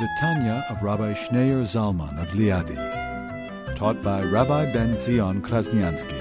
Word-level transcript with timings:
The 0.00 0.08
Tanya 0.08 0.66
of 0.68 0.82
Rabbi 0.82 1.14
Schneur 1.14 1.62
Zalman 1.62 2.20
of 2.20 2.28
Liadi, 2.30 2.74
taught 3.76 4.02
by 4.02 4.24
Rabbi 4.24 4.72
Ben 4.72 5.00
Zion 5.00 5.40
Krasniansky. 5.40 6.18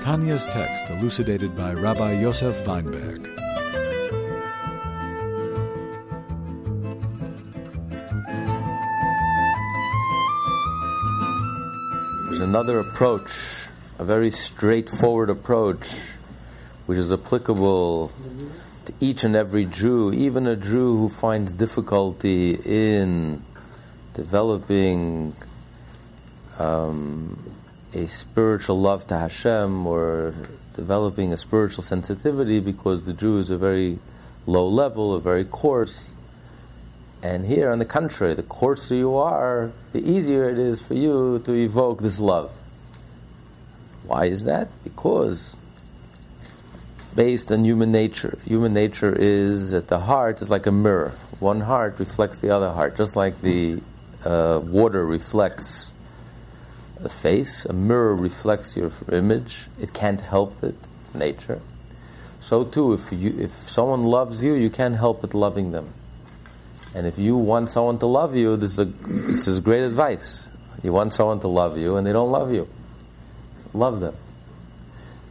Tanya's 0.00 0.46
text 0.46 0.88
elucidated 0.88 1.56
by 1.56 1.72
Rabbi 1.72 2.20
Yosef 2.20 2.64
Weinberg. 2.64 3.24
There's 12.26 12.40
another 12.42 12.78
approach, 12.78 13.32
a 13.98 14.04
very 14.04 14.30
straightforward 14.30 15.30
approach, 15.30 15.90
which 16.86 16.98
is 16.98 17.12
applicable 17.12 18.12
each 19.00 19.24
and 19.24 19.36
every 19.36 19.66
Jew, 19.66 20.12
even 20.12 20.46
a 20.46 20.56
Jew 20.56 20.96
who 20.96 21.08
finds 21.08 21.52
difficulty 21.52 22.58
in 22.64 23.42
developing 24.14 25.34
um, 26.58 27.52
a 27.92 28.06
spiritual 28.06 28.80
love 28.80 29.06
to 29.08 29.18
Hashem 29.18 29.86
or 29.86 30.34
developing 30.74 31.32
a 31.32 31.36
spiritual 31.36 31.82
sensitivity 31.82 32.60
because 32.60 33.02
the 33.02 33.12
Jew 33.12 33.38
is 33.38 33.50
a 33.50 33.58
very 33.58 33.98
low 34.46 34.66
level, 34.66 35.14
a 35.14 35.20
very 35.20 35.44
coarse. 35.44 36.14
And 37.22 37.46
here, 37.46 37.70
on 37.70 37.78
the 37.78 37.84
contrary, 37.84 38.34
the 38.34 38.42
coarser 38.42 38.94
you 38.94 39.16
are, 39.16 39.72
the 39.92 40.00
easier 40.00 40.48
it 40.48 40.58
is 40.58 40.80
for 40.80 40.94
you 40.94 41.40
to 41.44 41.52
evoke 41.52 42.00
this 42.00 42.20
love. 42.20 42.52
Why 44.06 44.26
is 44.26 44.44
that? 44.44 44.68
Because 44.84 45.56
based 47.16 47.50
on 47.50 47.64
human 47.64 47.90
nature. 47.90 48.38
Human 48.44 48.74
nature 48.74 49.12
is 49.12 49.70
that 49.70 49.88
the 49.88 49.98
heart 49.98 50.40
is 50.42 50.50
like 50.50 50.66
a 50.66 50.70
mirror. 50.70 51.14
One 51.40 51.60
heart 51.60 51.98
reflects 51.98 52.38
the 52.38 52.50
other 52.50 52.70
heart, 52.70 52.96
just 52.96 53.16
like 53.16 53.40
the 53.40 53.80
uh, 54.24 54.60
water 54.62 55.04
reflects 55.04 55.92
the 57.00 57.08
face. 57.08 57.64
A 57.64 57.72
mirror 57.72 58.14
reflects 58.14 58.76
your 58.76 58.92
image. 59.10 59.66
It 59.80 59.94
can't 59.94 60.20
help 60.20 60.62
it. 60.62 60.74
It's 61.00 61.14
nature. 61.14 61.60
So 62.40 62.64
too, 62.64 62.92
if 62.92 63.12
you, 63.12 63.34
if 63.38 63.50
someone 63.50 64.04
loves 64.04 64.42
you, 64.42 64.54
you 64.54 64.70
can't 64.70 64.94
help 64.94 65.22
but 65.22 65.34
loving 65.34 65.72
them. 65.72 65.92
And 66.94 67.06
if 67.06 67.18
you 67.18 67.36
want 67.36 67.70
someone 67.70 67.98
to 67.98 68.06
love 68.06 68.36
you, 68.36 68.56
this 68.56 68.72
is, 68.72 68.78
a, 68.78 68.84
this 68.84 69.46
is 69.46 69.60
great 69.60 69.82
advice. 69.82 70.48
You 70.82 70.92
want 70.92 71.12
someone 71.14 71.40
to 71.40 71.48
love 71.48 71.76
you, 71.76 71.96
and 71.96 72.06
they 72.06 72.12
don't 72.12 72.30
love 72.30 72.52
you. 72.52 72.68
Love 73.74 74.00
them. 74.00 74.14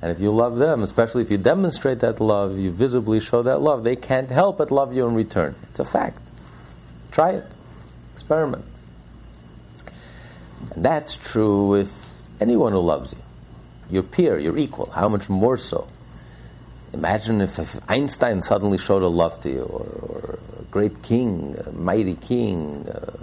And 0.05 0.15
if 0.15 0.21
you 0.21 0.29
love 0.29 0.59
them, 0.59 0.83
especially 0.83 1.23
if 1.23 1.31
you 1.31 1.39
demonstrate 1.39 2.01
that 2.01 2.21
love, 2.21 2.59
you 2.59 2.69
visibly 2.69 3.19
show 3.19 3.41
that 3.41 3.59
love, 3.59 3.83
they 3.83 3.95
can't 3.95 4.29
help 4.29 4.59
but 4.59 4.69
love 4.69 4.95
you 4.95 5.07
in 5.07 5.15
return. 5.15 5.55
It's 5.63 5.79
a 5.79 5.83
fact. 5.83 6.21
Try 7.11 7.31
it. 7.31 7.45
Experiment. 8.13 8.63
And 10.75 10.85
that's 10.85 11.15
true 11.15 11.69
with 11.69 12.21
anyone 12.39 12.71
who 12.71 12.81
loves 12.81 13.13
you. 13.13 13.17
Your 13.89 14.03
peer, 14.03 14.37
your 14.37 14.59
equal. 14.59 14.91
How 14.91 15.09
much 15.09 15.27
more 15.27 15.57
so? 15.57 15.87
Imagine 16.93 17.41
if, 17.41 17.57
if 17.57 17.79
Einstein 17.89 18.43
suddenly 18.43 18.77
showed 18.77 19.01
a 19.01 19.07
love 19.07 19.41
to 19.41 19.49
you, 19.49 19.63
or, 19.63 19.87
or 19.87 20.39
a 20.59 20.63
great 20.65 21.01
king, 21.01 21.57
a 21.65 21.71
mighty 21.71 22.13
king. 22.13 22.87
Uh, 22.87 23.17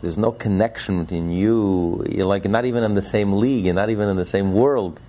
there's 0.00 0.16
no 0.16 0.30
connection 0.30 1.02
between 1.02 1.32
you. 1.32 2.06
You're 2.08 2.24
like 2.24 2.44
not 2.44 2.66
even 2.66 2.84
in 2.84 2.94
the 2.94 3.02
same 3.02 3.32
league. 3.32 3.64
You're 3.64 3.74
not 3.74 3.90
even 3.90 4.08
in 4.08 4.16
the 4.16 4.24
same 4.24 4.52
world. 4.52 5.00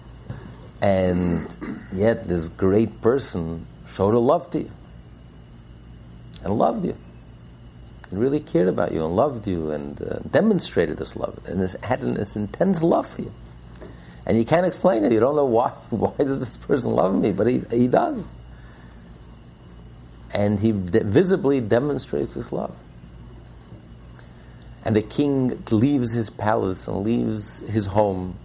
And 0.81 1.47
yet, 1.94 2.28
this 2.28 2.50
great 2.50 3.02
person 3.02 3.66
showed 3.88 4.13
a 4.13 4.19
love 4.19 4.52
to 4.52 4.59
you 4.59 4.72
and 6.44 6.53
loved 6.53 6.86
you 6.86 6.96
and 8.12 8.19
really 8.19 8.40
cared 8.40 8.68
about 8.68 8.91
you 8.91 9.06
and 9.06 9.16
loved 9.16 9.47
you 9.47 9.72
and 9.72 10.02
uh, 10.02 10.19
demonstrated 10.30 10.97
this 10.97 11.16
love 11.16 11.40
and 11.47 11.59
this, 11.59 11.75
had 11.84 12.02
this 12.02 12.36
intense 12.36 12.84
love 12.84 13.08
for 13.08 13.22
you. 13.24 13.34
And 14.25 14.38
you 14.38 14.46
can't 14.46 14.66
explain 14.66 15.03
it. 15.03 15.12
You 15.12 15.19
don't 15.19 15.36
know 15.36 15.46
why. 15.46 15.69
Why 15.90 16.12
does 16.18 16.40
this 16.40 16.58
person 16.58 16.92
love 16.92 17.19
me? 17.19 17.31
But 17.31 17.47
he, 17.47 17.62
he 17.72 17.88
does. 17.88 18.24
And 20.34 20.59
he 20.59 20.72
de- 20.72 21.03
visibly 21.03 21.62
demonstrates 21.62 22.34
this 22.34 22.52
love. 22.52 22.75
And 24.84 24.96
the 24.96 25.02
king 25.02 25.63
leaves 25.72 26.12
his 26.12 26.30
palace 26.30 26.88
and 26.88 26.97
leaves 26.97 27.59
his 27.62 27.86
home 27.86 28.36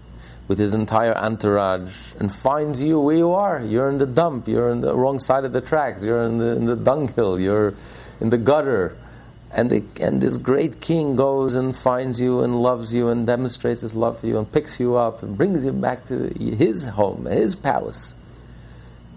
with 0.51 0.59
his 0.59 0.75
entire 0.75 1.17
entourage 1.17 1.93
and 2.19 2.35
finds 2.35 2.83
you 2.83 3.01
where 3.01 3.15
you 3.15 3.33
are. 3.33 3.63
You're 3.63 3.89
in 3.89 3.99
the 3.99 4.07
dump, 4.07 4.49
you're 4.49 4.71
in 4.71 4.81
the 4.81 4.93
wrong 4.93 5.21
side 5.21 5.45
of 5.45 5.53
the 5.53 5.61
tracks, 5.61 6.03
you're 6.03 6.25
in 6.25 6.39
the, 6.39 6.57
in 6.57 6.67
the 6.67 6.75
dunghill, 6.75 7.39
you're 7.39 7.73
in 8.21 8.31
the 8.31 8.37
gutter. 8.37 8.97
And, 9.53 9.71
the, 9.71 9.85
and 10.01 10.21
this 10.21 10.39
great 10.39 10.81
king 10.81 11.15
goes 11.15 11.55
and 11.55 11.75
finds 11.77 12.21
you 12.21 12.41
and 12.43 12.61
loves 12.61 12.93
you 12.93 13.11
and 13.11 13.29
demonstrates 13.29 13.83
his 13.83 13.95
love 13.95 14.19
for 14.19 14.27
you 14.27 14.39
and 14.39 14.53
picks 14.53 14.81
you 14.81 14.97
up 14.97 15.23
and 15.23 15.39
brings 15.39 15.65
you 15.65 15.71
back 15.71 16.09
to 16.09 16.31
his 16.37 16.85
home, 16.85 17.27
his 17.27 17.55
palace. 17.55 18.17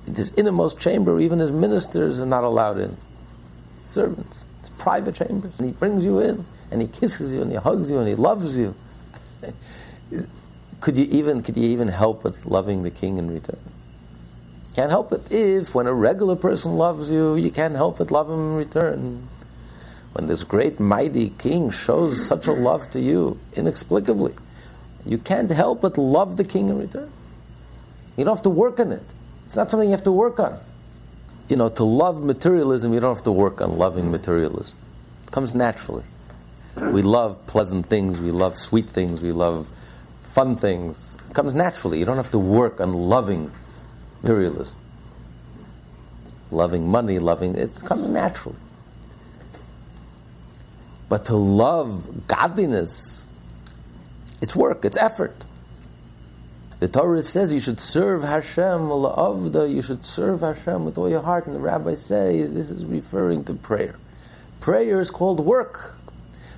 In 0.05 0.13
this 0.13 0.31
innermost 0.37 0.79
chamber, 0.79 1.19
even 1.19 1.39
his 1.39 1.51
ministers 1.51 2.21
are 2.21 2.27
not 2.27 2.43
allowed 2.43 2.77
in. 2.77 2.95
Servants, 3.79 4.45
his 4.61 4.69
private 4.69 5.15
chambers. 5.15 5.59
And 5.59 5.67
he 5.67 5.73
brings 5.73 6.05
you 6.05 6.19
in 6.19 6.45
and 6.69 6.79
he 6.79 6.87
kisses 6.87 7.33
you 7.33 7.41
and 7.41 7.49
he 7.49 7.57
hugs 7.57 7.89
you 7.89 7.97
and 7.97 8.07
he 8.07 8.13
loves 8.13 8.55
you. 8.55 8.75
could 10.83 10.97
you 10.97 11.07
even 11.11 11.41
could 11.41 11.55
you 11.55 11.63
even 11.63 11.87
help 11.87 12.25
with 12.25 12.45
loving 12.45 12.83
the 12.83 12.91
king 12.91 13.17
in 13.17 13.31
return? 13.31 13.59
Can't 14.75 14.89
help 14.89 15.13
it. 15.13 15.31
If 15.31 15.73
when 15.73 15.87
a 15.87 15.93
regular 15.93 16.35
person 16.35 16.75
loves 16.75 17.09
you, 17.09 17.35
you 17.35 17.51
can't 17.51 17.73
help 17.73 17.99
but 17.99 18.11
love 18.11 18.29
him 18.29 18.35
in 18.35 18.55
return. 18.57 19.25
When 20.11 20.27
this 20.27 20.43
great 20.43 20.81
mighty 20.81 21.29
king 21.29 21.71
shows 21.71 22.25
such 22.25 22.47
a 22.47 22.51
love 22.51 22.91
to 22.91 22.99
you 22.99 23.39
inexplicably, 23.55 24.35
you 25.05 25.17
can't 25.17 25.49
help 25.49 25.79
but 25.79 25.97
love 25.97 26.35
the 26.35 26.43
king 26.43 26.67
in 26.67 26.77
return. 26.79 27.09
You 28.17 28.25
don't 28.25 28.35
have 28.35 28.43
to 28.43 28.49
work 28.49 28.77
on 28.81 28.91
it. 28.91 29.03
It's 29.45 29.55
not 29.55 29.71
something 29.71 29.87
you 29.87 29.95
have 29.95 30.03
to 30.03 30.11
work 30.11 30.37
on. 30.37 30.59
You 31.47 31.55
know, 31.55 31.69
to 31.69 31.85
love 31.85 32.21
materialism, 32.21 32.93
you 32.93 32.99
don't 32.99 33.15
have 33.15 33.23
to 33.23 33.31
work 33.31 33.61
on 33.61 33.77
loving 33.77 34.11
materialism. 34.11 34.75
It 35.27 35.31
comes 35.31 35.55
naturally. 35.55 36.03
We 36.75 37.03
love 37.03 37.47
pleasant 37.47 37.85
things, 37.85 38.19
we 38.19 38.31
love 38.31 38.57
sweet 38.57 38.89
things, 38.89 39.21
we 39.21 39.31
love 39.31 39.69
fun 40.33 40.55
things. 40.55 41.17
It 41.29 41.35
comes 41.35 41.53
naturally. 41.53 41.99
You 41.99 42.05
don't 42.05 42.17
have 42.17 42.31
to 42.31 42.39
work 42.39 42.81
on 42.81 42.91
loving 42.91 43.51
materialism. 44.23 44.75
Loving 46.49 46.87
money, 46.87 47.19
loving 47.19 47.55
it 47.55 47.79
comes 47.85 48.09
naturally. 48.09 48.57
But 51.07 51.25
to 51.25 51.35
love 51.35 52.27
godliness, 52.27 53.27
it's 54.41 54.55
work, 54.55 54.85
it's 54.85 54.97
effort. 54.97 55.45
The 56.79 56.87
Torah 56.87 57.21
says 57.21 57.53
you 57.53 57.59
should 57.59 57.79
serve 57.79 58.23
Hashem 58.23 58.89
you 58.89 59.81
should 59.83 60.05
serve 60.05 60.41
Hashem 60.41 60.83
with 60.83 60.97
all 60.97 61.09
your 61.09 61.21
heart, 61.21 61.45
and 61.45 61.55
the 61.55 61.59
rabbis 61.59 62.03
say 62.03 62.41
this 62.41 62.71
is 62.71 62.85
referring 62.85 63.43
to 63.45 63.53
prayer. 63.53 63.95
Prayer 64.59 64.99
is 64.99 65.11
called 65.11 65.39
work. 65.39 65.95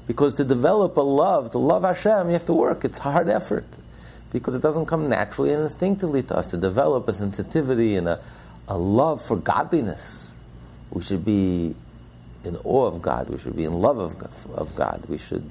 Because 0.07 0.36
to 0.36 0.44
develop 0.44 0.98
a 0.98 1.02
love, 1.02 1.52
to 1.52 1.57
love 1.57 1.84
Hashem, 1.84 2.28
you 2.28 2.34
have 2.34 2.46
to 2.46 2.54
work. 2.54 2.86
It's 2.86 3.00
hard 3.00 3.28
effort. 3.28 3.66
Because 4.31 4.56
it 4.56 4.62
doesn't 4.62 4.86
come 4.86 5.10
naturally 5.10 5.54
and 5.54 5.63
instinctively 5.63 6.22
to 6.24 6.38
us. 6.38 6.48
To 6.48 6.57
develop 6.57 7.07
a 7.07 7.13
sensitivity 7.13 7.96
and 7.96 8.07
a, 8.07 8.19
a 8.68 8.78
love 8.78 9.22
for 9.24 9.38
godliness, 9.38 10.36
we 10.92 11.02
should 11.02 11.25
be 11.25 11.75
in 12.44 12.56
awe 12.63 12.86
of 12.86 13.02
God. 13.02 13.30
We 13.30 13.38
should 13.40 13.56
be 13.56 13.63
in 13.63 13.74
love 13.74 13.98
of, 13.98 14.50
of 14.54 14.75
God. 14.75 15.04
We 15.07 15.18
should 15.18 15.50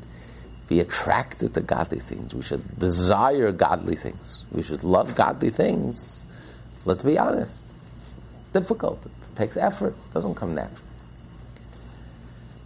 be 0.68 0.80
attracted 0.80 1.54
to 1.54 1.60
godly 1.60 1.98
things. 1.98 2.34
We 2.34 2.42
should 2.42 2.78
desire 2.78 3.52
godly 3.52 3.96
things. 3.96 4.44
We 4.52 4.62
should 4.62 4.84
love 4.84 5.14
godly 5.14 5.50
things. 5.50 6.22
Let's 6.84 7.02
be 7.02 7.18
honest. 7.18 7.64
It's 7.92 8.14
difficult. 8.52 9.04
It 9.04 9.36
takes 9.36 9.56
effort. 9.56 9.94
It 9.94 10.14
doesn't 10.14 10.36
come 10.36 10.54
naturally. 10.54 10.83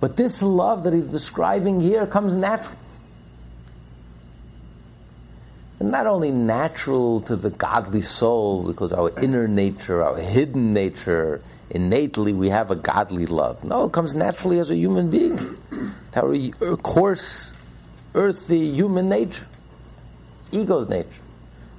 But 0.00 0.16
this 0.16 0.42
love 0.42 0.84
that 0.84 0.92
he's 0.92 1.10
describing 1.10 1.80
here 1.80 2.06
comes 2.06 2.34
natural. 2.34 2.76
And 5.80 5.90
not 5.90 6.06
only 6.06 6.30
natural 6.30 7.20
to 7.22 7.36
the 7.36 7.50
godly 7.50 8.02
soul, 8.02 8.64
because 8.64 8.92
our 8.92 9.10
inner 9.20 9.46
nature, 9.46 10.02
our 10.02 10.16
hidden 10.16 10.72
nature, 10.72 11.40
innately 11.70 12.32
we 12.32 12.48
have 12.48 12.70
a 12.70 12.76
godly 12.76 13.26
love. 13.26 13.62
No, 13.64 13.84
it 13.84 13.92
comes 13.92 14.14
naturally 14.14 14.58
as 14.58 14.70
a 14.70 14.76
human 14.76 15.10
being. 15.10 15.56
our 16.16 16.34
er, 16.62 16.76
coarse, 16.76 17.52
earthy 18.14 18.72
human 18.72 19.08
nature, 19.08 19.46
ego's 20.50 20.88
nature. 20.88 21.08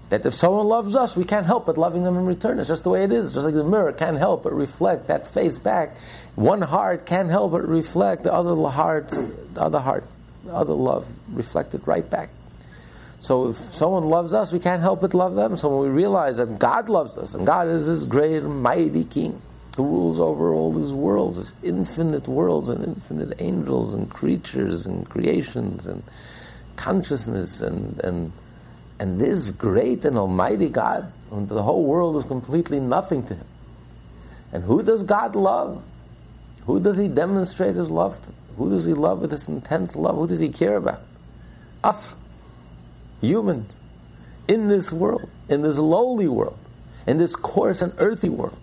That 0.10 0.26
if 0.26 0.34
someone 0.34 0.66
loves 0.66 0.96
us, 0.96 1.16
we 1.16 1.24
can't 1.24 1.46
help 1.46 1.66
but 1.68 1.78
loving 1.78 2.04
them 2.04 2.18
in 2.18 2.26
return. 2.26 2.58
It's 2.60 2.70
just 2.70 2.84
the 2.84 2.90
way 2.90 3.04
it 3.04 3.12
is. 3.12 3.34
Just 3.34 3.46
like 3.46 3.54
the 3.54 3.64
mirror 3.64 3.94
can't 3.94 4.18
help 4.18 4.44
but 4.44 4.54
reflect 4.54 5.08
that 5.08 5.28
face 5.28 5.58
back. 5.60 5.96
One 6.36 6.62
heart 6.62 7.06
can't 7.06 7.30
help 7.30 7.52
but 7.52 7.68
reflect 7.68 8.24
the 8.24 8.34
other 8.34 8.56
heart, 8.70 9.10
the 9.10 9.62
other 9.62 9.80
heart, 9.80 10.06
the 10.46 10.54
other 10.54 10.74
love 10.74 11.08
reflected 11.34 11.86
right 11.88 12.08
back. 12.10 12.30
So 13.22 13.50
if 13.50 13.58
someone 13.58 14.04
loves 14.04 14.34
us, 14.34 14.54
we 14.54 14.60
can't 14.60 14.82
help 14.82 15.02
but 15.02 15.14
love 15.14 15.36
them. 15.36 15.58
So 15.58 15.70
when 15.70 15.90
we 15.90 15.94
realize 15.94 16.38
that 16.38 16.58
God 16.58 16.88
loves 16.88 17.18
us, 17.18 17.34
and 17.36 17.46
God 17.46 17.68
is 17.68 17.86
this 17.86 18.06
great 18.06 18.38
and 18.38 18.64
mighty 18.64 19.04
King 19.04 19.42
who 19.76 19.84
rules 19.84 20.20
over 20.20 20.54
all 20.54 20.72
these 20.72 20.94
worlds, 20.94 21.38
these 21.38 21.54
infinite 21.64 22.28
worlds 22.28 22.70
and 22.70 22.84
infinite 22.84 23.42
angels 23.42 23.94
and 23.94 24.10
creatures 24.10 24.86
and 24.86 25.08
creations 25.10 25.88
and 25.88 26.02
consciousness 26.78 27.62
and, 27.62 28.00
and 28.00 28.32
and 29.00 29.20
this 29.20 29.52
great 29.52 30.04
and 30.04 30.18
almighty 30.18 30.70
God, 30.70 31.12
the 31.32 31.64
whole 31.64 31.86
world 31.86 32.18
is 32.18 32.26
completely 32.26 32.80
nothing 32.80 33.24
to 33.28 33.36
him. 33.36 33.48
And 34.52 34.64
who 34.64 34.84
does 34.84 35.04
God 35.04 35.36
love? 35.36 35.82
Who 36.70 36.80
does 36.80 37.00
he 37.00 37.08
demonstrate 37.08 37.76
his 37.76 37.90
love 37.90 38.22
to? 38.22 38.30
Who 38.58 38.70
does 38.70 38.86
he 38.86 38.94
love 38.94 39.22
with 39.22 39.32
this 39.32 39.50
intense 39.50 39.96
love? 39.96 40.18
Who 40.18 40.28
does 40.28 40.40
he 40.40 40.50
care 40.50 40.78
about? 40.78 41.02
Us, 41.84 42.14
human, 43.22 43.66
in 44.48 44.68
this 44.68 44.92
world, 44.92 45.28
in 45.50 45.64
this 45.64 45.80
lowly 45.80 46.28
world, 46.28 46.60
in 47.08 47.18
this 47.18 47.36
coarse 47.36 47.82
and 47.82 47.92
earthy 47.98 48.30
world. 48.30 48.60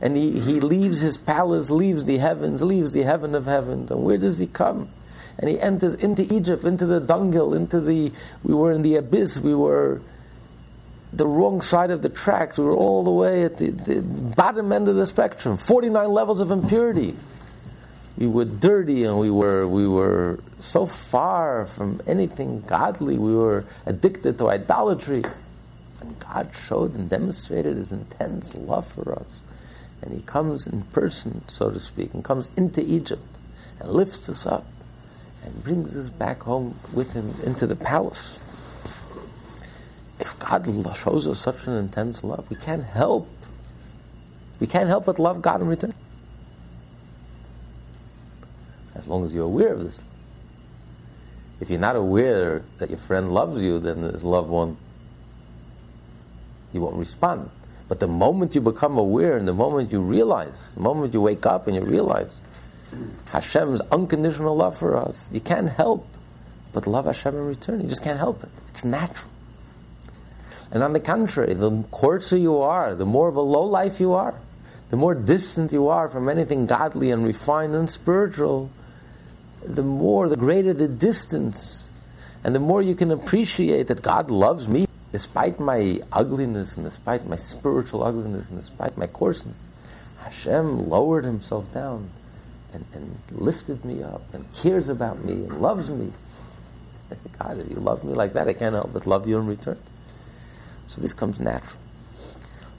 And 0.00 0.16
he, 0.16 0.38
he 0.38 0.60
leaves 0.60 1.00
his 1.00 1.16
palace, 1.16 1.72
leaves 1.72 2.04
the 2.04 2.18
heavens, 2.18 2.62
leaves 2.62 2.92
the 2.92 3.02
heaven 3.02 3.34
of 3.34 3.46
heavens. 3.46 3.90
And 3.90 4.04
where 4.04 4.16
does 4.16 4.38
he 4.38 4.46
come? 4.46 4.88
and 5.36 5.50
he 5.50 5.58
enters 5.58 5.96
into 5.96 6.32
Egypt, 6.32 6.62
into 6.62 6.86
the 6.86 7.00
dunghill, 7.00 7.54
into 7.54 7.80
the. 7.80 8.12
We 8.44 8.54
were 8.54 8.70
in 8.70 8.82
the 8.82 8.94
abyss. 8.94 9.40
We 9.40 9.52
were 9.52 10.00
the 11.16 11.26
wrong 11.26 11.60
side 11.60 11.90
of 11.90 12.02
the 12.02 12.08
tracks. 12.08 12.58
We 12.58 12.64
were 12.64 12.76
all 12.76 13.04
the 13.04 13.10
way 13.10 13.44
at 13.44 13.56
the, 13.56 13.70
the 13.70 14.02
bottom 14.02 14.72
end 14.72 14.88
of 14.88 14.96
the 14.96 15.06
spectrum. 15.06 15.56
Forty-nine 15.56 16.10
levels 16.10 16.40
of 16.40 16.50
impurity. 16.50 17.16
We 18.16 18.26
were 18.26 18.44
dirty, 18.44 19.04
and 19.04 19.18
we 19.18 19.30
were 19.30 19.66
we 19.66 19.88
were 19.88 20.40
so 20.60 20.86
far 20.86 21.66
from 21.66 22.00
anything 22.06 22.62
godly. 22.62 23.18
We 23.18 23.34
were 23.34 23.64
addicted 23.86 24.38
to 24.38 24.50
idolatry. 24.50 25.24
And 26.00 26.20
God 26.20 26.50
showed 26.66 26.94
and 26.94 27.08
demonstrated 27.08 27.76
His 27.76 27.92
intense 27.92 28.54
love 28.54 28.86
for 28.86 29.14
us. 29.14 29.40
And 30.02 30.12
He 30.12 30.22
comes 30.22 30.66
in 30.66 30.82
person, 30.82 31.42
so 31.48 31.70
to 31.70 31.80
speak, 31.80 32.12
and 32.12 32.22
comes 32.22 32.50
into 32.56 32.82
Egypt 32.84 33.22
and 33.80 33.88
lifts 33.88 34.28
us 34.28 34.46
up 34.46 34.66
and 35.44 35.64
brings 35.64 35.96
us 35.96 36.10
back 36.10 36.42
home 36.42 36.74
with 36.92 37.12
him 37.12 37.34
into 37.44 37.66
the 37.66 37.76
palace. 37.76 38.40
If 40.18 40.38
God 40.38 40.66
shows 40.96 41.26
us 41.26 41.40
such 41.40 41.66
an 41.66 41.74
intense 41.74 42.22
love, 42.22 42.48
we 42.48 42.56
can't 42.56 42.84
help. 42.84 43.28
We 44.60 44.66
can't 44.66 44.88
help 44.88 45.06
but 45.06 45.18
love 45.18 45.42
God 45.42 45.60
in 45.60 45.68
return. 45.68 45.94
As 48.94 49.08
long 49.08 49.24
as 49.24 49.34
you're 49.34 49.44
aware 49.44 49.72
of 49.72 49.82
this. 49.82 50.02
If 51.60 51.70
you're 51.70 51.80
not 51.80 51.96
aware 51.96 52.62
that 52.78 52.90
your 52.90 52.98
friend 52.98 53.32
loves 53.32 53.62
you, 53.62 53.78
then 53.78 54.02
this 54.02 54.22
loved 54.22 54.48
won't, 54.48 54.78
you 56.72 56.80
won't 56.80 56.96
respond. 56.96 57.50
But 57.88 58.00
the 58.00 58.06
moment 58.06 58.54
you 58.54 58.60
become 58.60 58.96
aware 58.96 59.36
and 59.36 59.46
the 59.46 59.52
moment 59.52 59.92
you 59.92 60.00
realize, 60.00 60.70
the 60.74 60.80
moment 60.80 61.14
you 61.14 61.20
wake 61.20 61.46
up 61.46 61.66
and 61.66 61.76
you 61.76 61.82
realize, 61.82 62.40
Hashem's 63.26 63.80
unconditional 63.92 64.56
love 64.56 64.78
for 64.78 64.96
us. 64.96 65.30
You 65.32 65.40
can't 65.40 65.68
help 65.68 66.06
but 66.72 66.86
love 66.86 67.06
Hashem 67.06 67.34
in 67.34 67.46
return. 67.46 67.80
You 67.80 67.88
just 67.88 68.02
can't 68.02 68.18
help 68.18 68.42
it. 68.42 68.50
It's 68.68 68.84
natural. 68.84 69.30
And 70.74 70.82
on 70.82 70.92
the 70.92 71.00
contrary, 71.00 71.54
the 71.54 71.84
coarser 71.92 72.36
you 72.36 72.58
are, 72.58 72.96
the 72.96 73.06
more 73.06 73.28
of 73.28 73.36
a 73.36 73.40
low 73.40 73.62
life 73.62 74.00
you 74.00 74.12
are, 74.12 74.34
the 74.90 74.96
more 74.96 75.14
distant 75.14 75.72
you 75.72 75.86
are 75.86 76.08
from 76.08 76.28
anything 76.28 76.66
godly 76.66 77.12
and 77.12 77.24
refined 77.24 77.76
and 77.76 77.88
spiritual, 77.88 78.70
the 79.64 79.82
more, 79.82 80.28
the 80.28 80.36
greater 80.36 80.74
the 80.74 80.88
distance, 80.88 81.90
and 82.42 82.56
the 82.56 82.60
more 82.60 82.82
you 82.82 82.96
can 82.96 83.12
appreciate 83.12 83.86
that 83.86 84.02
God 84.02 84.32
loves 84.32 84.68
me 84.68 84.86
despite 85.12 85.60
my 85.60 86.00
ugliness 86.12 86.76
and 86.76 86.84
despite 86.84 87.24
my 87.28 87.36
spiritual 87.36 88.02
ugliness 88.02 88.50
and 88.50 88.58
despite 88.58 88.98
my 88.98 89.06
coarseness. 89.06 89.70
Hashem 90.18 90.88
lowered 90.88 91.24
himself 91.24 91.72
down 91.72 92.10
and, 92.72 92.84
and 92.92 93.16
lifted 93.30 93.84
me 93.84 94.02
up 94.02 94.34
and 94.34 94.44
cares 94.54 94.88
about 94.88 95.22
me 95.24 95.34
and 95.34 95.60
loves 95.60 95.88
me. 95.88 96.12
God, 97.38 97.60
if 97.60 97.70
you 97.70 97.76
love 97.76 98.02
me 98.02 98.12
like 98.12 98.32
that, 98.32 98.48
I 98.48 98.54
can't 98.54 98.74
help 98.74 98.92
but 98.92 99.06
love 99.06 99.28
you 99.28 99.38
in 99.38 99.46
return. 99.46 99.78
So 100.86 101.00
this 101.00 101.12
comes 101.12 101.40
natural. 101.40 101.80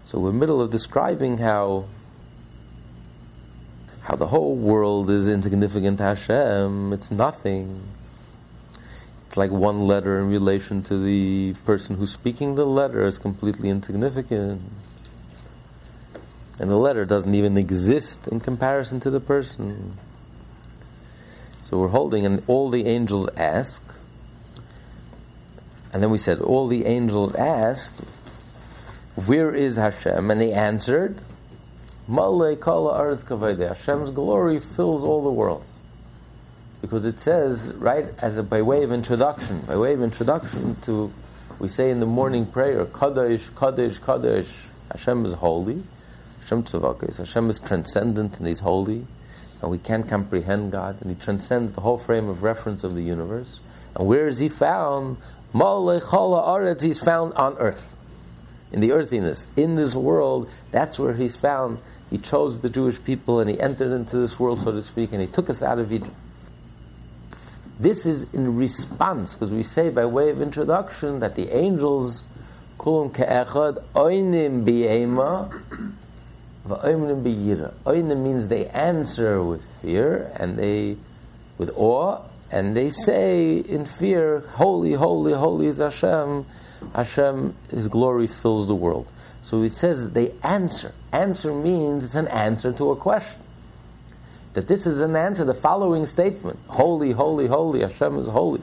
So 0.03 0.19
we're 0.19 0.29
in 0.29 0.35
the 0.35 0.39
middle 0.39 0.61
of 0.61 0.69
describing 0.69 1.39
how 1.39 1.85
how 4.03 4.15
the 4.15 4.27
whole 4.27 4.55
world 4.55 5.09
is 5.09 5.27
insignificant 5.27 5.97
to 5.97 6.03
Hashem. 6.03 6.93
It's 6.93 7.09
nothing. 7.09 7.81
It's 9.25 9.35
like 9.35 9.49
one 9.49 9.87
letter 9.87 10.19
in 10.19 10.29
relation 10.29 10.83
to 10.83 10.97
the 10.97 11.55
person 11.65 11.97
who's 11.97 12.11
speaking 12.11 12.53
the 12.53 12.67
letter 12.67 13.03
is 13.05 13.17
completely 13.17 13.69
insignificant. 13.69 14.61
And 16.59 16.69
the 16.69 16.77
letter 16.77 17.03
doesn't 17.03 17.33
even 17.33 17.57
exist 17.57 18.27
in 18.27 18.39
comparison 18.39 18.99
to 19.01 19.09
the 19.09 19.19
person. 19.19 19.97
So 21.63 21.79
we're 21.79 21.87
holding, 21.87 22.25
and 22.25 22.43
all 22.47 22.69
the 22.69 22.85
angels 22.85 23.27
ask. 23.35 23.83
And 25.95 26.03
then 26.03 26.09
we 26.09 26.17
said, 26.17 26.41
all 26.41 26.67
the 26.67 26.87
angels 26.87 27.33
asked, 27.35 27.95
Where 29.15 29.55
is 29.55 29.77
Hashem? 29.77 30.29
And 30.29 30.41
they 30.41 30.51
answered, 30.51 31.17
Male 32.05 32.57
kala 32.57 33.15
kavayde. 33.15 33.69
Hashem's 33.69 34.09
glory 34.09 34.59
fills 34.59 35.05
all 35.05 35.23
the 35.23 35.31
world. 35.31 35.63
Because 36.81 37.05
it 37.05 37.17
says, 37.17 37.71
right, 37.75 38.07
as 38.21 38.37
a, 38.37 38.43
by 38.43 38.61
way 38.61 38.83
of 38.83 38.91
introduction, 38.91 39.61
by 39.61 39.77
way 39.77 39.93
of 39.93 40.01
introduction 40.01 40.75
to, 40.81 41.13
we 41.59 41.69
say 41.69 41.91
in 41.91 42.01
the 42.01 42.05
morning 42.05 42.45
prayer, 42.45 42.83
Kadosh, 42.83 43.51
Kadosh, 43.51 43.97
Kadosh, 44.01 44.51
Hashem 44.91 45.23
is 45.23 45.31
holy. 45.31 45.81
Hashem 46.41 46.63
Tzavakis. 46.63 47.19
Hashem 47.19 47.49
is 47.49 47.61
transcendent 47.61 48.37
and 48.37 48.45
He's 48.49 48.59
holy, 48.59 49.07
and 49.61 49.71
we 49.71 49.77
can't 49.77 50.09
comprehend 50.09 50.73
God, 50.73 50.97
and 50.99 51.09
He 51.09 51.15
transcends 51.15 51.71
the 51.71 51.79
whole 51.79 51.97
frame 51.97 52.27
of 52.27 52.43
reference 52.43 52.83
of 52.83 52.95
the 52.95 53.01
universe. 53.01 53.61
And 53.95 54.05
where 54.05 54.27
is 54.27 54.39
He 54.39 54.49
found? 54.49 55.15
He's 55.55 56.99
found 56.99 57.33
on 57.33 57.57
earth, 57.57 57.95
in 58.71 58.81
the 58.81 58.91
earthiness, 58.91 59.47
in 59.55 59.75
this 59.75 59.95
world. 59.95 60.49
That's 60.71 60.99
where 60.99 61.13
He's 61.13 61.35
found. 61.35 61.79
He 62.09 62.17
chose 62.17 62.59
the 62.59 62.69
Jewish 62.69 63.03
people, 63.03 63.39
and 63.39 63.49
He 63.49 63.59
entered 63.59 63.91
into 63.91 64.17
this 64.17 64.39
world, 64.39 64.61
so 64.61 64.71
to 64.71 64.83
speak, 64.83 65.11
and 65.11 65.21
He 65.21 65.27
took 65.27 65.49
us 65.49 65.63
out 65.63 65.79
of 65.79 65.91
Egypt. 65.91 66.11
This 67.79 68.05
is 68.05 68.33
in 68.33 68.57
response, 68.57 69.33
because 69.33 69.51
we 69.51 69.63
say 69.63 69.89
by 69.89 70.05
way 70.05 70.29
of 70.29 70.41
introduction 70.41 71.19
that 71.19 71.35
the 71.35 71.55
angels, 71.55 72.25
kulam 72.77 73.11
ke'echad 73.11 73.83
oinim 73.93 74.65
bi'ema, 74.65 75.61
Oina 76.67 78.17
means 78.17 78.47
they 78.47 78.65
answer 78.69 79.43
with 79.43 79.63
fear 79.81 80.31
and 80.35 80.57
they, 80.57 80.97
with 81.59 81.69
awe, 81.77 82.21
and 82.51 82.75
they 82.75 82.89
say 82.89 83.57
in 83.57 83.85
fear, 83.85 84.39
Holy, 84.53 84.93
holy, 84.93 85.33
holy 85.33 85.67
is 85.67 85.79
Hashem. 85.79 86.45
Hashem, 86.93 87.55
His 87.69 87.87
glory 87.87 88.27
fills 88.27 88.67
the 88.67 88.75
world. 88.75 89.07
So 89.41 89.61
it 89.63 89.71
says 89.71 90.11
they 90.11 90.33
answer. 90.43 90.93
Answer 91.11 91.53
means 91.53 92.03
it's 92.03 92.15
an 92.15 92.27
answer 92.27 92.71
to 92.73 92.91
a 92.91 92.95
question. 92.95 93.41
That 94.53 94.67
this 94.67 94.87
is 94.87 95.01
an 95.01 95.15
answer, 95.15 95.43
the 95.43 95.53
following 95.53 96.05
statement 96.05 96.59
Holy, 96.67 97.11
holy, 97.11 97.47
holy, 97.47 97.81
Hashem 97.81 98.17
is 98.19 98.27
holy. 98.27 98.61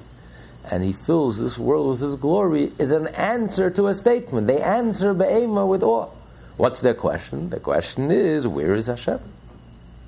And 0.70 0.84
He 0.84 0.92
fills 0.92 1.38
this 1.38 1.58
world 1.58 1.88
with 1.88 2.00
His 2.00 2.14
glory, 2.14 2.72
is 2.78 2.92
an 2.92 3.08
answer 3.08 3.70
to 3.70 3.88
a 3.88 3.94
statement. 3.94 4.46
They 4.46 4.62
answer 4.62 5.12
Be'ema 5.12 5.66
with 5.66 5.82
awe. 5.82 6.08
What's 6.56 6.80
their 6.80 6.94
question? 6.94 7.50
The 7.50 7.60
question 7.60 8.10
is, 8.10 8.46
where 8.46 8.74
is 8.74 8.86
Hashem? 8.86 9.20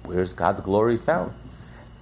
Where 0.05 0.21
is 0.21 0.33
God's 0.33 0.61
glory 0.61 0.97
found? 0.97 1.33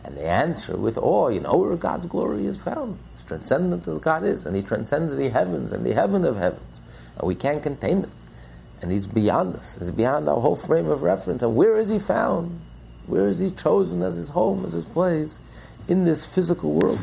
And 0.05 0.17
they 0.17 0.25
answer 0.25 0.77
with 0.77 0.99
awe, 0.99 1.29
you 1.29 1.41
know 1.41 1.57
where 1.57 1.77
God's 1.77 2.07
glory 2.07 2.47
is 2.47 2.61
found. 2.61 2.99
It's 3.15 3.25
transcendent 3.25 3.87
as 3.87 3.99
God 3.99 4.25
is, 4.25 4.47
and 4.47 4.57
He 4.57 4.63
transcends 4.63 5.15
the 5.15 5.29
heavens 5.31 5.73
and 5.73 5.87
the 5.87 5.95
heaven 5.95 6.25
of 6.25 6.37
heavens. 6.37 6.81
And 7.19 7.29
we 7.29 7.35
can't 7.35 7.63
contain 7.63 8.03
Him. 8.03 8.11
And 8.81 8.91
He's 8.91 9.07
beyond 9.07 9.55
us. 9.55 9.79
He's 9.79 9.93
beyond 9.93 10.29
our 10.29 10.41
whole 10.41 10.57
frame 10.57 10.89
of 10.89 11.03
reference. 11.03 11.43
And 11.43 11.55
where 11.55 11.79
is 11.79 11.89
He 11.89 12.01
found? 12.01 12.61
Where 13.07 13.29
is 13.29 13.39
He 13.39 13.51
chosen 13.51 14.03
as 14.03 14.17
His 14.17 14.31
home, 14.31 14.65
as 14.65 14.73
His 14.73 14.85
place? 14.85 15.39
In 15.87 16.05
this 16.05 16.27
physical 16.27 16.73
world. 16.73 16.99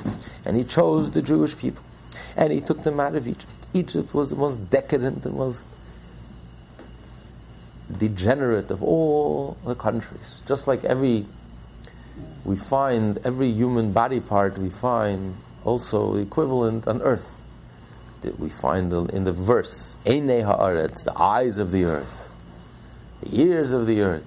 And 0.45 0.57
He 0.57 0.65
chose 0.65 1.11
the 1.11 1.21
Jewish 1.21 1.57
people. 1.57 1.83
And 2.35 2.51
He 2.51 2.59
took 2.59 2.83
them 2.83 2.99
out 2.99 3.15
of 3.15 3.27
Egypt. 3.27 3.45
Egypt 3.73 4.13
was 4.13 4.29
the 4.29 4.35
most 4.35 4.69
decadent, 4.69 5.21
the 5.21 5.29
most 5.29 5.67
degenerate 7.97 8.71
of 8.71 8.83
all 8.83 9.57
the 9.65 9.75
countries. 9.75 10.41
Just 10.45 10.67
like 10.67 10.83
every 10.83 11.25
we 12.45 12.55
find 12.55 13.17
every 13.23 13.51
human 13.51 13.91
body 13.91 14.19
part 14.19 14.57
we 14.57 14.69
find 14.69 15.35
also 15.65 16.15
equivalent 16.15 16.87
on 16.87 17.01
earth. 17.01 17.41
That 18.21 18.39
we 18.39 18.49
find 18.49 18.91
in 19.11 19.23
the 19.23 19.31
verse, 19.31 19.95
Eine 20.05 20.43
haaretz, 20.43 21.05
the 21.05 21.17
eyes 21.17 21.57
of 21.57 21.71
the 21.71 21.85
earth, 21.85 22.31
the 23.21 23.41
ears 23.41 23.71
of 23.71 23.87
the 23.87 24.01
earth. 24.01 24.25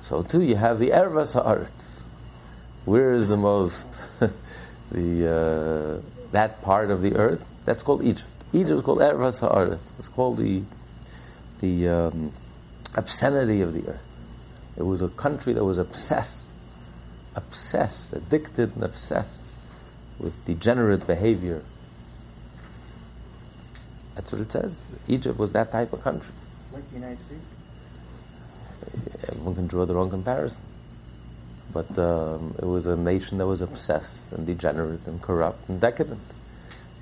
So 0.00 0.22
too 0.22 0.42
you 0.42 0.56
have 0.56 0.78
the 0.78 0.90
ervas 0.90 1.40
haaretz. 1.40 2.00
Where 2.84 3.12
is 3.12 3.28
the 3.28 3.36
most, 3.36 4.00
the, 4.90 6.02
uh, 6.02 6.08
that 6.32 6.62
part 6.62 6.90
of 6.90 7.02
the 7.02 7.16
earth? 7.16 7.44
That's 7.64 7.82
called 7.82 8.02
Egypt. 8.02 8.28
Egypt 8.52 8.72
is 8.72 8.82
called 8.82 8.98
ervas 8.98 9.40
haaretz. 9.40 9.92
It's 9.98 10.08
called 10.08 10.38
the, 10.38 10.62
the 11.60 11.88
um, 11.88 12.32
obscenity 12.96 13.60
of 13.60 13.74
the 13.74 13.88
earth. 13.88 14.06
It 14.76 14.84
was 14.84 15.02
a 15.02 15.08
country 15.08 15.52
that 15.52 15.64
was 15.64 15.78
obsessed, 15.78 16.44
obsessed, 17.34 18.12
addicted 18.12 18.74
and 18.74 18.84
obsessed 18.84 19.42
with 20.18 20.44
degenerate 20.44 21.06
behavior. 21.06 21.62
That's 24.14 24.32
what 24.32 24.40
it 24.40 24.52
says. 24.52 24.88
Egypt 25.08 25.38
was 25.38 25.52
that 25.52 25.72
type 25.72 25.92
of 25.92 26.02
country. 26.02 26.32
Like 26.72 26.88
the 26.88 26.96
United 26.96 27.22
States? 27.22 27.42
Everyone 29.28 29.54
can 29.54 29.66
draw 29.66 29.86
their 29.86 29.98
own 29.98 30.10
comparison. 30.10 30.64
But 31.72 31.96
um, 31.98 32.54
it 32.58 32.64
was 32.64 32.86
a 32.86 32.96
nation 32.96 33.38
that 33.38 33.46
was 33.46 33.62
obsessed 33.62 34.24
and 34.32 34.44
degenerate 34.44 35.06
and 35.06 35.22
corrupt 35.22 35.68
and 35.68 35.80
decadent. 35.80 36.20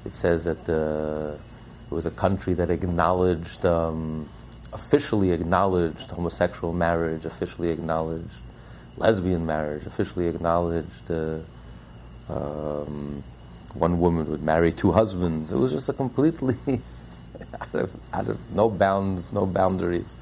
It 0.04 0.14
says 0.14 0.44
that 0.44 0.68
uh, 0.68 1.37
it 1.90 1.94
was 1.94 2.06
a 2.06 2.11
country 2.11 2.54
that 2.54 2.70
acknowledged, 2.70 3.64
um, 3.64 4.28
officially 4.73 5.32
acknowledged 5.32 6.11
homosexual 6.11 6.73
marriage, 6.73 7.25
officially 7.25 7.70
acknowledged 7.70 8.28
lesbian 8.99 9.47
marriage, 9.47 9.87
officially 9.87 10.28
acknowledged 10.28 11.11
uh, 11.11 11.38
um, 12.28 13.23
one 13.75 13.99
woman 14.00 14.31
would 14.31 14.43
marry 14.43 14.73
two 14.73 14.93
husbands. 14.93 15.52
It 15.52 15.57
was 15.57 15.73
just 15.73 15.88
a 15.88 15.93
completely 15.93 16.57
out 17.61 17.75
of, 17.75 17.97
out 18.12 18.28
of 18.28 18.38
no 18.52 18.69
bounds, 18.69 19.33
no 19.33 19.47
boundaries, 19.47 20.17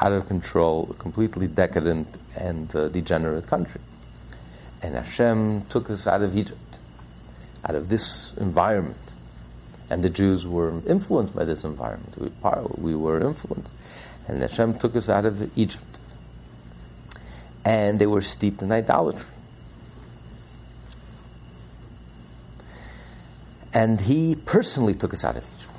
out 0.00 0.12
of 0.12 0.26
control, 0.26 0.86
completely 0.98 1.46
decadent 1.46 2.18
and 2.36 2.74
uh, 2.74 2.88
degenerate 2.88 3.46
country. 3.46 3.80
And 4.82 4.94
Hashem 4.96 5.66
took 5.66 5.90
us 5.90 6.06
out 6.06 6.22
of 6.22 6.36
Egypt, 6.36 6.78
out 7.64 7.76
of 7.76 7.88
this 7.88 8.32
environment. 8.34 8.96
And 9.90 10.02
the 10.02 10.10
Jews 10.10 10.46
were 10.46 10.70
influenced 10.88 11.36
by 11.36 11.44
this 11.44 11.64
environment. 11.64 12.16
We, 12.18 12.30
we 12.78 12.96
were 12.96 13.20
influenced. 13.20 13.74
And 14.26 14.40
Hashem 14.40 14.78
took 14.78 14.96
us 14.96 15.08
out 15.08 15.24
of 15.24 15.56
Egypt. 15.56 15.84
And 17.64 17.98
they 17.98 18.06
were 18.06 18.22
steeped 18.22 18.62
in 18.62 18.72
idolatry. 18.72 19.26
And 23.74 24.00
he 24.00 24.34
personally 24.34 24.94
took 24.94 25.14
us 25.14 25.24
out 25.24 25.36
of 25.36 25.44
Egypt. 25.44 25.72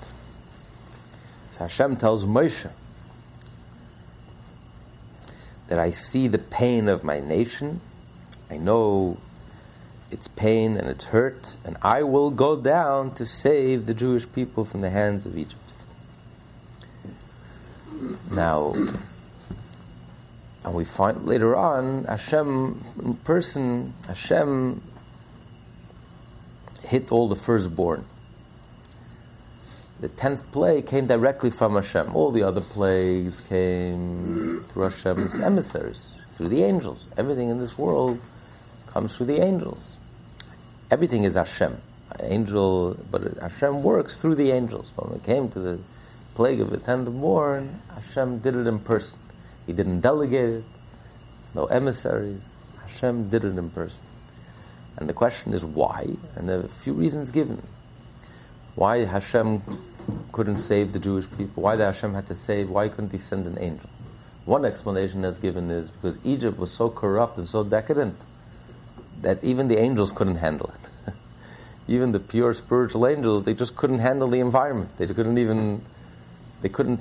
So 1.54 1.60
Hashem 1.60 1.98
tells 1.98 2.26
Moshe 2.26 2.70
that 5.68 5.80
I 5.80 5.92
see 5.92 6.28
the 6.28 6.40
pain 6.40 6.90
of 6.90 7.04
my 7.04 7.20
nation. 7.20 7.82
I 8.50 8.58
know 8.58 9.18
its 10.12 10.28
pain 10.28 10.78
and 10.78 10.88
its 10.88 11.06
hurt, 11.06 11.56
and 11.66 11.78
I 11.82 12.04
will 12.04 12.30
go 12.30 12.56
down 12.56 13.14
to 13.16 13.26
save 13.26 13.86
the 13.86 13.94
Jewish 13.94 14.32
people 14.32 14.66
from 14.66 14.82
the 14.82 14.90
hands 14.90 15.26
of 15.26 15.38
Egypt. 15.38 15.60
Now, 18.32 18.74
and 20.64 20.74
we 20.74 20.86
find 20.86 21.26
later 21.26 21.56
on, 21.56 22.06
Hashem, 22.06 22.84
in 23.04 23.14
person, 23.16 23.94
Hashem 24.08 24.82
hit 26.84 27.12
all 27.12 27.28
the 27.28 27.36
firstborn. 27.36 28.06
The 30.00 30.10
tenth 30.10 30.50
plague 30.52 30.88
came 30.88 31.08
directly 31.08 31.50
from 31.50 31.76
Hashem. 31.76 32.16
All 32.16 32.32
the 32.32 32.44
other 32.44 32.62
plagues 32.62 33.42
came 33.42 34.64
through 34.70 34.84
Hashem's 34.84 35.34
emissaries, 35.36 36.14
through 36.32 36.50
the 36.50 36.64
angels. 36.64 37.06
Everything 37.18 37.50
in 37.50 37.60
this 37.60 37.78
world 37.78 38.20
comes 38.88 39.16
through 39.16 39.28
the 39.28 39.42
angels. 39.42 39.96
Everything 40.92 41.24
is 41.24 41.36
Hashem. 41.36 41.78
Angel, 42.20 42.98
but 43.10 43.38
Hashem 43.38 43.82
works 43.82 44.18
through 44.18 44.36
the 44.36 44.52
angels. 44.52 44.92
When 44.96 45.16
it 45.16 45.24
came 45.24 45.50
to 45.50 45.60
the 45.60 45.80
plague 46.36 46.60
of 46.60 46.70
the 46.70 46.78
tenth 46.78 47.10
born, 47.10 47.82
Hashem 47.96 48.40
did 48.40 48.56
it 48.56 48.68
in 48.68 48.80
person. 48.80 49.18
He 49.66 49.74
didn't 49.74 50.02
delegate 50.02 50.50
it, 50.50 50.64
no 51.56 51.66
emissaries. 51.66 52.52
Hashem 52.82 53.30
did 53.30 53.46
it 53.46 53.58
in 53.58 53.70
person. 53.70 54.02
And 54.98 55.10
the 55.10 55.14
question 55.14 55.54
is 55.54 55.66
why? 55.66 56.08
And 56.36 56.48
there 56.48 56.60
are 56.60 56.66
a 56.66 56.70
few 56.70 56.94
reasons 56.94 57.32
given. 57.32 57.62
Why 58.76 59.06
Hashem 59.06 59.62
couldn't 60.32 60.60
save 60.60 60.94
the 60.94 61.00
Jewish 61.00 61.26
people? 61.38 61.64
Why 61.64 61.76
did 61.76 61.84
Hashem 61.84 62.14
have 62.14 62.28
to 62.28 62.36
save? 62.36 62.70
Why 62.70 62.90
couldn't 62.90 63.12
he 63.12 63.18
send 63.18 63.48
an 63.48 63.58
angel? 63.60 63.90
One 64.46 64.66
explanation 64.66 65.22
that's 65.22 65.40
given 65.40 65.72
is 65.72 65.90
because 65.90 66.24
Egypt 66.26 66.58
was 66.58 66.72
so 66.72 66.90
corrupt 66.90 67.38
and 67.38 67.48
so 67.48 67.64
decadent 67.64 68.18
that 69.22 69.44
even 69.44 69.68
the 69.68 69.80
angels 69.80 70.12
couldn't 70.12 70.36
handle 70.36 70.70
it. 70.70 71.14
even 71.88 72.12
the 72.12 72.20
pure 72.20 72.54
spiritual 72.54 73.08
angels, 73.08 73.44
they 73.44 73.54
just 73.54 73.76
couldn't 73.76 74.00
handle 74.00 74.28
the 74.28 74.40
environment. 74.40 74.98
They 74.98 75.08
couldn't 75.08 75.38
even, 75.38 75.82
they 76.62 76.70
couldn't 76.70 77.00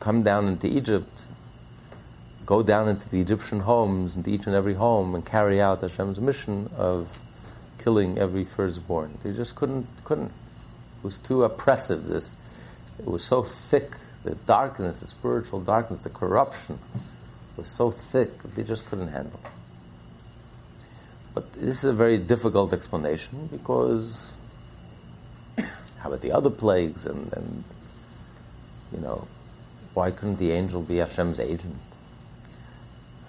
come 0.00 0.22
down 0.22 0.48
into 0.48 0.66
Egypt 0.66 1.26
go 2.46 2.62
down 2.62 2.88
into 2.88 3.08
the 3.08 3.20
Egyptian 3.20 3.60
homes, 3.60 4.16
into 4.16 4.30
each 4.30 4.46
and 4.46 4.54
every 4.54 4.74
home, 4.74 5.14
and 5.14 5.24
carry 5.24 5.60
out 5.60 5.80
Hashem's 5.80 6.18
mission 6.20 6.70
of 6.76 7.18
killing 7.78 8.18
every 8.18 8.44
firstborn. 8.44 9.18
They 9.22 9.32
just 9.32 9.54
couldn't, 9.54 9.86
couldn't. 10.04 10.26
It 10.26 11.04
was 11.04 11.18
too 11.18 11.44
oppressive. 11.44 12.06
This, 12.06 12.36
it 12.98 13.06
was 13.06 13.24
so 13.24 13.42
thick. 13.42 13.92
The 14.24 14.34
darkness, 14.34 15.00
the 15.00 15.08
spiritual 15.08 15.60
darkness, 15.60 16.02
the 16.02 16.10
corruption 16.10 16.78
was 17.56 17.66
so 17.66 17.90
thick 17.90 18.42
that 18.42 18.54
they 18.54 18.62
just 18.62 18.86
couldn't 18.86 19.08
handle. 19.08 19.40
But 21.34 21.52
this 21.54 21.78
is 21.78 21.84
a 21.84 21.92
very 21.92 22.18
difficult 22.18 22.72
explanation 22.72 23.48
because 23.50 24.32
how 25.56 26.08
about 26.08 26.20
the 26.20 26.32
other 26.32 26.50
plagues 26.50 27.06
and, 27.06 27.32
and 27.32 27.64
you 28.92 29.00
know 29.00 29.26
why 29.94 30.10
couldn't 30.10 30.38
the 30.38 30.52
angel 30.52 30.82
be 30.82 30.96
Hashem's 30.96 31.40
agent? 31.40 31.76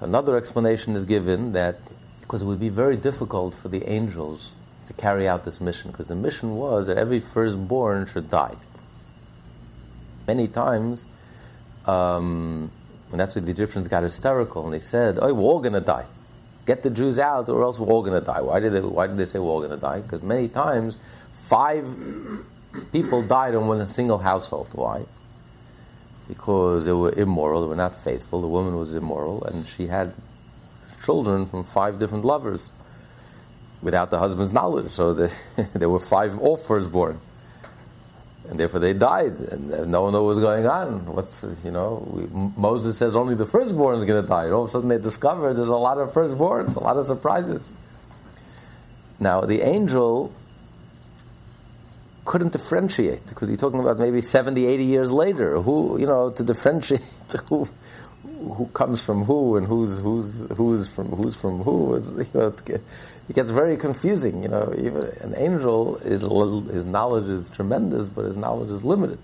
Another 0.04 0.36
explanation 0.36 0.98
is 0.98 1.06
given 1.06 1.54
that 1.54 1.78
because 2.20 2.42
it 2.42 2.46
would 2.46 2.60
be 2.60 2.68
very 2.68 2.98
difficult 2.98 3.56
for 3.56 3.70
the 3.70 3.90
angels 3.90 4.52
to 4.88 4.94
carry 4.94 5.28
out 5.28 5.46
this 5.46 5.62
mission, 5.62 5.92
because 5.92 6.10
the 6.10 6.16
mission 6.16 6.56
was 6.56 6.88
that 6.88 6.98
every 6.98 7.22
firstborn 7.22 8.06
should 8.06 8.30
die. 8.30 8.56
Many 10.28 10.50
times, 10.50 11.06
um, 11.86 12.70
and 13.12 13.20
that's 13.20 13.36
why 13.36 13.42
the 13.42 13.52
Egyptians 13.52 13.88
got 13.88 14.04
hysterical, 14.04 14.66
and 14.66 14.74
they 14.74 14.82
said, 14.82 15.20
"Oh, 15.22 15.34
we're 15.34 15.44
all 15.44 15.60
going 15.60 15.74
to 15.74 15.82
die. 15.82 16.06
Get 16.66 16.84
the 16.84 16.90
Jews 16.90 17.18
out, 17.18 17.48
or 17.48 17.64
else 17.64 17.80
we're 17.80 17.88
all 17.88 18.04
going 18.04 18.20
to 18.20 18.26
die." 18.26 18.42
Why 18.42 18.60
did 18.60 18.74
they? 18.74 18.82
Why 18.82 19.08
did 19.08 19.18
they 19.18 19.26
say 19.26 19.40
we're 19.40 19.52
all 19.52 19.60
going 19.60 19.72
to 19.72 19.78
die? 19.78 20.02
Because 20.02 20.22
many 20.22 20.50
times, 20.50 20.98
five 21.32 21.86
people 22.92 23.22
died 23.22 23.54
in 23.54 23.68
one 23.68 23.88
single 23.88 24.18
household. 24.18 24.68
Why? 24.74 25.06
Because 26.28 26.86
they 26.86 26.92
were 26.92 27.12
immoral, 27.12 27.62
they 27.62 27.68
were 27.68 27.76
not 27.76 27.96
faithful. 27.96 28.42
The 28.42 28.48
woman 28.48 28.78
was 28.78 28.94
immoral, 28.94 29.44
and 29.44 29.68
she 29.68 29.88
had 29.88 30.14
children 31.04 31.46
from 31.46 31.64
five 31.64 32.00
different 32.00 32.24
lovers 32.24 32.70
without 33.82 34.10
the 34.10 34.20
husband's 34.20 34.54
knowledge. 34.54 34.92
So 34.92 35.14
they, 35.14 35.32
there 35.74 35.90
were 35.90 36.00
five 36.00 36.40
all 36.40 36.58
firstborn. 36.58 37.20
And 38.50 38.60
therefore 38.60 38.82
they 38.82 38.94
died, 38.94 39.34
and 39.40 39.90
no 39.90 40.04
one 40.04 40.12
knew 40.12 40.20
what 40.20 40.28
was 40.28 40.40
going 40.40 40.66
on. 40.66 41.06
What's, 41.06 41.46
you 41.64 41.72
know, 41.72 42.06
we, 42.12 42.28
Moses 42.60 42.98
says 42.98 43.16
only 43.16 43.36
the 43.36 43.46
firstborn 43.46 43.98
is 44.00 44.06
going 44.06 44.22
to 44.22 44.28
die. 44.28 44.46
And 44.46 44.54
all 44.54 44.64
of 44.64 44.70
a 44.70 44.72
sudden 44.72 44.90
they 44.90 44.98
discover 44.98 45.54
there's 45.54 45.70
a 45.70 45.76
lot 45.76 45.98
of 45.98 46.12
firstborns, 46.12 46.76
a 46.76 46.80
lot 46.80 46.98
of 46.98 47.08
surprises. 47.08 47.70
Now, 49.20 49.42
the 49.42 49.62
angel 49.62 50.34
couldn't 52.26 52.52
differentiate 52.52 53.28
because 53.28 53.50
you're 53.50 53.58
talking 53.58 53.80
about 53.80 54.00
maybe 54.00 54.22
70, 54.22 54.66
80 54.66 54.84
years 54.84 55.12
later. 55.12 55.60
Who, 55.62 56.00
you 56.00 56.06
know, 56.06 56.32
to 56.32 56.44
differentiate 56.44 57.02
who, 57.50 57.68
who 58.24 58.68
comes 58.74 59.02
from 59.02 59.26
who 59.26 59.58
and 59.58 59.68
who's, 59.68 59.98
who's, 60.00 60.42
who's, 60.56 60.88
from, 60.88 61.08
who's 61.10 61.36
from 61.36 61.64
who, 61.64 61.98
you 62.18 62.28
know, 62.34 62.54
it 62.68 63.36
gets 63.36 63.52
very 63.52 63.78
confusing. 63.78 64.44
You 64.44 64.50
know, 64.50 64.74
even 64.78 65.04
an 65.22 65.36
angel, 65.36 65.98
is, 65.98 66.22
his 66.22 66.86
knowledge 66.86 67.28
is 67.28 67.50
tremendous, 67.50 68.10
but 68.10 68.26
his 68.26 68.38
knowledge 68.38 68.70
is 68.70 68.84
limited. 68.84 69.20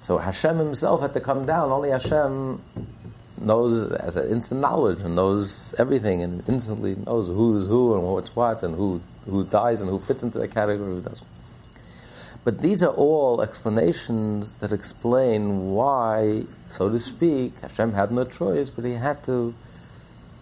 So 0.00 0.18
Hashem 0.18 0.58
himself 0.58 1.00
had 1.00 1.14
to 1.14 1.20
come 1.20 1.46
down. 1.46 1.70
Only 1.70 1.90
Hashem 1.90 2.60
knows 3.40 3.92
as 3.92 4.16
an 4.16 4.30
instant 4.30 4.60
knowledge 4.60 5.00
and 5.00 5.16
knows 5.16 5.74
everything 5.78 6.22
and 6.22 6.42
instantly 6.48 6.96
knows 7.06 7.26
who's 7.26 7.66
who 7.66 7.94
and 7.94 8.02
what's 8.04 8.34
what 8.34 8.62
and 8.62 8.74
who 8.74 9.00
who 9.26 9.44
dies 9.44 9.80
and 9.80 9.90
who 9.90 9.98
fits 9.98 10.22
into 10.22 10.38
that 10.38 10.48
category, 10.48 10.94
who 10.94 11.00
doesn't. 11.00 11.28
But 12.44 12.58
these 12.58 12.82
are 12.82 12.92
all 12.92 13.40
explanations 13.40 14.58
that 14.58 14.70
explain 14.70 15.70
why, 15.72 16.44
so 16.68 16.90
to 16.90 17.00
speak, 17.00 17.58
Hashem 17.60 17.94
had 17.94 18.10
no 18.10 18.24
choice, 18.24 18.68
but 18.68 18.84
he 18.84 18.92
had 18.92 19.24
to 19.24 19.54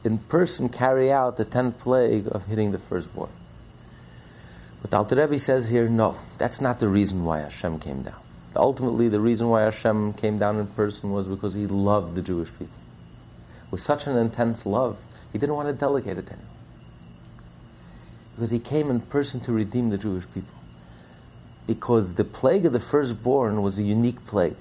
in 0.04 0.18
person 0.18 0.68
carry 0.68 1.12
out 1.12 1.36
the 1.36 1.44
tenth 1.44 1.78
plague 1.78 2.26
of 2.26 2.46
hitting 2.46 2.72
the 2.72 2.78
firstborn. 2.78 3.30
But 4.82 4.92
Alter 4.92 5.14
Rebbe 5.14 5.38
says 5.38 5.68
here, 5.68 5.88
no, 5.88 6.16
that's 6.38 6.60
not 6.60 6.80
the 6.80 6.88
reason 6.88 7.24
why 7.24 7.38
Hashem 7.38 7.78
came 7.78 8.02
down. 8.02 8.16
Ultimately, 8.56 9.08
the 9.08 9.20
reason 9.20 9.48
why 9.48 9.62
Hashem 9.62 10.14
came 10.14 10.38
down 10.38 10.58
in 10.58 10.66
person 10.66 11.12
was 11.12 11.28
because 11.28 11.54
he 11.54 11.68
loved 11.68 12.16
the 12.16 12.22
Jewish 12.22 12.50
people. 12.50 12.81
With 13.72 13.80
such 13.80 14.06
an 14.06 14.16
intense 14.18 14.66
love, 14.66 14.98
he 15.32 15.38
didn't 15.38 15.56
want 15.56 15.66
to 15.66 15.72
delegate 15.72 16.18
it 16.18 16.26
to 16.26 16.32
anyone. 16.34 16.48
Because 18.36 18.50
he 18.50 18.58
came 18.58 18.90
in 18.90 19.00
person 19.00 19.40
to 19.40 19.52
redeem 19.52 19.88
the 19.88 19.96
Jewish 19.96 20.24
people. 20.32 20.54
Because 21.66 22.14
the 22.14 22.24
plague 22.24 22.66
of 22.66 22.74
the 22.74 22.80
firstborn 22.80 23.62
was 23.62 23.78
a 23.78 23.82
unique 23.82 24.24
plague. 24.26 24.56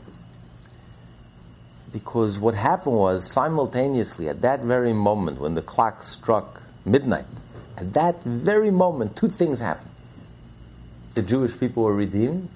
Because 1.91 2.39
what 2.39 2.56
happened 2.56 2.96
was, 2.96 3.30
simultaneously, 3.30 4.30
at 4.30 4.41
that 4.41 4.62
very 4.62 4.94
moment 4.94 5.41
when 5.41 5.56
the 5.56 5.62
clock 5.62 6.03
struck 6.03 6.62
midnight, 6.86 7.27
at 7.77 7.91
that 7.94 8.22
very 8.24 8.72
moment, 8.72 9.18
two 9.18 9.27
things 9.27 9.60
happened. 9.60 9.89
The 11.15 11.22
Jewish 11.22 11.60
people 11.60 11.84
were 11.84 11.94
redeemed, 11.94 12.48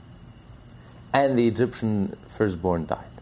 and 1.14 1.38
the 1.38 1.50
Egyptian 1.50 2.16
firstborn 2.30 2.86
died. 2.86 3.15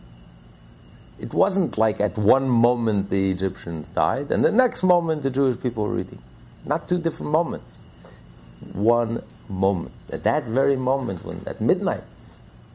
It 1.20 1.34
wasn't 1.34 1.78
like 1.78 2.02
at 2.02 2.18
one 2.18 2.50
moment 2.50 3.10
the 3.10 3.32
Egyptians 3.32 3.90
died, 3.90 4.32
and 4.32 4.44
the 4.44 4.52
next 4.52 4.84
moment 4.84 5.24
the 5.24 5.30
Jewish 5.30 5.60
people 5.62 5.84
were 5.84 5.96
redeemed. 5.96 6.22
Not 6.66 6.90
two 6.90 6.98
different 6.98 7.32
moments. 7.32 7.76
One 8.74 9.24
moment. 9.50 9.92
At 10.12 10.24
that 10.24 10.44
very 10.46 10.76
moment, 10.76 11.24
when 11.24 11.42
at 11.46 11.62
midnight, 11.62 12.04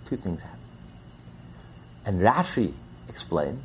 two 0.08 0.16
things 0.16 0.42
happened. 0.42 0.62
And 2.04 2.20
Rashi 2.20 2.72
explains 3.08 3.64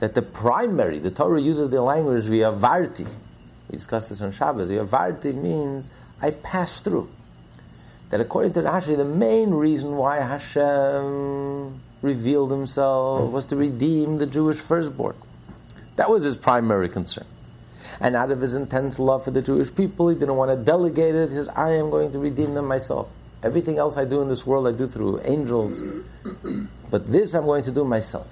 that 0.00 0.14
the 0.14 0.22
primary, 0.22 0.98
the 0.98 1.10
Torah 1.10 1.40
uses 1.40 1.70
the 1.70 1.80
language 1.80 2.24
v'avarti. 2.24 3.06
We 3.70 3.76
discussed 3.76 4.08
this 4.08 4.20
on 4.20 4.32
Shabbos. 4.32 4.68
V'avarti 4.68 5.34
means 5.34 5.88
I 6.20 6.30
pass 6.30 6.80
through. 6.80 7.08
That 8.10 8.20
according 8.20 8.52
to 8.54 8.62
Rashi, 8.62 8.96
the 8.96 9.04
main 9.04 9.50
reason 9.50 9.96
why 9.96 10.20
Hashem 10.20 11.80
revealed 12.02 12.50
himself 12.50 13.30
was 13.30 13.44
to 13.46 13.56
redeem 13.56 14.18
the 14.18 14.26
Jewish 14.26 14.58
firstborn. 14.58 15.16
That 15.96 16.10
was 16.10 16.24
his 16.24 16.36
primary 16.36 16.88
concern. 16.88 17.26
And 18.00 18.16
out 18.16 18.30
of 18.30 18.40
his 18.40 18.54
intense 18.54 18.98
love 18.98 19.24
for 19.24 19.30
the 19.30 19.42
Jewish 19.42 19.74
people, 19.74 20.08
he 20.08 20.18
didn't 20.18 20.36
want 20.36 20.50
to 20.50 20.56
delegate 20.56 21.14
it. 21.14 21.28
He 21.28 21.36
says, 21.36 21.48
I 21.48 21.72
am 21.72 21.90
going 21.90 22.10
to 22.12 22.18
redeem 22.18 22.54
them 22.54 22.66
myself. 22.66 23.08
Everything 23.42 23.78
else 23.78 23.96
I 23.96 24.04
do 24.04 24.22
in 24.22 24.28
this 24.28 24.46
world, 24.46 24.66
I 24.66 24.72
do 24.72 24.86
through 24.86 25.20
angels. 25.24 26.04
But 26.90 27.10
this 27.10 27.34
I'm 27.34 27.44
going 27.44 27.64
to 27.64 27.72
do 27.72 27.84
myself. 27.84 28.28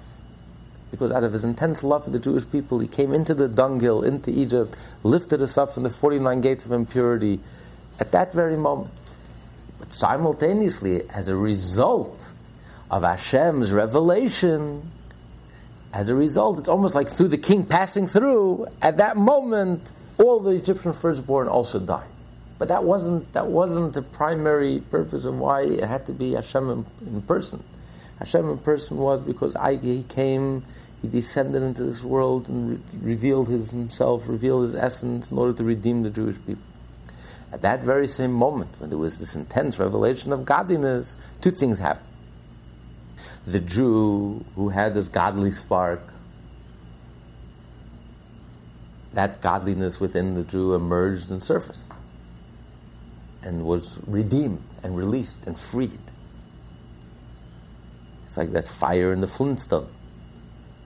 Because 0.89 1.11
out 1.11 1.23
of 1.23 1.31
his 1.31 1.45
intense 1.45 1.83
love 1.83 2.03
for 2.03 2.09
the 2.09 2.19
Jewish 2.19 2.49
people, 2.51 2.79
he 2.79 2.87
came 2.87 3.13
into 3.13 3.33
the 3.33 3.47
dunghill, 3.47 4.03
into 4.03 4.29
Egypt, 4.31 4.75
lifted 5.03 5.41
us 5.41 5.57
up 5.57 5.73
from 5.73 5.83
the 5.83 5.89
49 5.89 6.41
gates 6.41 6.65
of 6.65 6.71
impurity 6.71 7.39
at 7.99 8.11
that 8.11 8.33
very 8.33 8.57
moment. 8.57 8.91
But 9.79 9.93
simultaneously, 9.93 11.09
as 11.09 11.27
a 11.27 11.35
result 11.35 12.30
of 12.91 13.03
Hashem's 13.03 13.71
revelation, 13.71 14.91
as 15.93 16.09
a 16.09 16.15
result, 16.15 16.59
it's 16.59 16.67
almost 16.67 16.93
like 16.93 17.07
through 17.07 17.29
the 17.29 17.37
king 17.37 17.65
passing 17.65 18.05
through, 18.05 18.67
at 18.81 18.97
that 18.97 19.15
moment, 19.15 19.91
all 20.17 20.41
the 20.41 20.51
Egyptian 20.51 20.91
firstborn 20.91 21.47
also 21.47 21.79
died. 21.79 22.07
But 22.59 22.67
that 22.67 22.83
wasn't, 22.83 23.31
that 23.31 23.47
wasn't 23.47 23.93
the 23.93 24.01
primary 24.01 24.81
purpose 24.91 25.23
of 25.23 25.39
why 25.39 25.61
it 25.61 25.85
had 25.85 26.05
to 26.07 26.11
be 26.11 26.33
Hashem 26.33 26.69
in, 26.69 26.85
in 27.07 27.21
person. 27.21 27.63
Hashem 28.19 28.49
in 28.49 28.57
person 28.59 28.97
was 28.97 29.21
because 29.21 29.55
I, 29.55 29.77
he 29.77 30.03
came, 30.03 30.63
he 31.01 31.07
descended 31.07 31.63
into 31.63 31.83
this 31.83 32.03
world 32.03 32.49
and 32.49 32.71
re- 32.71 33.13
revealed 33.13 33.47
his, 33.47 33.71
himself, 33.71 34.27
revealed 34.27 34.63
his 34.63 34.75
essence 34.75 35.31
in 35.31 35.37
order 35.37 35.53
to 35.53 35.63
redeem 35.63 36.03
the 36.03 36.09
Jewish 36.09 36.35
people. 36.45 36.63
At 37.53 37.61
that 37.61 37.83
very 37.83 38.07
same 38.07 38.33
moment, 38.33 38.69
when 38.79 38.89
there 38.89 38.99
was 38.99 39.17
this 39.17 39.35
intense 39.35 39.79
revelation 39.79 40.33
of 40.33 40.45
godliness, 40.45 41.15
two 41.41 41.51
things 41.51 41.79
happened 41.79 42.10
the 43.45 43.59
Jew 43.59 44.45
who 44.55 44.69
had 44.69 44.93
this 44.93 45.07
godly 45.07 45.51
spark, 45.51 46.01
that 49.13 49.41
godliness 49.41 49.99
within 49.99 50.35
the 50.35 50.43
Jew 50.43 50.73
emerged 50.73 51.31
and 51.31 51.41
surfaced 51.41 51.91
and 53.43 53.65
was 53.65 53.99
redeemed 54.07 54.61
and 54.83 54.95
released 54.95 55.47
and 55.47 55.59
freed. 55.59 55.99
It's 58.25 58.37
like 58.37 58.51
that 58.53 58.67
fire 58.67 59.11
in 59.11 59.21
the 59.21 59.27
flintstone. 59.27 59.89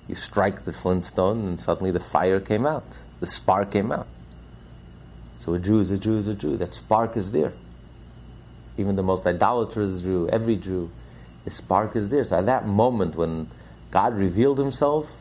You 0.08 0.16
strike 0.16 0.64
the 0.64 0.74
flintstone 0.74 1.48
and 1.48 1.60
suddenly 1.60 1.92
the 1.92 2.00
fire 2.00 2.40
came 2.40 2.66
out, 2.66 2.98
the 3.20 3.28
spark 3.28 3.72
came 3.72 3.92
out. 3.92 4.08
So 5.38 5.54
a 5.54 5.60
Jew 5.60 5.80
is 5.80 5.92
a 5.92 5.98
Jew 5.98 6.18
is 6.18 6.28
a 6.28 6.34
Jew. 6.34 6.58
That 6.58 6.74
spark 6.74 7.18
is 7.18 7.32
there. 7.32 7.54
Even 8.78 8.96
the 8.96 9.04
most 9.04 9.28
idolatrous 9.28 10.02
Jew, 10.02 10.28
every 10.30 10.56
Jew, 10.56 10.90
the 11.46 11.52
spark 11.52 11.96
is 11.96 12.10
there. 12.10 12.24
So 12.24 12.40
at 12.40 12.48
that 12.48 12.68
moment 12.68 13.16
when 13.16 13.48
God 13.92 14.14
revealed 14.16 14.58
himself, 14.58 15.16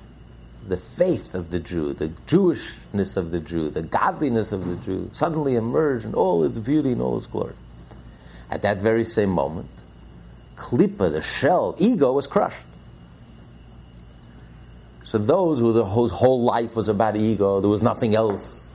the 0.67 0.77
faith 0.77 1.35
of 1.35 1.51
the 1.51 1.61
Jew, 1.61 1.93
the 1.93 2.09
Jewishness 2.27 3.17
of 3.17 3.31
the 3.31 3.41
Jew, 3.41 3.71
the 3.71 3.83
godliness 3.83 4.51
of 4.51 4.67
the 4.67 4.77
Jew 4.85 5.11
suddenly 5.13 5.57
emerged 5.57 6.07
in 6.07 6.15
all 6.15 6.43
its 6.43 6.59
beauty 6.59 6.93
and 6.93 7.03
all 7.03 7.17
its 7.19 7.27
glory. 7.27 7.55
At 8.51 8.63
that 8.63 8.81
very 8.81 9.05
same 9.05 9.31
moment, 9.31 9.69
Klippa, 10.57 11.13
the 11.13 11.21
shell, 11.21 11.75
ego 11.79 12.13
was 12.13 12.27
crushed. 12.27 12.67
So 15.05 15.19
those 15.19 15.59
whose 15.59 16.11
whole 16.11 16.45
life 16.45 16.75
was 16.75 16.89
about 16.89 17.17
ego, 17.17 17.61
there 17.61 17.71
was 17.71 17.83
nothing 17.83 18.15
else. 18.15 18.63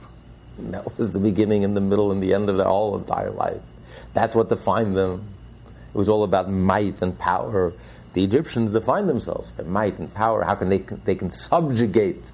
That 0.60 0.98
was 0.98 1.14
the 1.14 1.20
beginning 1.20 1.64
and 1.64 1.74
the 1.74 1.82
middle 1.82 2.12
and 2.12 2.22
the 2.22 2.34
end 2.34 2.50
of 2.50 2.58
their 2.58 2.68
whole 2.68 2.98
entire 2.98 3.32
life. 3.32 3.62
That's 4.14 4.36
what 4.36 4.50
defined 4.50 4.98
them. 4.98 5.24
It 5.94 5.98
was 5.98 6.10
all 6.10 6.24
about 6.24 6.50
might 6.50 7.02
and 7.02 7.18
power. 7.18 7.74
The 8.14 8.24
Egyptians 8.24 8.72
defined 8.72 9.10
themselves 9.10 9.52
by 9.52 9.64
might 9.64 10.00
and 10.00 10.14
power. 10.14 10.44
How 10.44 10.56
can 10.56 10.70
they, 10.70 10.80
they 10.80 11.16
can 11.16 11.32
subjugate 11.32 12.32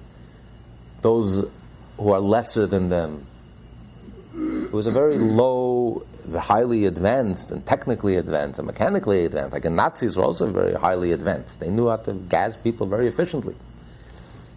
those 1.02 1.48
who 1.96 2.12
are 2.12 2.20
lesser 2.20 2.66
than 2.66 2.88
them? 2.88 3.26
It 4.34 4.72
was 4.72 4.86
a 4.86 4.90
very 4.90 5.18
low, 5.18 6.04
highly 6.36 6.84
advanced 6.84 7.50
and 7.50 7.64
technically 7.64 8.16
advanced 8.16 8.58
and 8.58 8.66
mechanically 8.66 9.24
advanced. 9.24 9.52
Like 9.52 9.62
the 9.62 9.70
Nazis 9.70 10.16
were 10.16 10.24
also 10.24 10.50
very 10.50 10.74
highly 10.74 11.12
advanced. 11.12 11.60
They 11.60 11.70
knew 11.70 11.88
how 11.88 11.96
to 11.96 12.12
gas 12.12 12.56
people 12.56 12.86
very 12.86 13.06
efficiently. 13.06 13.54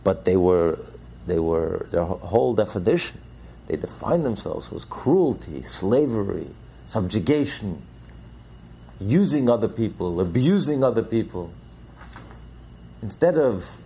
But 0.03 0.25
they 0.25 0.35
were, 0.35 0.79
they 1.27 1.39
were, 1.39 1.87
their 1.91 2.03
whole 2.03 2.55
definition, 2.55 3.19
they 3.67 3.75
defined 3.75 4.25
themselves 4.25 4.71
was 4.71 4.83
cruelty, 4.83 5.61
slavery, 5.63 6.47
subjugation, 6.87 7.81
using 8.99 9.49
other 9.49 9.67
people, 9.67 10.19
abusing 10.19 10.83
other 10.83 11.03
people. 11.03 11.51
Instead 13.01 13.37
of 13.37 13.81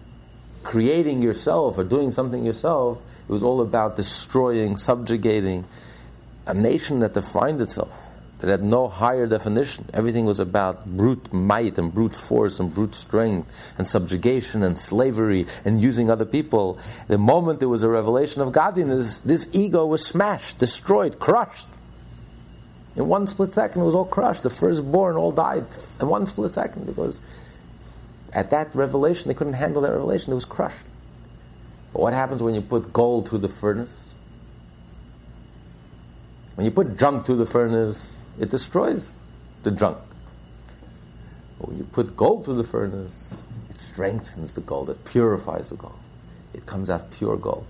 creating 0.63 1.21
yourself 1.21 1.77
or 1.77 1.83
doing 1.83 2.11
something 2.11 2.45
yourself, 2.45 2.99
it 3.27 3.31
was 3.31 3.43
all 3.43 3.61
about 3.61 3.95
destroying, 3.95 4.75
subjugating 4.75 5.65
a 6.45 6.53
nation 6.53 6.99
that 6.99 7.13
defined 7.13 7.61
itself, 7.61 7.95
that 8.39 8.49
had 8.49 8.63
no 8.63 8.87
higher 8.87 9.27
definition. 9.27 9.85
Everything 9.93 10.25
was 10.25 10.39
about 10.39 10.85
brute 10.85 11.31
might 11.31 11.77
and 11.77 11.93
brute 11.93 12.15
force 12.15 12.59
and 12.59 12.73
brute 12.73 12.95
strength 12.95 13.73
and 13.77 13.87
subjugation 13.87 14.63
and 14.63 14.77
slavery 14.77 15.45
and 15.63 15.81
using 15.81 16.09
other 16.09 16.25
people. 16.25 16.77
The 17.07 17.17
moment 17.17 17.59
there 17.59 17.69
was 17.69 17.83
a 17.83 17.89
revelation 17.89 18.41
of 18.41 18.51
godliness, 18.51 19.19
this 19.21 19.47
ego 19.53 19.85
was 19.85 20.05
smashed, 20.05 20.57
destroyed, 20.57 21.19
crushed. 21.19 21.67
In 22.95 23.07
one 23.07 23.25
split 23.27 23.53
second, 23.53 23.81
it 23.81 23.85
was 23.85 23.95
all 23.95 24.05
crushed. 24.05 24.43
The 24.43 24.49
firstborn 24.49 25.15
all 25.15 25.31
died 25.31 25.65
in 25.99 26.07
one 26.07 26.25
split 26.25 26.51
second 26.51 26.85
because 26.85 27.19
at 28.31 28.49
that 28.49 28.73
revelation, 28.75 29.27
they 29.27 29.33
couldn't 29.33 29.53
handle 29.53 29.81
that 29.81 29.91
revelation. 29.91 30.31
It 30.31 30.35
was 30.35 30.45
crushed. 30.45 30.77
But 31.91 32.01
what 32.01 32.13
happens 32.13 32.41
when 32.41 32.55
you 32.55 32.61
put 32.61 32.91
gold 32.91 33.29
through 33.29 33.39
the 33.39 33.49
furnace? 33.49 33.99
When 36.55 36.65
you 36.65 36.71
put 36.71 36.97
junk 36.97 37.25
through 37.25 37.37
the 37.37 37.45
furnace, 37.45 38.15
it 38.39 38.49
destroys 38.49 39.11
the 39.63 39.71
junk. 39.71 39.97
But 41.59 41.69
when 41.69 41.77
you 41.77 41.83
put 41.83 42.15
gold 42.15 42.45
through 42.45 42.57
the 42.57 42.63
furnace, 42.63 43.27
it 43.69 43.79
strengthens 43.79 44.53
the 44.53 44.61
gold, 44.61 44.89
it 44.89 45.03
purifies 45.05 45.69
the 45.69 45.75
gold. 45.75 45.97
It 46.53 46.65
comes 46.65 46.89
out 46.89 47.11
pure 47.11 47.37
gold. 47.37 47.65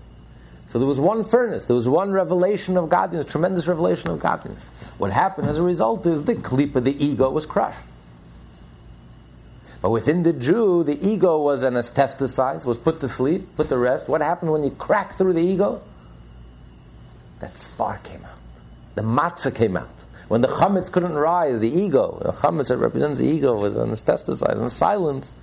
So 0.66 0.78
there 0.78 0.88
was 0.88 1.00
one 1.00 1.24
furnace, 1.24 1.66
there 1.66 1.76
was 1.76 1.88
one 1.88 2.10
revelation 2.10 2.76
of 2.76 2.88
godliness, 2.88 3.26
tremendous 3.26 3.66
revelation 3.66 4.10
of 4.10 4.20
godliness. 4.20 4.68
What 4.98 5.10
happened 5.12 5.48
as 5.48 5.58
a 5.58 5.62
result 5.62 6.06
is 6.06 6.24
the 6.24 6.34
klipa, 6.34 6.82
the 6.82 7.04
ego, 7.04 7.30
was 7.30 7.46
crushed. 7.46 7.78
But 9.82 9.90
within 9.90 10.22
the 10.22 10.32
Jew, 10.32 10.82
the 10.82 10.98
ego 11.06 11.38
was 11.42 11.62
anesthetized, 11.62 12.64
was 12.64 12.78
put 12.78 13.00
to 13.00 13.08
sleep, 13.08 13.54
put 13.56 13.68
to 13.68 13.76
rest. 13.76 14.08
What 14.08 14.22
happened 14.22 14.50
when 14.50 14.64
you 14.64 14.70
crack 14.70 15.12
through 15.12 15.34
the 15.34 15.42
ego? 15.42 15.82
That 17.40 17.58
spark 17.58 18.02
came 18.04 18.24
out. 18.24 18.38
The 18.94 19.02
matzah 19.02 19.54
came 19.54 19.76
out. 19.76 20.04
When 20.28 20.40
the 20.40 20.48
chametz 20.48 20.90
couldn't 20.90 21.12
rise, 21.12 21.60
the 21.60 21.68
ego, 21.68 22.18
the 22.22 22.32
chametz 22.32 22.68
that 22.68 22.78
represents 22.78 23.18
the 23.18 23.26
ego, 23.26 23.58
was 23.60 23.74
anesthetized 23.74 24.58
and 24.58 24.72
silent. 24.72 25.34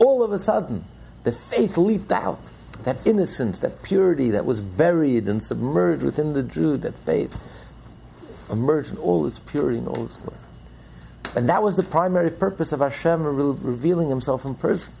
All 0.00 0.24
of 0.24 0.32
a 0.32 0.40
sudden, 0.40 0.84
the 1.22 1.30
faith 1.30 1.76
leaped 1.78 2.10
out. 2.10 2.40
that 2.82 2.96
innocence, 3.06 3.60
that 3.60 3.82
purity 3.82 4.30
that 4.30 4.44
was 4.44 4.60
buried 4.60 5.28
and 5.28 5.42
submerged 5.42 6.02
within 6.02 6.32
the 6.32 6.42
Jew, 6.42 6.76
that 6.78 6.94
faith, 6.94 7.42
emerged 8.50 8.90
in 8.92 8.98
all 8.98 9.26
its 9.26 9.38
purity 9.38 9.78
and 9.78 9.88
all 9.88 10.04
its 10.04 10.16
glory. 10.18 10.38
And 11.34 11.48
that 11.48 11.62
was 11.62 11.74
the 11.74 11.82
primary 11.82 12.30
purpose 12.30 12.72
of 12.72 12.80
Hashem 12.80 13.22
re- 13.24 13.58
revealing 13.62 14.08
Himself 14.08 14.44
in 14.44 14.54
person. 14.54 14.94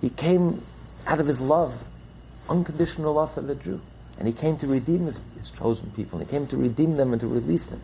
He 0.00 0.10
came 0.10 0.62
out 1.06 1.20
of 1.20 1.26
His 1.26 1.40
love, 1.40 1.84
unconditional 2.48 3.14
love 3.14 3.34
for 3.34 3.42
the 3.42 3.54
Jew. 3.54 3.80
And 4.18 4.26
He 4.26 4.32
came 4.32 4.56
to 4.58 4.66
redeem 4.66 5.06
His, 5.06 5.20
his 5.36 5.50
chosen 5.50 5.90
people. 5.90 6.18
And 6.18 6.28
He 6.28 6.30
came 6.30 6.46
to 6.48 6.56
redeem 6.56 6.96
them 6.96 7.12
and 7.12 7.20
to 7.20 7.26
release 7.26 7.66
them. 7.66 7.80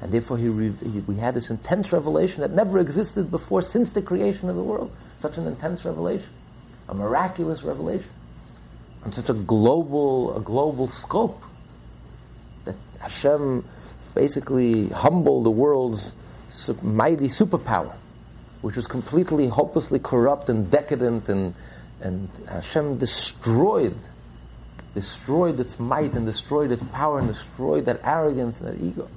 And 0.00 0.12
therefore, 0.12 0.36
he, 0.36 0.48
re- 0.48 0.72
he, 0.72 1.00
we 1.00 1.16
had 1.16 1.34
this 1.34 1.50
intense 1.50 1.92
revelation 1.92 2.42
that 2.42 2.50
never 2.50 2.78
existed 2.78 3.30
before 3.30 3.62
since 3.62 3.92
the 3.92 4.02
creation 4.02 4.48
of 4.50 4.56
the 4.56 4.62
world. 4.62 4.90
Such 5.18 5.38
an 5.38 5.46
intense 5.46 5.84
revelation, 5.84 6.28
a 6.88 6.94
miraculous 6.94 7.62
revelation, 7.62 8.10
on 9.04 9.12
such 9.12 9.30
a 9.30 9.34
global, 9.34 10.36
a 10.36 10.40
global 10.40 10.88
scope 10.88 11.42
that 12.66 12.74
Hashem 13.00 13.64
basically 14.16 14.88
humbled 14.88 15.44
the 15.44 15.50
world's 15.50 16.14
mighty 16.82 17.28
superpower, 17.28 17.94
which 18.62 18.74
was 18.74 18.88
completely, 18.88 19.46
hopelessly 19.46 20.00
corrupt 20.00 20.48
and 20.48 20.70
decadent, 20.70 21.28
and, 21.28 21.54
and 22.00 22.28
Hashem 22.48 22.98
destroyed, 22.98 23.94
destroyed 24.94 25.60
its 25.60 25.78
might 25.78 26.14
and 26.14 26.24
destroyed 26.24 26.72
its 26.72 26.82
power 26.92 27.18
and 27.18 27.28
destroyed 27.28 27.84
that 27.84 28.00
arrogance 28.02 28.60
and 28.60 28.68
that 28.72 28.84
ego. 28.84 29.08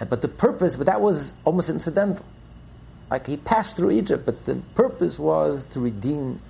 Uh, 0.00 0.06
but 0.06 0.22
the 0.22 0.28
purpose, 0.28 0.76
but 0.76 0.86
that 0.86 1.00
was 1.00 1.36
almost 1.44 1.68
incidental. 1.68 2.24
Like 3.10 3.26
he 3.26 3.36
passed 3.36 3.76
through 3.76 3.92
Egypt, 3.92 4.24
but 4.24 4.46
the 4.46 4.56
purpose 4.74 5.18
was 5.18 5.66
to 5.66 5.80
redeem 5.80 6.40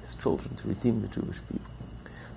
his 0.00 0.14
children, 0.14 0.56
to 0.56 0.68
redeem 0.68 1.02
the 1.02 1.08
Jewish 1.08 1.36
people. 1.50 1.70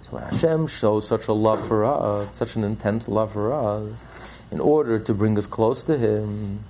So 0.03 0.17
Hashem 0.17 0.67
showed 0.67 1.01
such 1.01 1.27
a 1.27 1.33
love 1.33 1.65
for 1.67 1.85
us, 1.85 2.35
such 2.35 2.55
an 2.55 2.63
intense 2.63 3.07
love 3.07 3.31
for 3.31 3.53
us, 3.53 4.07
in 4.53 4.59
order 4.59 4.99
to 4.99 5.15
bring 5.15 5.35
us 5.35 5.47
close 5.47 5.81
to 5.81 5.97
Him. 5.97 6.63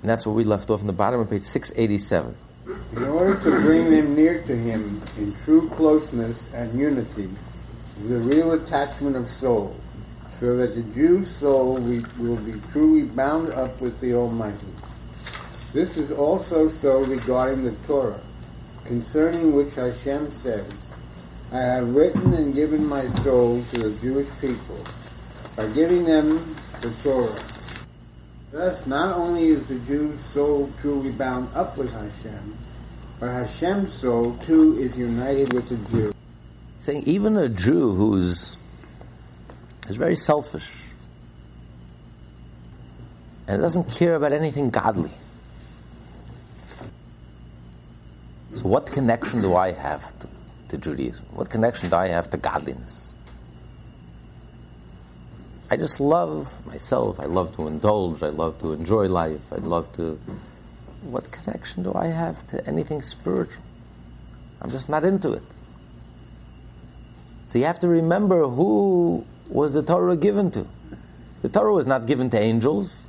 And 0.00 0.08
that's 0.08 0.24
what 0.24 0.36
we 0.36 0.44
left 0.44 0.70
off 0.70 0.80
in 0.80 0.86
the 0.86 0.92
bottom 0.92 1.18
of 1.18 1.28
page 1.28 1.42
687. 1.42 2.36
In 2.94 3.02
order 3.02 3.34
to 3.34 3.50
bring 3.62 3.90
them 3.90 4.14
near 4.14 4.40
to 4.42 4.56
Him 4.56 5.02
in 5.16 5.34
true 5.44 5.68
closeness 5.70 6.48
and 6.54 6.78
unity, 6.78 7.28
the 8.06 8.18
real 8.18 8.52
attachment 8.52 9.16
of 9.16 9.26
soul 9.28 9.74
so 10.38 10.56
that 10.56 10.76
the 10.76 10.82
Jew's 10.94 11.28
soul 11.28 11.74
will 12.18 12.36
be 12.36 12.54
truly 12.70 13.02
bound 13.02 13.50
up 13.50 13.80
with 13.80 13.98
the 14.00 14.14
Almighty. 14.14 14.72
This 15.72 15.96
is 15.96 16.12
also 16.12 16.68
so 16.68 17.00
regarding 17.00 17.64
the 17.64 17.74
Torah, 17.88 18.20
concerning 18.84 19.52
which 19.52 19.74
Hashem 19.74 20.30
says, 20.30 20.70
I 21.50 21.58
have 21.58 21.92
written 21.92 22.32
and 22.34 22.54
given 22.54 22.86
my 22.86 23.04
soul 23.08 23.64
to 23.72 23.88
the 23.88 24.00
Jewish 24.00 24.28
people 24.40 24.78
by 25.58 25.66
giving 25.70 26.04
them 26.04 26.38
the 26.80 26.90
Torah. 27.02 27.36
Thus, 28.52 28.86
not 28.86 29.16
only 29.16 29.48
is 29.48 29.66
the 29.66 29.80
Jew's 29.80 30.20
soul 30.20 30.70
truly 30.80 31.10
bound 31.10 31.48
up 31.52 31.76
with 31.76 31.92
Hashem, 31.92 32.56
but 33.18 33.26
Hashem's 33.26 33.92
soul 33.92 34.38
too 34.46 34.78
is 34.78 34.96
united 34.96 35.52
with 35.52 35.68
the 35.68 35.76
Jew. 35.90 36.14
Saying 36.78 37.02
even 37.06 37.36
a 37.36 37.48
Jew 37.48 37.92
who's 37.92 38.56
is 39.88 39.96
very 39.96 40.14
selfish 40.14 40.70
and 43.48 43.60
doesn't 43.60 43.90
care 43.90 44.14
about 44.14 44.32
anything 44.32 44.70
godly. 44.70 45.10
So, 48.54 48.68
what 48.68 48.86
connection 48.86 49.42
do 49.42 49.56
I 49.56 49.72
have 49.72 50.16
to, 50.20 50.28
to 50.68 50.78
Judaism? 50.78 51.24
What 51.32 51.50
connection 51.50 51.90
do 51.90 51.96
I 51.96 52.06
have 52.06 52.30
to 52.30 52.36
godliness? 52.36 53.07
I 55.70 55.76
just 55.76 56.00
love 56.00 56.66
myself. 56.66 57.20
I 57.20 57.26
love 57.26 57.54
to 57.56 57.66
indulge. 57.66 58.22
I 58.22 58.30
love 58.30 58.58
to 58.60 58.72
enjoy 58.72 59.08
life. 59.08 59.52
I 59.52 59.56
love 59.56 59.92
to. 59.96 60.18
What 61.02 61.30
connection 61.30 61.82
do 61.82 61.92
I 61.94 62.06
have 62.06 62.46
to 62.48 62.66
anything 62.66 63.02
spiritual? 63.02 63.62
I'm 64.62 64.70
just 64.70 64.88
not 64.88 65.04
into 65.04 65.32
it. 65.32 65.42
So 67.44 67.58
you 67.58 67.64
have 67.66 67.80
to 67.80 67.88
remember 67.88 68.46
who 68.48 69.24
was 69.48 69.72
the 69.72 69.82
Torah 69.82 70.16
given 70.16 70.50
to? 70.52 70.66
The 71.42 71.48
Torah 71.48 71.72
was 71.72 71.86
not 71.86 72.06
given 72.06 72.30
to 72.30 72.38
angels. 72.38 73.02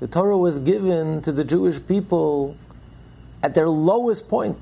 The 0.00 0.08
Torah 0.08 0.38
was 0.38 0.60
given 0.60 1.20
to 1.22 1.32
the 1.32 1.44
Jewish 1.44 1.78
people 1.86 2.56
at 3.42 3.54
their 3.54 3.68
lowest 3.68 4.28
point 4.28 4.58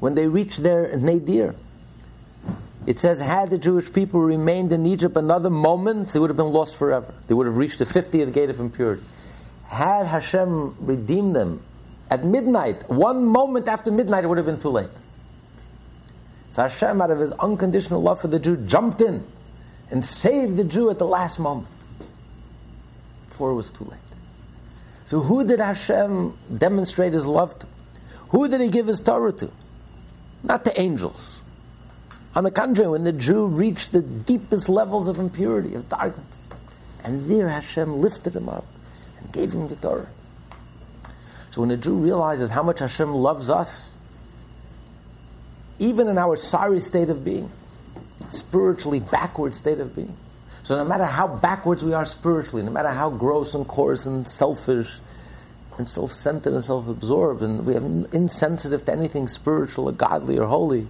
when 0.00 0.14
they 0.14 0.26
reached 0.26 0.62
their 0.62 0.96
nadir. 0.96 1.54
It 2.86 2.98
says, 2.98 3.20
had 3.20 3.50
the 3.50 3.58
Jewish 3.58 3.92
people 3.92 4.20
remained 4.20 4.72
in 4.72 4.86
Egypt 4.86 5.16
another 5.16 5.50
moment, 5.50 6.08
they 6.08 6.18
would 6.18 6.30
have 6.30 6.36
been 6.36 6.52
lost 6.52 6.76
forever. 6.76 7.12
They 7.26 7.34
would 7.34 7.46
have 7.46 7.56
reached 7.56 7.78
the 7.78 7.84
50th 7.84 8.32
gate 8.32 8.50
of 8.50 8.58
impurity. 8.58 9.02
Had 9.66 10.06
Hashem 10.06 10.76
redeemed 10.80 11.36
them 11.36 11.62
at 12.10 12.24
midnight, 12.24 12.88
one 12.90 13.24
moment 13.24 13.68
after 13.68 13.90
midnight, 13.90 14.24
it 14.24 14.26
would 14.26 14.38
have 14.38 14.46
been 14.46 14.58
too 14.58 14.70
late. 14.70 14.88
So 16.48 16.62
Hashem, 16.62 17.00
out 17.00 17.10
of 17.10 17.20
his 17.20 17.32
unconditional 17.34 18.02
love 18.02 18.20
for 18.20 18.28
the 18.28 18.40
Jew, 18.40 18.56
jumped 18.56 19.00
in 19.00 19.24
and 19.90 20.04
saved 20.04 20.56
the 20.56 20.64
Jew 20.64 20.90
at 20.90 20.98
the 20.98 21.06
last 21.06 21.38
moment 21.38 21.68
before 23.28 23.52
it 23.52 23.54
was 23.54 23.70
too 23.70 23.84
late. 23.84 24.00
So, 25.04 25.20
who 25.20 25.46
did 25.46 25.60
Hashem 25.60 26.36
demonstrate 26.56 27.12
his 27.12 27.26
love 27.26 27.58
to? 27.60 27.66
Who 28.28 28.48
did 28.48 28.60
he 28.60 28.68
give 28.68 28.86
his 28.86 29.00
Torah 29.00 29.32
to? 29.32 29.50
Not 30.42 30.64
the 30.64 30.78
angels. 30.80 31.39
On 32.34 32.44
the 32.44 32.50
contrary, 32.50 32.90
when 32.90 33.02
the 33.04 33.12
Jew 33.12 33.46
reached 33.46 33.92
the 33.92 34.02
deepest 34.02 34.68
levels 34.68 35.08
of 35.08 35.18
impurity, 35.18 35.74
of 35.74 35.88
darkness, 35.88 36.48
and 37.04 37.28
there 37.28 37.48
Hashem 37.48 38.00
lifted 38.00 38.36
him 38.36 38.48
up 38.48 38.66
and 39.18 39.32
gave 39.32 39.52
him 39.52 39.66
the 39.68 39.76
Torah. 39.76 40.08
So 41.50 41.62
when 41.62 41.72
a 41.72 41.76
Jew 41.76 41.96
realizes 41.96 42.50
how 42.50 42.62
much 42.62 42.78
Hashem 42.78 43.12
loves 43.12 43.50
us, 43.50 43.90
even 45.80 46.06
in 46.08 46.18
our 46.18 46.36
sorry 46.36 46.78
state 46.80 47.08
of 47.08 47.24
being, 47.24 47.50
spiritually 48.28 49.00
backward 49.00 49.54
state 49.54 49.80
of 49.80 49.96
being. 49.96 50.16
So 50.62 50.76
no 50.76 50.84
matter 50.84 51.06
how 51.06 51.26
backwards 51.26 51.82
we 51.82 51.94
are 51.94 52.04
spiritually, 52.04 52.62
no 52.62 52.70
matter 52.70 52.90
how 52.90 53.10
gross 53.10 53.54
and 53.54 53.66
coarse 53.66 54.06
and 54.06 54.28
selfish 54.28 54.98
and 55.78 55.88
self-centered 55.88 56.52
and 56.52 56.62
self-absorbed, 56.62 57.42
and 57.42 57.66
we 57.66 57.74
are 57.74 57.84
insensitive 58.14 58.84
to 58.84 58.92
anything 58.92 59.26
spiritual 59.26 59.88
or 59.88 59.92
godly 59.92 60.38
or 60.38 60.46
holy, 60.46 60.86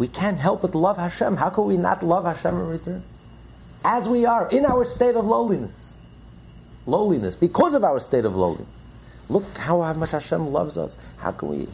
we 0.00 0.08
can't 0.08 0.38
help 0.38 0.62
but 0.62 0.74
love 0.74 0.96
Hashem. 0.96 1.36
How 1.36 1.50
can 1.50 1.66
we 1.66 1.76
not 1.76 2.02
love 2.02 2.24
Hashem 2.24 2.54
in 2.54 2.66
return? 2.68 3.02
As 3.84 4.08
we 4.08 4.24
are 4.24 4.48
in 4.48 4.64
our 4.64 4.86
state 4.86 5.14
of 5.14 5.26
lowliness, 5.26 5.92
lowliness 6.86 7.36
because 7.36 7.74
of 7.74 7.84
our 7.84 7.98
state 7.98 8.24
of 8.24 8.34
lowliness. 8.34 8.86
Look 9.28 9.44
how 9.58 9.92
much 9.92 10.12
Hashem 10.12 10.52
loves 10.54 10.78
us. 10.78 10.96
How 11.18 11.32
can 11.32 11.50
we 11.50 11.68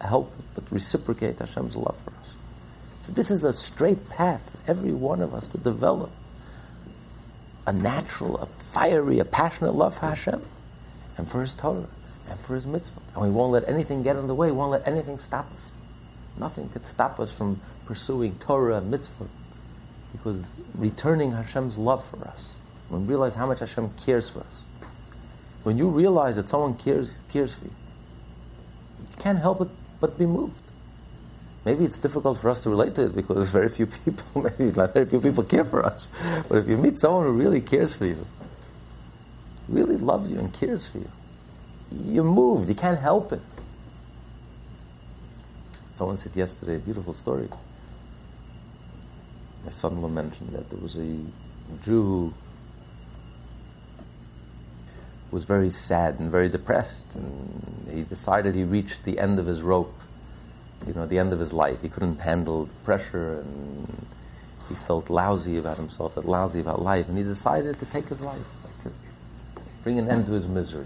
help 0.00 0.32
but 0.54 0.70
reciprocate 0.70 1.40
Hashem's 1.40 1.74
love 1.74 1.98
for 2.04 2.10
us? 2.12 2.30
So 3.00 3.12
this 3.12 3.32
is 3.32 3.42
a 3.42 3.52
straight 3.52 4.08
path 4.08 4.48
for 4.48 4.70
every 4.70 4.92
one 4.92 5.20
of 5.20 5.34
us 5.34 5.48
to 5.48 5.58
develop 5.58 6.12
a 7.66 7.72
natural, 7.72 8.36
a 8.36 8.46
fiery, 8.46 9.18
a 9.18 9.24
passionate 9.24 9.74
love 9.74 9.98
for 9.98 10.06
Hashem 10.06 10.42
and 11.16 11.28
for 11.28 11.40
His 11.40 11.54
Torah 11.54 11.88
and 12.30 12.38
for 12.38 12.54
His 12.54 12.68
mitzvah. 12.68 13.00
And 13.16 13.24
we 13.24 13.30
won't 13.30 13.50
let 13.50 13.68
anything 13.68 14.04
get 14.04 14.14
in 14.14 14.28
the 14.28 14.34
way. 14.36 14.52
We 14.52 14.56
won't 14.56 14.70
let 14.70 14.86
anything 14.86 15.18
stop 15.18 15.46
us. 15.46 15.65
Nothing 16.38 16.68
could 16.68 16.86
stop 16.86 17.18
us 17.18 17.32
from 17.32 17.60
pursuing 17.86 18.38
Torah 18.38 18.78
and 18.78 18.90
mitzvah 18.90 19.28
because 20.12 20.50
returning 20.74 21.32
Hashem's 21.32 21.78
love 21.78 22.04
for 22.04 22.26
us. 22.26 22.40
When 22.88 23.02
we 23.02 23.08
realize 23.08 23.34
how 23.34 23.46
much 23.46 23.60
Hashem 23.60 23.90
cares 24.04 24.28
for 24.28 24.40
us. 24.40 24.62
When 25.62 25.76
you 25.78 25.88
realize 25.88 26.36
that 26.36 26.48
someone 26.48 26.74
cares, 26.74 27.12
cares 27.30 27.54
for 27.54 27.64
you, 27.64 27.74
you 29.00 29.22
can't 29.22 29.38
help 29.38 29.60
it 29.60 29.68
but 30.00 30.18
be 30.18 30.26
moved. 30.26 30.54
Maybe 31.64 31.84
it's 31.84 31.98
difficult 31.98 32.38
for 32.38 32.48
us 32.48 32.62
to 32.62 32.70
relate 32.70 32.94
to 32.94 33.06
it 33.06 33.16
because 33.16 33.50
very 33.50 33.68
few 33.68 33.86
people, 33.86 34.42
maybe 34.58 34.70
not 34.76 34.94
very 34.94 35.06
few 35.06 35.20
people 35.20 35.42
care 35.42 35.64
for 35.64 35.84
us. 35.84 36.08
But 36.48 36.58
if 36.58 36.68
you 36.68 36.76
meet 36.76 36.98
someone 36.98 37.24
who 37.24 37.32
really 37.32 37.60
cares 37.60 37.96
for 37.96 38.06
you, 38.06 38.24
really 39.68 39.96
loves 39.96 40.30
you 40.30 40.38
and 40.38 40.52
cares 40.52 40.88
for 40.88 40.98
you, 40.98 41.10
you're 41.90 42.24
moved. 42.24 42.68
You 42.68 42.76
can't 42.76 43.00
help 43.00 43.32
it. 43.32 43.40
Someone 45.96 46.18
said 46.18 46.36
yesterday 46.36 46.76
a 46.76 46.78
beautiful 46.78 47.14
story. 47.14 47.48
My 49.64 49.70
son-in-law 49.70 50.08
mentioned 50.08 50.50
that 50.50 50.68
there 50.68 50.78
was 50.78 50.94
a 50.96 51.16
Jew 51.82 52.02
who 52.02 52.34
was 55.30 55.44
very 55.44 55.70
sad 55.70 56.20
and 56.20 56.30
very 56.30 56.50
depressed, 56.50 57.14
and 57.14 57.88
he 57.90 58.02
decided 58.02 58.54
he 58.54 58.64
reached 58.64 59.04
the 59.04 59.18
end 59.18 59.38
of 59.38 59.46
his 59.46 59.62
rope 59.62 59.94
you 60.86 60.92
know, 60.92 61.06
the 61.06 61.18
end 61.18 61.32
of 61.32 61.38
his 61.38 61.54
life. 61.54 61.80
He 61.80 61.88
couldn't 61.88 62.18
handle 62.18 62.66
the 62.66 62.74
pressure 62.84 63.40
and 63.40 64.06
he 64.68 64.74
felt 64.74 65.08
lousy 65.08 65.56
about 65.56 65.78
himself, 65.78 66.12
felt 66.12 66.26
lousy 66.26 66.60
about 66.60 66.82
life, 66.82 67.08
and 67.08 67.16
he 67.16 67.24
decided 67.24 67.78
to 67.78 67.86
take 67.86 68.08
his 68.08 68.20
life. 68.20 68.46
It. 68.84 68.92
Bring 69.82 69.98
an 69.98 70.10
end 70.10 70.26
to 70.26 70.32
his 70.32 70.46
misery. 70.46 70.84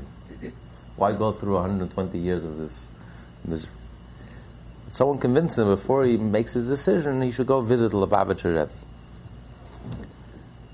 Why 0.95 1.11
go 1.11 1.33
through 1.33 1.55
120 1.55 2.17
years 2.17 2.45
of 2.45 2.59
this 2.59 2.87
misery? 3.45 3.73
Someone 4.91 5.19
convinced 5.19 5.57
him 5.57 5.69
before 5.69 6.05
he 6.05 6.17
makes 6.17 6.55
his 6.55 6.67
decision, 6.67 7.23
he 7.23 7.31
should 7.31 7.47
go 7.47 7.61
visit 7.61 7.93
the 7.93 7.97
Lubavitcher 7.97 8.47
Rebbe. 8.47 8.71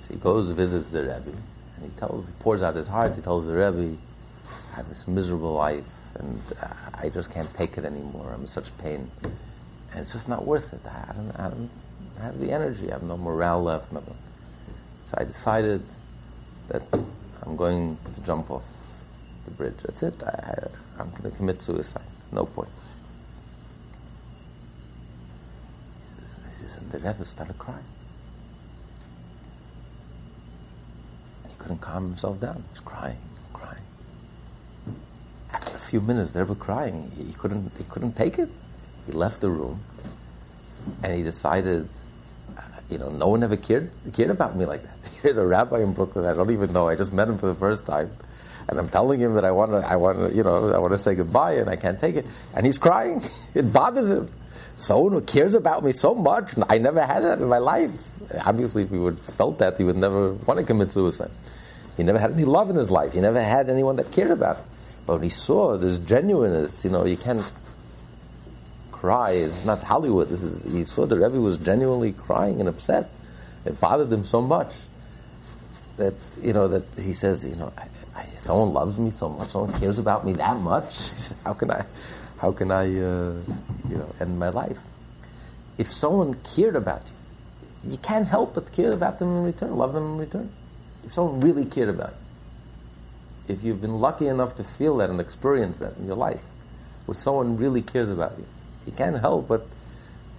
So 0.00 0.14
he 0.14 0.16
goes, 0.16 0.50
visits 0.52 0.88
the 0.88 1.02
Rebbe, 1.02 1.36
and 1.76 1.84
he 1.84 1.90
tells, 1.98 2.26
he 2.26 2.32
pours 2.40 2.62
out 2.62 2.74
his 2.74 2.88
heart. 2.88 3.14
He 3.14 3.20
tells 3.20 3.46
the 3.46 3.52
Rebbe, 3.52 3.98
"I 4.72 4.76
have 4.76 4.88
this 4.88 5.06
miserable 5.06 5.52
life, 5.52 5.84
and 6.14 6.40
uh, 6.62 6.68
I 6.94 7.10
just 7.10 7.30
can't 7.34 7.52
take 7.54 7.76
it 7.76 7.84
anymore. 7.84 8.32
I'm 8.32 8.42
in 8.42 8.48
such 8.48 8.76
pain, 8.78 9.10
and 9.22 10.00
it's 10.00 10.12
just 10.14 10.30
not 10.30 10.46
worth 10.46 10.72
it. 10.72 10.80
I 10.86 11.12
don't, 11.12 11.32
I 11.38 11.48
don't 11.50 11.70
have 12.22 12.40
the 12.40 12.52
energy. 12.52 12.88
I 12.90 12.94
have 12.94 13.02
no 13.02 13.18
morale 13.18 13.62
left. 13.62 13.92
No. 13.92 14.02
So 15.04 15.18
I 15.18 15.24
decided 15.24 15.82
that 16.68 16.82
I'm 17.42 17.54
going 17.56 17.98
to 18.14 18.20
jump 18.22 18.50
off 18.50 18.64
the 19.44 19.50
bridge. 19.50 19.76
That's 19.82 20.02
it. 20.02 20.22
I, 20.22 20.68
I'm 20.98 21.10
going 21.10 21.30
to 21.30 21.36
commit 21.36 21.60
suicide. 21.60 22.02
No 22.32 22.46
point. 22.46 22.70
Says, 26.66 26.78
and 26.78 26.90
the 26.90 26.98
Rebbe 26.98 27.24
started 27.24 27.58
crying. 27.58 27.84
He 31.48 31.54
couldn't 31.58 31.78
calm 31.78 32.08
himself 32.08 32.40
down. 32.40 32.56
He 32.56 32.70
was 32.70 32.80
crying, 32.80 33.18
crying. 33.52 33.82
After 35.52 35.76
a 35.76 35.80
few 35.80 36.00
minutes, 36.00 36.32
the 36.32 36.40
Rebbe 36.40 36.56
crying. 36.56 37.12
He 37.16 37.32
couldn't, 37.34 37.70
he 37.78 37.84
couldn't 37.84 38.14
take 38.14 38.38
it. 38.38 38.48
He 39.06 39.12
left 39.12 39.40
the 39.40 39.48
room, 39.48 39.80
and 41.04 41.14
he 41.14 41.22
decided, 41.22 41.88
uh, 42.58 42.62
you 42.90 42.98
know, 42.98 43.10
no 43.10 43.28
one 43.28 43.44
ever 43.44 43.56
cared 43.56 43.92
cared 44.12 44.30
about 44.30 44.56
me 44.56 44.64
like 44.64 44.82
that. 44.82 44.96
Here's 45.22 45.36
a 45.36 45.46
rabbi 45.46 45.80
in 45.80 45.92
Brooklyn 45.92 46.24
I 46.24 46.34
don't 46.34 46.50
even 46.50 46.72
know. 46.72 46.88
I 46.88 46.96
just 46.96 47.12
met 47.12 47.28
him 47.28 47.38
for 47.38 47.46
the 47.46 47.54
first 47.54 47.86
time, 47.86 48.10
and 48.68 48.76
I'm 48.76 48.88
telling 48.88 49.20
him 49.20 49.34
that 49.34 49.44
I 49.44 49.52
want 49.52 49.70
to, 49.70 49.88
I 49.88 49.94
want 49.94 50.18
to, 50.18 50.34
you 50.34 50.42
know, 50.42 50.72
I 50.72 50.78
want 50.78 50.92
to 50.92 50.96
say 50.96 51.14
goodbye, 51.14 51.54
and 51.54 51.70
I 51.70 51.76
can't 51.76 52.00
take 52.00 52.16
it, 52.16 52.26
and 52.56 52.66
he's 52.66 52.78
crying. 52.78 53.22
it 53.54 53.72
bothers 53.72 54.10
him. 54.10 54.26
Someone 54.78 55.12
who 55.12 55.20
cares 55.22 55.54
about 55.54 55.84
me 55.84 55.92
so 55.92 56.14
much, 56.14 56.52
I 56.68 56.78
never 56.78 57.04
had 57.04 57.22
that 57.22 57.38
in 57.38 57.48
my 57.48 57.58
life. 57.58 57.90
Obviously, 58.44 58.82
if 58.82 58.90
he 58.90 58.98
would 58.98 59.18
felt 59.18 59.58
that, 59.58 59.78
he 59.78 59.84
would 59.84 59.96
never 59.96 60.34
want 60.34 60.60
to 60.60 60.66
commit 60.66 60.92
suicide. 60.92 61.30
He 61.96 62.02
never 62.02 62.18
had 62.18 62.32
any 62.32 62.44
love 62.44 62.68
in 62.68 62.76
his 62.76 62.90
life. 62.90 63.14
He 63.14 63.20
never 63.20 63.42
had 63.42 63.70
anyone 63.70 63.96
that 63.96 64.12
cared 64.12 64.30
about 64.30 64.58
him. 64.58 64.64
But 65.06 65.14
when 65.14 65.22
he 65.22 65.30
saw 65.30 65.78
this 65.78 65.98
genuineness, 65.98 66.84
you 66.84 66.90
know, 66.90 67.06
you 67.06 67.16
can't 67.16 67.50
cry. 68.90 69.30
It's 69.32 69.64
not 69.64 69.82
Hollywood. 69.82 70.28
This 70.28 70.42
is 70.42 70.72
he 70.72 70.84
saw 70.84 71.06
the 71.06 71.16
Rebbe 71.16 71.40
was 71.40 71.56
genuinely 71.58 72.12
crying 72.12 72.60
and 72.60 72.68
upset. 72.68 73.08
It 73.64 73.80
bothered 73.80 74.12
him 74.12 74.24
so 74.24 74.42
much 74.42 74.72
that 75.96 76.14
you 76.42 76.52
know 76.52 76.68
that 76.68 76.84
he 76.98 77.12
says, 77.12 77.46
you 77.46 77.56
know, 77.56 77.72
I, 77.78 77.86
I, 78.14 78.26
someone 78.38 78.72
loves 78.72 78.98
me 78.98 79.10
so 79.10 79.28
much, 79.28 79.50
someone 79.50 79.78
cares 79.78 79.98
about 79.98 80.26
me 80.26 80.32
that 80.34 80.58
much. 80.58 80.92
Said, 81.16 81.36
how 81.44 81.54
can 81.54 81.70
I, 81.70 81.84
how 82.38 82.52
can 82.52 82.70
I, 82.70 82.84
uh, 82.84 83.34
you 83.88 83.96
know, 83.96 84.14
end 84.20 84.38
my 84.38 84.48
life? 84.50 84.78
If 85.78 85.92
someone 85.92 86.34
cared 86.54 86.76
about 86.76 87.02
you, 87.06 87.92
you 87.92 87.96
can't 87.98 88.26
help 88.26 88.54
but 88.54 88.72
care 88.72 88.92
about 88.92 89.18
them 89.18 89.28
in 89.28 89.44
return, 89.44 89.76
love 89.76 89.92
them 89.92 90.04
in 90.04 90.18
return. 90.18 90.52
If 91.04 91.12
someone 91.12 91.40
really 91.40 91.64
cared 91.64 91.88
about 91.88 92.10
you, 92.10 93.54
if 93.54 93.62
you've 93.62 93.80
been 93.80 94.00
lucky 94.00 94.26
enough 94.26 94.56
to 94.56 94.64
feel 94.64 94.96
that 94.98 95.10
and 95.10 95.20
experience 95.20 95.78
that 95.78 95.96
in 95.96 96.06
your 96.06 96.16
life, 96.16 96.40
where 97.06 97.14
someone 97.14 97.56
really 97.56 97.82
cares 97.82 98.08
about 98.08 98.32
you, 98.38 98.46
you 98.86 98.92
can't 98.92 99.20
help 99.20 99.48
but 99.48 99.66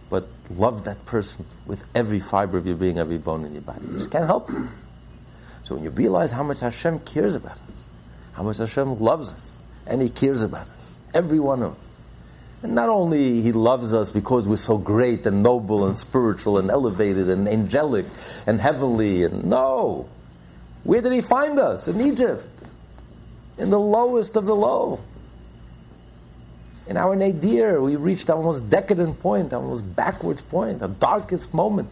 but 0.09 0.27
love 0.49 0.85
that 0.85 1.05
person 1.05 1.45
with 1.65 1.83
every 1.93 2.19
fiber 2.19 2.57
of 2.57 2.65
your 2.65 2.75
being, 2.77 2.97
every 2.97 3.17
bone 3.17 3.43
in 3.43 3.51
your 3.51 3.61
body. 3.61 3.85
You 3.87 3.97
just 3.97 4.11
can't 4.11 4.25
help 4.25 4.49
it. 4.49 4.69
So 5.65 5.75
when 5.75 5.83
you 5.83 5.89
realize 5.89 6.31
how 6.31 6.43
much 6.43 6.61
Hashem 6.61 6.99
cares 6.99 7.35
about 7.35 7.57
us, 7.67 7.85
how 8.33 8.43
much 8.43 8.57
Hashem 8.57 8.99
loves 8.99 9.33
us, 9.33 9.59
and 9.85 10.01
He 10.01 10.09
cares 10.09 10.43
about 10.43 10.69
us, 10.69 10.95
every 11.13 11.39
one 11.39 11.61
of 11.61 11.73
us. 11.73 11.86
And 12.63 12.73
not 12.73 12.89
only 12.89 13.41
He 13.41 13.51
loves 13.51 13.93
us 13.93 14.11
because 14.11 14.47
we're 14.47 14.55
so 14.55 14.77
great 14.77 15.25
and 15.25 15.43
noble 15.43 15.85
and 15.85 15.97
spiritual 15.97 16.57
and 16.57 16.69
elevated 16.69 17.29
and 17.29 17.47
angelic 17.47 18.05
and 18.45 18.59
heavenly, 18.59 19.23
and 19.23 19.45
no. 19.45 20.09
Where 20.83 21.01
did 21.01 21.13
He 21.13 21.21
find 21.21 21.59
us? 21.59 21.87
In 21.87 22.01
Egypt. 22.01 22.47
In 23.57 23.69
the 23.69 23.79
lowest 23.79 24.35
of 24.35 24.45
the 24.45 24.55
low. 24.55 24.99
In 26.87 26.95
our 26.95 27.15
nadir, 27.15 27.81
we 27.81 27.95
reached 27.95 28.29
our 28.29 28.41
most 28.41 28.69
decadent 28.69 29.19
point, 29.19 29.51
our 29.51 29.61
most 29.61 29.95
backwards 29.95 30.41
point, 30.41 30.79
the 30.79 30.87
darkest 30.87 31.53
moment. 31.53 31.89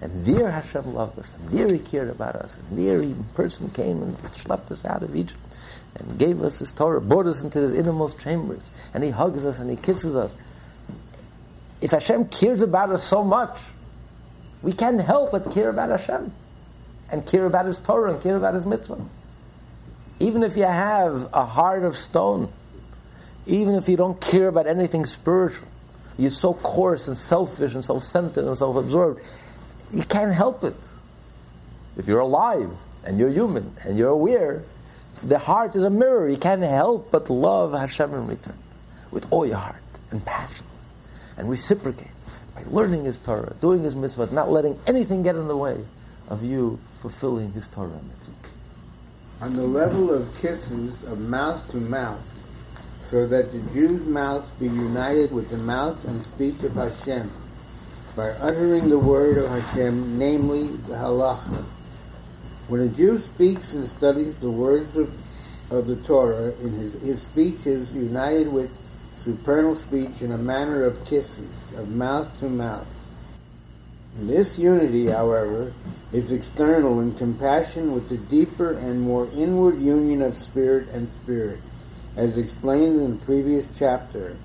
And 0.00 0.24
there 0.24 0.50
Hashem 0.50 0.94
loved 0.94 1.18
us, 1.18 1.34
and 1.34 1.48
there 1.50 1.72
He 1.72 1.78
cared 1.78 2.08
about 2.08 2.36
us, 2.36 2.56
and 2.56 2.78
there 2.78 3.02
He 3.02 3.14
person 3.34 3.70
came 3.70 4.02
and 4.02 4.16
schlepped 4.18 4.70
us 4.70 4.84
out 4.84 5.02
of 5.02 5.14
Egypt 5.14 5.51
and 5.98 6.18
gave 6.18 6.42
us 6.42 6.58
His 6.58 6.72
Torah, 6.72 7.00
brought 7.00 7.26
us 7.26 7.42
into 7.42 7.58
His 7.58 7.72
innermost 7.72 8.20
chambers, 8.20 8.70
and 8.94 9.04
He 9.04 9.10
hugs 9.10 9.44
us 9.44 9.58
and 9.58 9.70
He 9.70 9.76
kisses 9.76 10.16
us. 10.16 10.34
If 11.80 11.90
Hashem 11.90 12.28
cares 12.28 12.62
about 12.62 12.90
us 12.90 13.02
so 13.02 13.24
much, 13.24 13.58
we 14.62 14.72
can't 14.72 15.00
help 15.00 15.32
but 15.32 15.50
care 15.52 15.68
about 15.68 15.90
Hashem, 15.90 16.32
and 17.10 17.26
care 17.26 17.46
about 17.46 17.66
His 17.66 17.78
Torah, 17.78 18.12
and 18.12 18.22
care 18.22 18.36
about 18.36 18.54
His 18.54 18.64
mitzvah. 18.64 19.04
Even 20.20 20.42
if 20.42 20.56
you 20.56 20.62
have 20.62 21.28
a 21.34 21.44
heart 21.44 21.82
of 21.82 21.96
stone, 21.96 22.52
even 23.46 23.74
if 23.74 23.88
you 23.88 23.96
don't 23.96 24.20
care 24.20 24.46
about 24.46 24.68
anything 24.68 25.04
spiritual, 25.04 25.66
you're 26.16 26.30
so 26.30 26.54
coarse 26.54 27.08
and 27.08 27.16
selfish 27.16 27.74
and 27.74 27.84
self-centered 27.84 28.44
and 28.44 28.56
self-absorbed, 28.56 29.20
you 29.90 30.04
can't 30.04 30.32
help 30.32 30.62
it. 30.62 30.74
If 31.96 32.06
you're 32.06 32.20
alive 32.20 32.70
and 33.04 33.18
you're 33.18 33.30
human 33.30 33.74
and 33.84 33.98
you're 33.98 34.10
aware, 34.10 34.62
the 35.22 35.38
heart 35.38 35.76
is 35.76 35.84
a 35.84 35.90
mirror. 35.90 36.28
You 36.28 36.36
can't 36.36 36.62
help 36.62 37.10
but 37.10 37.30
love 37.30 37.72
Hashem 37.72 38.12
in 38.12 38.26
return 38.26 38.58
with 39.10 39.30
all 39.32 39.46
your 39.46 39.56
heart 39.56 39.76
and 40.10 40.24
passion 40.24 40.66
and 41.36 41.48
reciprocate 41.48 42.08
by 42.54 42.62
learning 42.66 43.04
His 43.04 43.18
Torah, 43.18 43.54
doing 43.60 43.82
His 43.82 43.96
mitzvah, 43.96 44.28
not 44.32 44.50
letting 44.50 44.78
anything 44.86 45.22
get 45.22 45.36
in 45.36 45.48
the 45.48 45.56
way 45.56 45.84
of 46.28 46.42
you 46.42 46.78
fulfilling 47.00 47.52
His 47.52 47.68
Torah 47.68 47.88
mitzvah. 47.88 48.32
On 49.40 49.54
the 49.54 49.66
level 49.66 50.12
of 50.12 50.38
kisses 50.40 51.02
of 51.04 51.20
mouth 51.20 51.70
to 51.72 51.78
mouth, 51.78 52.28
so 53.02 53.26
that 53.26 53.52
the 53.52 53.60
Jew's 53.72 54.06
mouth 54.06 54.48
be 54.58 54.66
united 54.66 55.32
with 55.32 55.50
the 55.50 55.58
mouth 55.58 56.02
and 56.06 56.22
speech 56.24 56.62
of 56.62 56.74
Hashem 56.74 57.30
by 58.16 58.28
uttering 58.30 58.88
the 58.88 58.98
word 58.98 59.38
of 59.38 59.48
Hashem, 59.48 60.18
namely 60.18 60.68
the 60.68 60.94
halacha. 60.94 61.64
When 62.68 62.80
a 62.80 62.88
Jew 62.88 63.18
speaks 63.18 63.72
and 63.72 63.86
studies 63.86 64.38
the 64.38 64.50
words 64.50 64.96
of, 64.96 65.12
of 65.70 65.86
the 65.86 65.96
Torah, 65.96 66.52
in 66.60 66.70
his, 66.72 66.94
his 66.94 67.22
speech 67.22 67.66
is 67.66 67.94
united 67.94 68.52
with 68.52 68.70
supernal 69.16 69.74
speech 69.74 70.22
in 70.22 70.32
a 70.32 70.38
manner 70.38 70.84
of 70.84 71.04
kisses, 71.04 71.72
of 71.76 71.90
mouth 71.90 72.38
to 72.40 72.48
mouth. 72.48 72.86
This 74.16 74.58
unity, 74.58 75.06
however, 75.06 75.72
is 76.12 76.32
external 76.32 77.00
in 77.00 77.14
compassion 77.14 77.92
with 77.92 78.08
the 78.08 78.18
deeper 78.18 78.72
and 78.72 79.00
more 79.00 79.28
inward 79.34 79.80
union 79.80 80.20
of 80.20 80.36
spirit 80.36 80.88
and 80.88 81.08
spirit 81.08 81.60
as 82.16 82.36
explained 82.36 83.00
in 83.00 83.18
the 83.18 83.24
previous 83.24 83.70
chapter. 83.78 84.36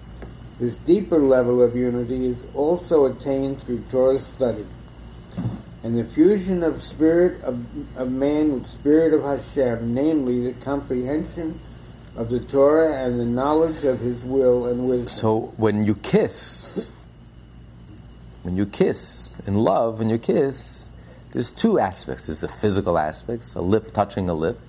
This 0.59 0.77
deeper 0.77 1.19
level 1.19 1.61
of 1.61 1.75
unity 1.75 2.25
is 2.25 2.45
also 2.55 3.05
attained 3.05 3.61
through 3.61 3.83
Torah 3.91 4.19
study. 4.19 4.65
And 5.87 5.97
the 5.97 6.03
fusion 6.03 6.63
of 6.63 6.81
spirit 6.81 7.41
of, 7.43 7.65
of 7.97 8.11
man 8.11 8.51
with 8.51 8.67
spirit 8.67 9.13
of 9.13 9.23
Hashem, 9.23 9.93
namely 9.93 10.51
the 10.51 10.65
comprehension 10.65 11.61
of 12.17 12.29
the 12.29 12.41
Torah 12.41 13.05
and 13.05 13.17
the 13.17 13.25
knowledge 13.25 13.85
of 13.85 14.01
His 14.01 14.25
will 14.25 14.65
and 14.65 14.89
wisdom. 14.89 15.07
So 15.07 15.39
when 15.55 15.85
you 15.85 15.95
kiss, 15.95 16.77
when 18.43 18.57
you 18.57 18.65
kiss 18.65 19.29
in 19.45 19.53
love, 19.53 19.99
when 19.99 20.09
you 20.09 20.17
kiss, 20.17 20.89
there's 21.31 21.51
two 21.51 21.79
aspects. 21.79 22.25
There's 22.25 22.41
the 22.41 22.49
physical 22.49 22.97
aspects, 22.97 23.55
a 23.55 23.61
lip 23.61 23.93
touching 23.93 24.27
a 24.27 24.33
lip, 24.33 24.59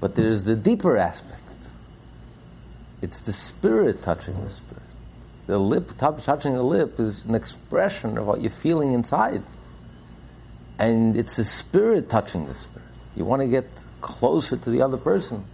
but 0.00 0.16
there's 0.16 0.42
the 0.42 0.56
deeper 0.56 0.96
aspect. 0.96 1.40
It's 3.00 3.20
the 3.20 3.32
spirit 3.32 4.02
touching 4.02 4.42
the 4.42 4.50
spirit. 4.50 4.82
The 5.46 5.60
lip 5.60 5.92
touching 5.98 6.54
the 6.54 6.64
lip 6.64 6.98
is 6.98 7.24
an 7.26 7.36
expression 7.36 8.18
of 8.18 8.26
what 8.26 8.40
you're 8.40 8.50
feeling 8.50 8.92
inside. 8.92 9.40
And 10.78 11.16
it's 11.16 11.36
the 11.36 11.44
spirit 11.44 12.08
touching 12.08 12.46
the 12.46 12.54
spirit. 12.54 12.88
You 13.16 13.24
want 13.24 13.42
to 13.42 13.48
get 13.48 13.66
closer 14.00 14.56
to 14.56 14.70
the 14.70 14.82
other 14.82 14.96
person 14.96 15.44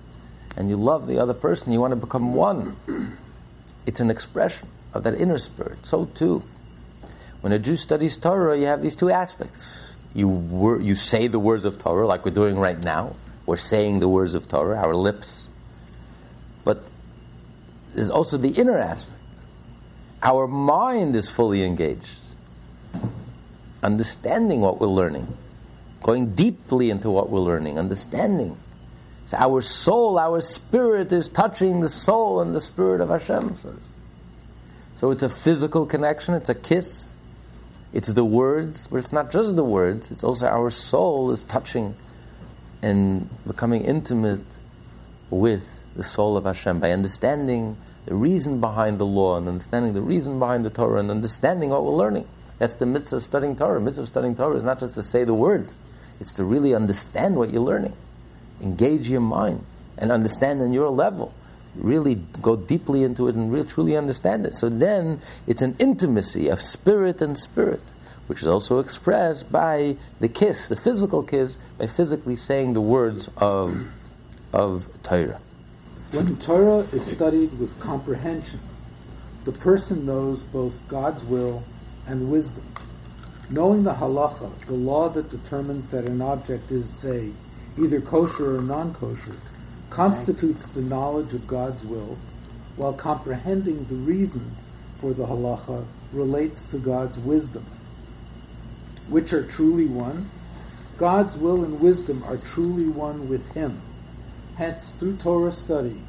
and 0.56 0.68
you 0.68 0.76
love 0.76 1.06
the 1.06 1.18
other 1.18 1.34
person, 1.34 1.72
you 1.72 1.80
want 1.80 1.92
to 1.92 1.96
become 1.96 2.34
one. 2.34 2.76
It's 3.86 4.00
an 4.00 4.08
expression 4.08 4.68
of 4.94 5.02
that 5.02 5.14
inner 5.14 5.36
spirit. 5.36 5.84
So 5.84 6.06
too, 6.06 6.42
when 7.42 7.52
a 7.52 7.58
Jew 7.58 7.76
studies 7.76 8.16
Torah, 8.16 8.58
you 8.58 8.64
have 8.64 8.80
these 8.80 8.96
two 8.96 9.10
aspects. 9.10 9.92
You, 10.14 10.26
wor- 10.26 10.80
you 10.80 10.94
say 10.94 11.26
the 11.26 11.38
words 11.38 11.66
of 11.66 11.78
Torah, 11.78 12.06
like 12.06 12.24
we're 12.24 12.30
doing 12.30 12.56
right 12.56 12.82
now. 12.82 13.14
We're 13.44 13.58
saying 13.58 14.00
the 14.00 14.08
words 14.08 14.32
of 14.32 14.48
Torah, 14.48 14.78
our 14.78 14.94
lips. 14.94 15.48
But 16.64 16.82
there's 17.94 18.08
also 18.08 18.38
the 18.38 18.52
inner 18.52 18.78
aspect. 18.78 19.20
Our 20.22 20.46
mind 20.46 21.14
is 21.14 21.30
fully 21.30 21.62
engaged, 21.62 22.16
understanding 23.84 24.60
what 24.60 24.80
we're 24.80 24.86
learning, 24.86 25.36
going 26.02 26.34
deeply 26.34 26.90
into 26.90 27.10
what 27.10 27.30
we're 27.30 27.40
learning, 27.40 27.78
understanding. 27.78 28.56
So 29.26 29.36
our 29.36 29.62
soul, 29.62 30.18
our 30.18 30.40
spirit 30.40 31.12
is 31.12 31.28
touching 31.28 31.80
the 31.80 31.88
soul 31.88 32.40
and 32.40 32.54
the 32.54 32.60
spirit 32.60 33.00
of 33.00 33.10
Hashem. 33.10 33.56
So 34.96 35.10
it's 35.10 35.22
a 35.22 35.28
physical 35.28 35.86
connection, 35.86 36.34
it's 36.34 36.48
a 36.48 36.54
kiss, 36.54 37.14
it's 37.92 38.12
the 38.12 38.24
words, 38.24 38.86
but 38.86 38.96
it's 38.96 39.12
not 39.12 39.30
just 39.30 39.56
the 39.56 39.64
words, 39.64 40.10
it's 40.10 40.24
also 40.24 40.46
our 40.46 40.70
soul 40.70 41.30
is 41.30 41.42
touching 41.44 41.94
and 42.82 43.28
becoming 43.46 43.84
intimate 43.84 44.44
with 45.30 45.80
the 45.96 46.04
soul 46.04 46.36
of 46.36 46.44
Hashem 46.44 46.80
by 46.80 46.90
understanding 46.90 47.76
the 48.06 48.14
reason 48.14 48.60
behind 48.60 48.98
the 48.98 49.06
law 49.06 49.36
and 49.36 49.48
understanding 49.48 49.94
the 49.94 50.02
reason 50.02 50.38
behind 50.38 50.64
the 50.64 50.70
Torah 50.70 51.00
and 51.00 51.10
understanding 51.10 51.70
what 51.70 51.84
we're 51.84 51.92
learning. 51.92 52.26
That's 52.58 52.74
the 52.74 52.86
mitzvah 52.86 53.16
of 53.16 53.24
studying 53.24 53.56
Torah. 53.56 53.80
Mitzvah 53.80 54.02
of 54.02 54.08
studying 54.08 54.36
Torah 54.36 54.56
is 54.56 54.62
not 54.62 54.80
just 54.80 54.94
to 54.94 55.02
say 55.02 55.24
the 55.24 55.34
words, 55.34 55.74
it's 56.20 56.32
to 56.34 56.44
really 56.44 56.74
understand 56.74 57.36
what 57.36 57.50
you're 57.50 57.62
learning. 57.62 57.94
Engage 58.62 59.08
your 59.08 59.20
mind 59.20 59.64
and 59.98 60.12
understand 60.12 60.62
on 60.62 60.72
your 60.72 60.90
level. 60.90 61.34
Really 61.74 62.20
go 62.40 62.56
deeply 62.56 63.02
into 63.02 63.26
it 63.26 63.34
and 63.34 63.52
really 63.52 63.66
truly 63.66 63.96
understand 63.96 64.46
it. 64.46 64.54
So 64.54 64.68
then 64.68 65.20
it's 65.46 65.62
an 65.62 65.74
intimacy 65.80 66.48
of 66.48 66.60
spirit 66.60 67.20
and 67.20 67.36
spirit, 67.36 67.80
which 68.28 68.40
is 68.40 68.46
also 68.46 68.78
expressed 68.78 69.50
by 69.50 69.96
the 70.20 70.28
kiss, 70.28 70.68
the 70.68 70.76
physical 70.76 71.24
kiss, 71.24 71.58
by 71.78 71.88
physically 71.88 72.36
saying 72.36 72.74
the 72.74 72.80
words 72.80 73.28
of, 73.36 73.88
of 74.52 74.88
Torah. 75.02 75.40
When 76.12 76.36
Torah 76.36 76.86
is 76.92 77.04
studied 77.04 77.58
with 77.58 77.80
comprehension, 77.80 78.60
the 79.44 79.52
person 79.52 80.06
knows 80.06 80.44
both 80.44 80.80
God's 80.86 81.24
will 81.24 81.64
and 82.06 82.30
wisdom. 82.30 82.64
Knowing 83.50 83.84
the 83.84 83.94
halacha, 83.94 84.54
the 84.66 84.74
law 84.74 85.08
that 85.08 85.30
determines 85.30 85.88
that 85.88 86.04
an 86.04 86.20
object 86.22 86.70
is, 86.70 86.88
say, 86.88 87.30
either 87.78 88.00
kosher 88.00 88.56
or 88.56 88.62
non 88.62 88.94
kosher, 88.94 89.36
constitutes 89.90 90.66
the 90.66 90.80
knowledge 90.80 91.34
of 91.34 91.46
God's 91.46 91.84
will, 91.84 92.16
while 92.76 92.92
comprehending 92.92 93.84
the 93.84 93.94
reason 93.94 94.56
for 94.94 95.12
the 95.12 95.26
halacha 95.26 95.84
relates 96.12 96.66
to 96.66 96.78
God's 96.78 97.18
wisdom. 97.18 97.64
Which 99.08 99.32
are 99.32 99.46
truly 99.46 99.86
one? 99.86 100.30
God's 100.96 101.36
will 101.36 101.64
and 101.64 101.80
wisdom 101.80 102.22
are 102.24 102.36
truly 102.36 102.86
one 102.86 103.28
with 103.28 103.52
Him. 103.52 103.80
Hence, 104.56 104.90
through 104.90 105.16
Torah 105.16 105.50
study, 105.50 106.00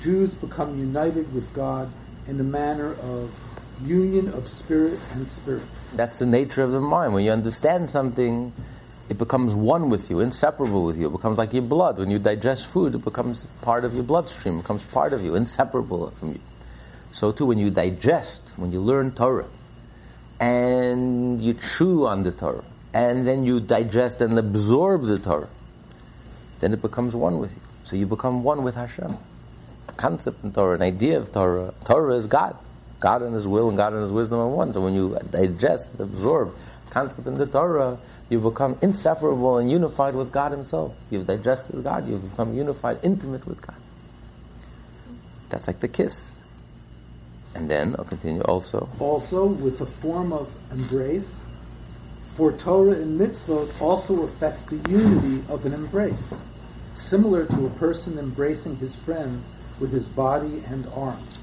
Jews 0.00 0.34
become 0.34 0.78
united 0.78 1.34
with 1.34 1.52
God 1.52 1.92
in 2.26 2.38
the 2.38 2.44
manner 2.44 2.94
of 2.94 3.49
union 3.84 4.28
of 4.28 4.48
spirit 4.48 4.98
and 5.12 5.28
spirit. 5.28 5.62
That's 5.94 6.18
the 6.18 6.26
nature 6.26 6.62
of 6.62 6.72
the 6.72 6.80
mind. 6.80 7.14
When 7.14 7.24
you 7.24 7.32
understand 7.32 7.90
something, 7.90 8.52
it 9.08 9.18
becomes 9.18 9.54
one 9.54 9.90
with 9.90 10.08
you, 10.10 10.20
inseparable 10.20 10.84
with 10.84 10.96
you. 10.96 11.08
It 11.08 11.12
becomes 11.12 11.38
like 11.38 11.52
your 11.52 11.62
blood. 11.62 11.98
When 11.98 12.10
you 12.10 12.18
digest 12.18 12.68
food, 12.68 12.94
it 12.94 13.04
becomes 13.04 13.46
part 13.62 13.84
of 13.84 13.94
your 13.94 14.04
bloodstream, 14.04 14.58
it 14.58 14.62
becomes 14.62 14.84
part 14.84 15.12
of 15.12 15.24
you, 15.24 15.34
inseparable 15.34 16.10
from 16.10 16.32
you. 16.32 16.40
So 17.12 17.32
too, 17.32 17.46
when 17.46 17.58
you 17.58 17.70
digest, 17.70 18.40
when 18.56 18.70
you 18.70 18.80
learn 18.80 19.10
Torah, 19.10 19.48
and 20.38 21.42
you 21.42 21.54
chew 21.54 22.06
on 22.06 22.22
the 22.22 22.30
Torah, 22.30 22.64
and 22.94 23.26
then 23.26 23.44
you 23.44 23.60
digest 23.60 24.20
and 24.20 24.38
absorb 24.38 25.04
the 25.04 25.18
Torah, 25.18 25.48
then 26.60 26.72
it 26.72 26.80
becomes 26.80 27.14
one 27.14 27.38
with 27.38 27.52
you. 27.54 27.62
So 27.84 27.96
you 27.96 28.06
become 28.06 28.44
one 28.44 28.62
with 28.62 28.76
Hashem. 28.76 29.16
A 29.88 29.92
concept 29.92 30.44
in 30.44 30.52
Torah, 30.52 30.76
an 30.76 30.82
idea 30.82 31.18
of 31.18 31.32
Torah. 31.32 31.74
Torah 31.84 32.14
is 32.14 32.28
God. 32.28 32.56
God 33.00 33.22
and 33.22 33.34
His 33.34 33.48
will 33.48 33.68
and 33.68 33.76
God 33.76 33.92
and 33.92 34.02
His 34.02 34.12
wisdom 34.12 34.38
are 34.38 34.48
one. 34.48 34.72
So 34.72 34.80
when 34.80 34.94
you 34.94 35.18
digest, 35.30 35.98
absorb 35.98 36.54
concept 36.90 37.26
in 37.26 37.34
the 37.34 37.46
Torah, 37.46 37.98
you 38.28 38.40
become 38.40 38.76
inseparable 38.82 39.58
and 39.58 39.70
unified 39.70 40.14
with 40.14 40.30
God 40.30 40.52
Himself. 40.52 40.94
You've 41.10 41.26
digested 41.26 41.82
God, 41.82 42.08
you've 42.08 42.30
become 42.30 42.54
unified, 42.54 42.98
intimate 43.02 43.46
with 43.46 43.60
God. 43.60 43.76
That's 45.48 45.66
like 45.66 45.80
the 45.80 45.88
kiss. 45.88 46.40
And 47.54 47.68
then 47.68 47.96
I'll 47.98 48.04
continue 48.04 48.42
also. 48.42 48.88
Also, 49.00 49.46
with 49.46 49.80
a 49.80 49.86
form 49.86 50.32
of 50.32 50.56
embrace, 50.70 51.44
for 52.22 52.52
Torah 52.52 52.92
and 52.92 53.20
mitzvot 53.20 53.80
also 53.82 54.22
affect 54.22 54.66
the 54.68 54.76
unity 54.88 55.44
of 55.52 55.66
an 55.66 55.74
embrace, 55.74 56.32
similar 56.94 57.44
to 57.46 57.66
a 57.66 57.70
person 57.70 58.18
embracing 58.18 58.76
his 58.76 58.94
friend 58.94 59.42
with 59.80 59.92
his 59.92 60.08
body 60.08 60.62
and 60.68 60.86
arms. 60.94 61.39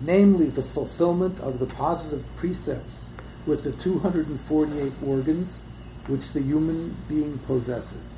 Namely, 0.00 0.46
the 0.46 0.62
fulfillment 0.62 1.38
of 1.40 1.58
the 1.58 1.66
positive 1.66 2.24
precepts 2.36 3.08
with 3.46 3.64
the 3.64 3.72
248 3.72 4.92
organs 5.06 5.62
which 6.06 6.30
the 6.30 6.40
human 6.40 6.96
being 7.08 7.38
possesses. 7.46 8.16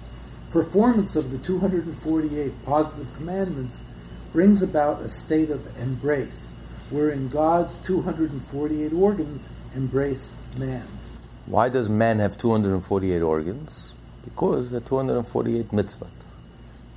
Performance 0.50 1.16
of 1.16 1.30
the 1.30 1.38
248 1.38 2.52
positive 2.64 3.12
commandments 3.16 3.84
brings 4.32 4.62
about 4.62 5.00
a 5.02 5.08
state 5.08 5.50
of 5.50 5.78
embrace, 5.80 6.52
wherein 6.90 7.28
God's 7.28 7.78
248 7.78 8.92
organs 8.92 9.50
embrace 9.74 10.32
man's. 10.58 11.12
Why 11.46 11.68
does 11.68 11.88
man 11.88 12.18
have 12.20 12.38
248 12.38 13.20
organs? 13.20 13.92
Because 14.24 14.70
there 14.70 14.78
are 14.78 14.84
248 14.84 15.68
mitzvot. 15.68 16.10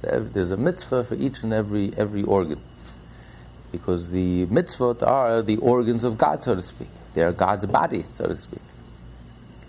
There's 0.02 0.52
a 0.52 0.58
mitzvah 0.58 1.04
for 1.04 1.16
each 1.16 1.42
and 1.42 1.52
every, 1.52 1.92
every 1.98 2.24
organ. 2.24 2.62
Because 3.78 4.12
the 4.12 4.46
mitzvot 4.46 5.06
are 5.06 5.42
the 5.42 5.58
organs 5.58 6.04
of 6.06 6.18
God, 6.18 6.44
so 6.44 6.56
to 6.56 6.62
speak. 6.62 6.88
They 7.14 7.24
are 7.24 7.34
God's 7.34 7.66
body, 7.66 8.06
so 8.14 8.28
to 8.28 8.38
speak. 8.38 8.62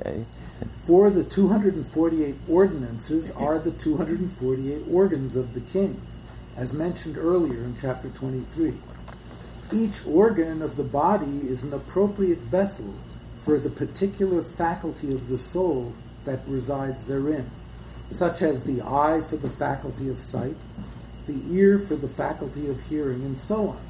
Okay? 0.01 0.25
For 0.85 1.11
the 1.11 1.25
248 1.25 2.35
ordinances 2.49 3.33
are 3.33 3.59
the 3.59 3.73
248 3.73 4.85
organs 4.93 5.35
of 5.35 5.55
the 5.55 5.61
king, 5.61 6.01
as 6.57 6.73
mentioned 6.73 7.19
earlier 7.19 7.59
in 7.65 7.77
chapter 7.81 8.09
23. 8.11 8.75
Each 9.73 10.07
organ 10.07 10.63
of 10.63 10.77
the 10.77 10.85
body 10.85 11.41
is 11.49 11.65
an 11.65 11.73
appropriate 11.73 12.39
vessel 12.39 12.95
for 13.41 13.59
the 13.59 13.71
particular 13.71 14.43
faculty 14.43 15.13
of 15.13 15.29
the 15.29 15.39
soul 15.39 15.93
that 16.25 16.41
resides 16.47 17.07
therein, 17.07 17.51
such 18.11 18.43
as 18.43 18.63
the 18.63 18.83
eye 18.83 19.21
for 19.21 19.37
the 19.37 19.51
faculty 19.51 20.09
of 20.09 20.21
sight, 20.21 20.57
the 21.27 21.43
ear 21.51 21.79
for 21.79 21.97
the 21.97 22.09
faculty 22.09 22.69
of 22.69 22.81
hearing, 22.89 23.25
and 23.25 23.37
so 23.37 23.71
on. 23.71 23.81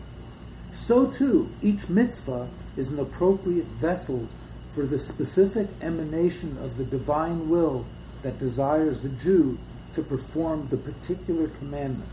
So 0.76 1.10
too, 1.10 1.48
each 1.62 1.88
mitzvah 1.88 2.48
is 2.76 2.92
an 2.92 3.00
appropriate 3.00 3.64
vessel 3.64 4.28
for 4.68 4.84
the 4.84 4.98
specific 4.98 5.68
emanation 5.80 6.58
of 6.58 6.76
the 6.76 6.84
divine 6.84 7.48
will 7.48 7.86
that 8.22 8.38
desires 8.38 9.00
the 9.00 9.08
Jew 9.08 9.58
to 9.94 10.02
perform 10.02 10.68
the 10.68 10.76
particular 10.76 11.48
commandment. 11.48 12.10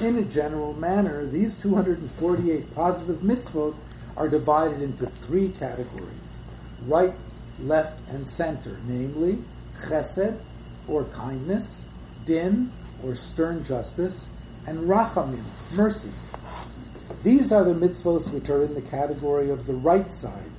In 0.00 0.16
a 0.16 0.24
general 0.24 0.72
manner, 0.72 1.26
these 1.26 1.54
248 1.56 2.74
positive 2.74 3.20
mitzvot 3.20 3.74
are 4.16 4.28
divided 4.28 4.80
into 4.80 5.06
three 5.06 5.50
categories 5.50 6.38
right, 6.86 7.12
left, 7.62 8.00
and 8.08 8.26
center, 8.26 8.78
namely 8.88 9.38
chesed, 9.76 10.38
or 10.88 11.04
kindness, 11.04 11.84
din, 12.24 12.72
or 13.04 13.14
stern 13.14 13.62
justice, 13.62 14.30
and 14.66 14.88
rachamim, 14.88 15.44
mercy. 15.76 16.10
These 17.22 17.52
are 17.52 17.64
the 17.64 17.74
mitzvos 17.74 18.32
which 18.32 18.48
are 18.48 18.62
in 18.64 18.74
the 18.74 18.82
category 18.82 19.50
of 19.50 19.66
the 19.66 19.74
right 19.74 20.10
side, 20.10 20.50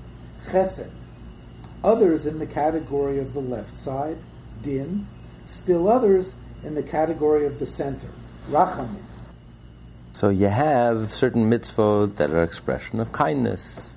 chesed. 0.46 0.92
Others 1.84 2.28
in 2.28 2.38
the 2.38 2.46
category 2.46 3.18
of 3.18 3.34
the 3.34 3.40
left 3.40 3.76
side, 3.76 4.18
din. 4.62 5.08
Still 5.48 5.88
others 5.88 6.36
in 6.64 6.76
the 6.76 6.84
category 6.84 7.46
of 7.48 7.58
the 7.58 7.66
center, 7.66 8.10
rachamim. 8.50 9.02
So 10.14 10.30
you 10.30 10.48
have 10.48 11.12
certain 11.12 11.50
mitzvot 11.50 12.18
that 12.18 12.30
are 12.30 12.44
expression 12.44 13.00
of 13.00 13.12
kindness, 13.12 13.96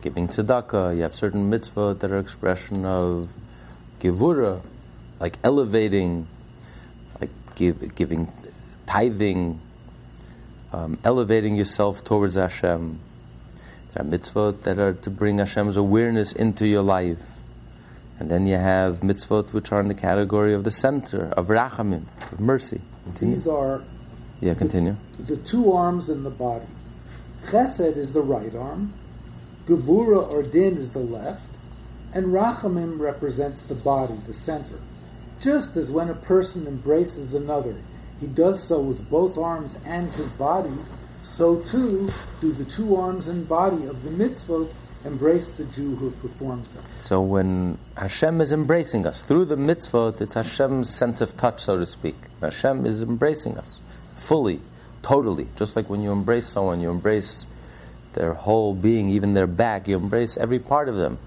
giving 0.00 0.26
tzedakah. 0.26 0.96
You 0.96 1.02
have 1.02 1.14
certain 1.14 1.48
mitzvot 1.48 2.00
that 2.00 2.10
are 2.10 2.18
expression 2.18 2.84
of 2.84 3.28
gevura, 4.00 4.62
like 5.20 5.38
elevating, 5.44 6.26
like 7.20 7.30
give, 7.54 7.94
giving 7.94 8.26
tithing, 8.86 9.60
um, 10.72 10.98
elevating 11.04 11.56
yourself 11.56 12.04
towards 12.04 12.34
Hashem. 12.34 12.98
There 13.92 14.02
are 14.02 14.06
mitzvot 14.06 14.62
that 14.62 14.78
are 14.78 14.94
to 14.94 15.10
bring 15.10 15.38
Hashem's 15.38 15.76
awareness 15.76 16.32
into 16.32 16.66
your 16.66 16.82
life. 16.82 17.18
And 18.18 18.30
then 18.30 18.46
you 18.46 18.56
have 18.56 19.00
mitzvot 19.00 19.52
which 19.52 19.72
are 19.72 19.80
in 19.80 19.88
the 19.88 19.94
category 19.94 20.54
of 20.54 20.64
the 20.64 20.70
center, 20.70 21.26
of 21.36 21.48
rachamim, 21.48 22.04
of 22.30 22.40
mercy. 22.40 22.80
Continue. 23.04 23.34
These 23.34 23.48
are 23.48 23.82
Yeah, 24.40 24.54
continue. 24.54 24.96
the 25.18 25.36
two 25.36 25.72
arms 25.72 26.08
in 26.08 26.22
the 26.22 26.30
body. 26.30 26.66
Chesed 27.46 27.96
is 27.96 28.12
the 28.12 28.22
right 28.22 28.54
arm, 28.54 28.92
Gevura 29.66 30.28
or 30.30 30.42
Din 30.42 30.76
is 30.76 30.92
the 30.92 31.00
left, 31.00 31.48
and 32.14 32.26
Rachamim 32.26 32.98
represents 33.00 33.64
the 33.64 33.74
body, 33.74 34.14
the 34.26 34.32
center. 34.32 34.78
Just 35.40 35.76
as 35.76 35.90
when 35.90 36.08
a 36.08 36.14
person 36.14 36.66
embraces 36.66 37.34
another, 37.34 37.74
he 38.22 38.28
does 38.28 38.62
so 38.62 38.80
with 38.80 39.10
both 39.10 39.36
arms 39.36 39.78
and 39.84 40.10
his 40.12 40.32
body, 40.32 40.72
so 41.24 41.60
too 41.60 42.08
do 42.40 42.52
the 42.52 42.64
two 42.64 42.96
arms 42.96 43.26
and 43.26 43.48
body 43.48 43.84
of 43.86 44.02
the 44.04 44.10
mitzvot 44.10 44.70
embrace 45.04 45.50
the 45.50 45.64
Jew 45.64 45.96
who 45.96 46.12
performs 46.12 46.68
them. 46.68 46.84
So 47.02 47.20
when 47.20 47.78
Hashem 47.96 48.40
is 48.40 48.52
embracing 48.52 49.06
us 49.06 49.22
through 49.22 49.46
the 49.46 49.56
mitzvot, 49.56 50.20
it's 50.20 50.34
Hashem's 50.34 50.88
sense 50.88 51.20
of 51.20 51.36
touch, 51.36 51.60
so 51.60 51.78
to 51.78 51.84
speak. 51.84 52.14
Hashem 52.40 52.86
is 52.86 53.02
embracing 53.02 53.58
us 53.58 53.80
fully, 54.14 54.60
totally. 55.02 55.48
Just 55.56 55.74
like 55.74 55.90
when 55.90 56.00
you 56.00 56.12
embrace 56.12 56.46
someone, 56.46 56.80
you 56.80 56.90
embrace 56.90 57.44
their 58.12 58.34
whole 58.34 58.74
being, 58.74 59.08
even 59.08 59.34
their 59.34 59.48
back. 59.48 59.88
You 59.88 59.96
embrace 59.96 60.36
every 60.36 60.60
part 60.60 60.88
of 60.88 60.96
them. 60.96 61.18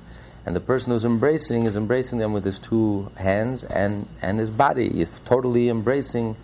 And 0.45 0.55
the 0.55 0.61
person 0.61 0.93
who's 0.93 1.03
embracing 1.03 1.65
is 1.65 1.75
embracing 1.75 2.19
them 2.19 2.31
with 2.31 2.45
his 2.45 2.59
two 2.59 3.11
hands 3.17 3.63
and, 3.63 4.07
and 4.21 4.39
his 4.39 4.51
body. 4.51 4.87
You're 4.87 5.07
totally 5.25 5.69
embracing, 5.69 6.37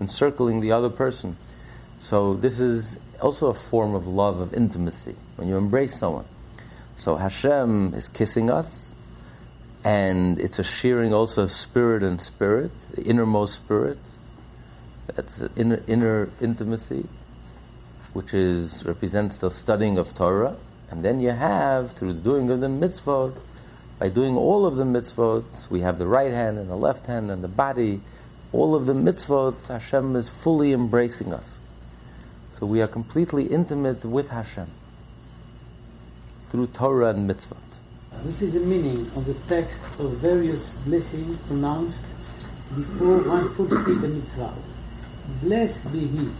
encircling 0.00 0.60
the 0.60 0.72
other 0.72 0.90
person. 0.90 1.36
So 2.00 2.34
this 2.34 2.60
is 2.60 3.00
also 3.20 3.48
a 3.48 3.54
form 3.54 3.94
of 3.94 4.06
love, 4.06 4.40
of 4.40 4.52
intimacy, 4.54 5.16
when 5.36 5.48
you 5.48 5.56
embrace 5.56 5.94
someone. 5.98 6.26
So 6.96 7.16
Hashem 7.16 7.94
is 7.94 8.08
kissing 8.08 8.50
us, 8.50 8.94
and 9.84 10.38
it's 10.38 10.58
a 10.58 10.64
shearing 10.64 11.12
also 11.12 11.44
of 11.44 11.52
spirit 11.52 12.02
and 12.02 12.20
spirit, 12.20 12.70
the 12.92 13.02
innermost 13.02 13.56
spirit. 13.56 13.98
That's 15.14 15.40
inner, 15.56 15.82
inner 15.86 16.30
intimacy, 16.40 17.06
which 18.12 18.34
is 18.34 18.84
represents 18.84 19.38
the 19.38 19.50
studying 19.50 19.98
of 19.98 20.14
Torah. 20.14 20.56
And 20.90 21.04
then 21.04 21.20
you 21.20 21.30
have, 21.30 21.92
through 21.92 22.14
the 22.14 22.20
doing 22.20 22.50
of 22.50 22.60
the 22.60 22.68
mitzvot, 22.68 23.36
by 23.98 24.08
doing 24.08 24.36
all 24.36 24.66
of 24.66 24.76
the 24.76 24.84
mitzvot, 24.84 25.70
we 25.70 25.80
have 25.80 25.98
the 25.98 26.06
right 26.06 26.30
hand 26.30 26.58
and 26.58 26.68
the 26.68 26.76
left 26.76 27.06
hand 27.06 27.30
and 27.30 27.42
the 27.42 27.48
body. 27.48 28.00
All 28.56 28.74
of 28.74 28.86
the 28.86 28.94
mitzvot, 28.94 29.66
Hashem 29.66 30.16
is 30.16 30.30
fully 30.30 30.72
embracing 30.72 31.30
us. 31.30 31.58
So 32.54 32.64
we 32.64 32.80
are 32.80 32.86
completely 32.86 33.44
intimate 33.44 34.02
with 34.02 34.30
Hashem 34.30 34.68
through 36.44 36.68
Torah 36.68 37.10
and 37.10 37.28
mitzvot. 37.28 37.60
This 38.22 38.40
is 38.40 38.54
the 38.54 38.60
meaning 38.60 39.00
of 39.14 39.26
the 39.26 39.34
text 39.46 39.84
of 39.98 40.12
various 40.12 40.72
blessings 40.86 41.38
pronounced 41.46 42.02
before 42.74 43.28
one 43.28 43.46
fulfills 43.50 44.00
the 44.00 44.08
mitzvah. 44.08 44.54
Blessed 45.42 45.92
be 45.92 46.06
he 46.06 46.30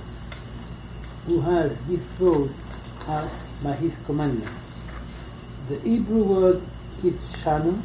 who 1.27 1.43
has 1.43 1.77
betrothed 1.83 2.55
us 3.09 3.47
by 3.63 3.75
his 3.75 3.99
commandments. 4.07 4.81
The 5.69 5.79
Hebrew 5.81 6.23
word 6.23 6.63
kidshanu, 7.03 7.77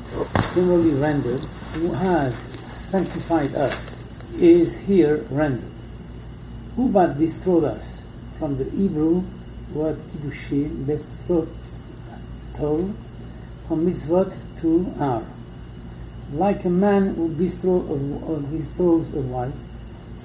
generally 0.55 0.91
rendered, 0.91 1.41
who 1.73 1.91
has 1.91 2.34
sanctified 2.34 3.53
us, 3.55 3.91
is 4.39 4.77
here 4.79 5.25
rendered. 5.29 5.63
Who 6.75 6.89
but 6.89 7.19
betrothed 7.19 7.65
us 7.65 8.03
from 8.39 8.57
the 8.57 8.65
Hebrew 8.65 9.23
word 9.73 9.97
kiddushin, 10.09 10.86
betrothed, 10.86 11.49
from 13.67 13.86
mitzvot 13.86 14.36
to 14.61 14.93
ar. 14.99 15.23
Like 16.34 16.65
a 16.65 16.69
man 16.69 17.15
who 17.15 17.29
betroths 17.29 17.89
a 19.13 19.19
wife, 19.21 19.53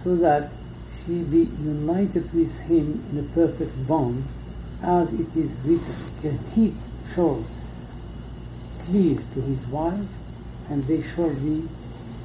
so 0.02 0.16
that 0.16 0.50
she 0.92 1.22
be 1.22 1.48
united 1.60 2.32
with 2.32 2.60
him 2.62 3.04
in 3.10 3.18
a 3.18 3.22
perfect 3.34 3.86
bond, 3.86 4.24
as 4.82 5.12
it 5.12 5.36
is 5.36 5.56
written, 5.64 6.38
he 6.54 6.74
shall 7.14 7.44
cleave 8.80 9.24
to 9.34 9.40
his 9.42 9.66
wife, 9.66 10.06
and 10.68 10.84
they 10.86 11.02
shall 11.02 11.30
be 11.30 11.68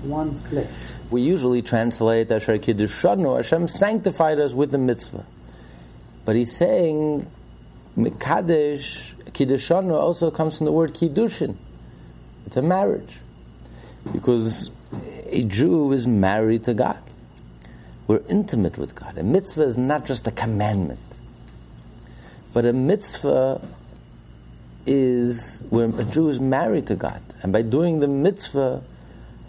one 0.04 0.36
flesh. 0.40 1.01
We 1.12 1.22
usually 1.22 1.62
translate 1.62 2.32
Asher 2.32 2.58
Kiddushanu, 2.58 3.36
Hashem 3.36 3.68
sanctified 3.68 4.40
us 4.40 4.54
with 4.54 4.72
the 4.72 4.78
mitzvah. 4.78 5.26
But 6.24 6.38
he's 6.38 6.56
saying, 6.56 7.30
Mikadesh, 7.98 9.14
Kiddushanu 9.32 9.94
also 9.94 10.32
comes 10.32 10.58
from 10.58 10.66
the 10.66 10.72
word 10.72 10.94
Kiddushin. 10.94 11.58
It's 12.46 12.58
a 12.58 12.62
marriage. 12.62 13.18
Because 14.14 14.72
a 15.28 15.44
Jew 15.44 15.92
is 15.92 16.08
married 16.08 16.64
to 16.64 16.74
God. 16.74 17.02
We're 18.08 18.24
intimate 18.30 18.78
with 18.78 18.96
God. 18.96 19.18
A 19.18 19.24
mitzvah 19.24 19.64
is 19.64 19.78
not 19.78 20.06
just 20.06 20.28
a 20.28 20.32
commandment, 20.32 21.00
but 22.54 22.66
a 22.66 22.74
mitzvah 22.74 23.62
is 24.86 25.64
when 25.70 25.94
a 26.00 26.04
Jew 26.04 26.28
is 26.30 26.40
married 26.40 26.88
to 26.88 26.96
God. 26.96 27.22
And 27.44 27.54
by 27.54 27.62
doing 27.62 28.00
the 28.00 28.08
mitzvah, 28.08 28.84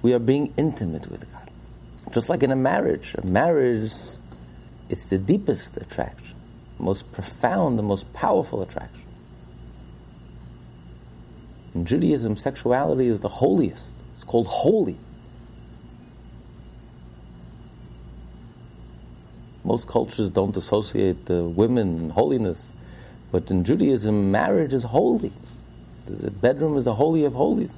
we 0.02 0.12
are 0.12 0.18
being 0.18 0.52
intimate 0.56 1.10
with 1.10 1.30
God. 1.31 1.31
Just 2.12 2.28
like 2.28 2.42
in 2.42 2.50
a 2.50 2.56
marriage. 2.56 3.14
A 3.16 3.26
marriage, 3.26 3.90
it's 4.88 5.08
the 5.08 5.18
deepest 5.18 5.78
attraction, 5.78 6.36
the 6.76 6.84
most 6.84 7.10
profound, 7.10 7.78
the 7.78 7.82
most 7.82 8.12
powerful 8.12 8.62
attraction. 8.62 9.02
In 11.74 11.86
Judaism, 11.86 12.36
sexuality 12.36 13.06
is 13.06 13.20
the 13.20 13.28
holiest. 13.28 13.86
It's 14.14 14.24
called 14.24 14.46
holy. 14.46 14.98
Most 19.64 19.88
cultures 19.88 20.28
don't 20.28 20.54
associate 20.56 21.26
the 21.26 21.44
women 21.44 21.88
and 21.98 22.12
holiness, 22.12 22.72
but 23.30 23.50
in 23.50 23.64
Judaism, 23.64 24.30
marriage 24.30 24.74
is 24.74 24.82
holy. 24.82 25.32
The 26.04 26.30
bedroom 26.30 26.76
is 26.76 26.84
the 26.84 26.94
holy 26.94 27.24
of 27.24 27.32
holies. 27.32 27.74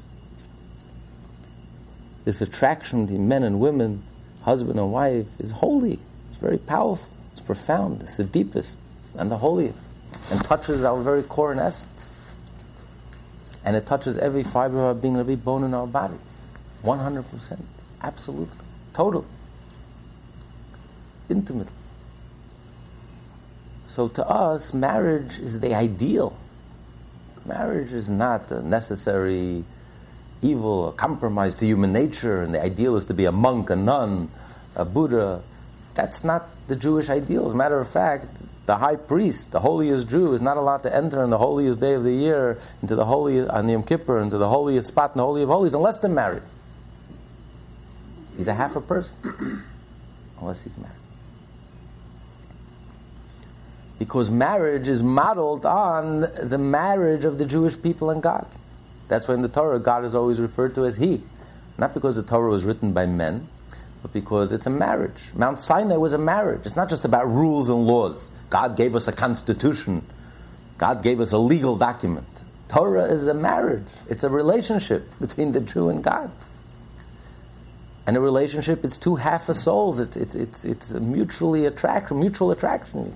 This 2.25 2.41
attraction 2.41 3.05
between 3.05 3.29
men 3.29 3.43
and 3.43 3.61
women, 3.61 4.03
husband 4.45 4.79
and 4.79 4.93
wife, 4.93 5.27
is 5.39 5.51
holy. 5.51 5.99
It's 6.27 6.37
very 6.37 6.59
powerful. 6.59 7.09
It's 7.33 7.41
profound. 7.41 8.03
It's 8.03 8.17
the 8.17 8.25
deepest 8.25 8.77
and 9.17 9.31
the 9.31 9.39
holiest, 9.39 9.83
and 10.31 10.43
touches 10.45 10.85
our 10.85 11.01
very 11.01 11.23
core 11.23 11.51
and 11.53 11.61
essence. 11.61 12.09
And 13.65 13.77
it 13.77 13.87
touches 13.87 14.19
every 14.19 14.43
fiber 14.43 14.79
of 14.79 14.85
our 14.85 14.95
being, 14.95 15.17
every 15.17 15.37
bone 15.37 15.65
in 15.65 15.73
our 15.73 15.87
body. 15.87 16.17
100%. 16.83 17.59
Absolutely. 18.03 18.59
Totally. 18.93 19.25
Intimately. 21.31 21.73
So 23.87 24.09
to 24.09 24.29
us, 24.29 24.75
marriage 24.75 25.39
is 25.39 25.61
the 25.61 25.75
ideal. 25.75 26.37
Marriage 27.47 27.93
is 27.93 28.11
not 28.11 28.51
a 28.51 28.63
necessary 28.63 29.65
evil, 30.45 30.89
a 30.89 30.93
compromise 30.93 31.55
to 31.57 31.67
human 31.67 31.93
nature, 31.93 32.43
and 32.43 32.55
the 32.55 32.63
ideal 32.63 32.97
is 32.97 33.07
to 33.07 33.15
be 33.15 33.25
a 33.25 33.33
monk, 33.33 33.71
a 33.71 33.77
nun, 33.77 34.29
a 34.77 34.85
Buddha. 34.85 35.43
That's 35.95 36.23
not 36.23 36.49
the 36.69 36.77
Jewish 36.77 37.09
ideal. 37.09 37.47
As 37.47 37.53
a 37.53 37.57
matter 37.57 37.81
of 37.81 37.89
fact, 37.89 38.27
the 38.67 38.77
high 38.77 38.97
priest, 38.97 39.53
the 39.53 39.61
holiest 39.61 40.09
Jew, 40.09 40.33
is 40.33 40.43
not 40.43 40.57
allowed 40.57 40.83
to 40.85 40.95
enter 40.95 41.23
on 41.23 41.31
the 41.31 41.39
holiest 41.39 41.81
day 41.81 41.95
of 41.95 42.05
the 42.05 42.13
year 42.13 42.59
into 42.83 42.95
the 42.95 43.05
holy 43.05 43.47
on 43.47 43.69
Yom 43.69 43.83
Kippur, 43.83 44.21
into 44.21 44.39
the 44.39 44.49
holiest 44.49 44.89
spot 44.89 45.13
in 45.15 45.19
the 45.19 45.25
Holy 45.25 45.43
of 45.43 45.49
Holies, 45.49 45.75
unless 45.75 45.99
they're 45.99 46.11
married. 46.11 46.43
He's 48.37 48.49
a 48.49 48.55
half 48.55 48.75
a 48.77 48.81
person, 48.81 49.63
unless 50.41 50.63
he's 50.63 50.77
married. 50.77 50.95
Because 53.99 54.31
marriage 54.31 54.89
is 54.89 55.03
modeled 55.03 55.65
on 55.65 56.21
the 56.21 56.59
marriage 56.59 57.25
of 57.25 57.39
the 57.39 57.47
Jewish 57.47 57.81
people 57.81 58.11
and 58.11 58.23
God. 58.23 58.47
That's 59.09 59.29
why 59.29 59.35
in 59.35 59.43
the 59.43 59.49
Torah, 59.49 59.79
God 59.79 60.05
is 60.05 60.15
always 60.15 60.41
referred 60.41 60.75
to 60.77 60.85
as 60.85 60.97
He. 60.97 61.23
Not 61.77 61.95
because 61.95 62.17
the 62.17 62.23
Torah 62.23 62.51
was 62.51 62.65
written 62.65 62.93
by 62.93 63.07
men, 63.07 63.49
but 64.03 64.13
because 64.13 64.53
it's 64.53 64.67
a 64.67 64.71
marriage. 64.71 65.31
Mount 65.35 65.61
Sinai 65.61 65.97
was 65.97 66.13
a 66.13 66.19
marriage. 66.19 66.67
It's 66.67 66.77
not 66.77 66.89
just 66.89 67.05
about 67.05 67.27
rules 67.27 67.71
and 67.71 67.87
laws. 67.87 68.31
God 68.51 68.77
gave 68.77 68.95
us 68.95 69.09
a 69.09 69.13
constitution. 69.13 70.05
God 70.79 71.03
gave 71.03 71.21
us 71.21 71.33
a 71.33 71.39
legal 71.39 71.77
document. 71.77 72.27
Torah 72.69 73.05
is 73.05 73.27
a 73.27 73.35
marriage. 73.35 73.87
It's 74.09 74.25
a 74.25 74.29
relationship 74.29 75.09
between 75.21 75.53
the 75.53 75.61
Jew 75.61 75.89
and 75.89 76.03
God. 76.03 76.31
And 78.07 78.17
a 78.17 78.21
relationship, 78.21 78.85
it's 78.85 78.99
two 78.99 79.17
half 79.17 79.49
of 79.49 79.57
souls. 79.57 79.99
It's, 79.99 80.17
it's, 80.17 80.35
it's, 80.35 80.65
it's 80.65 80.91
a 80.91 81.01
mutually 81.01 81.65
attraction, 81.65 82.21
mutual 82.21 82.51
attraction. 82.51 83.15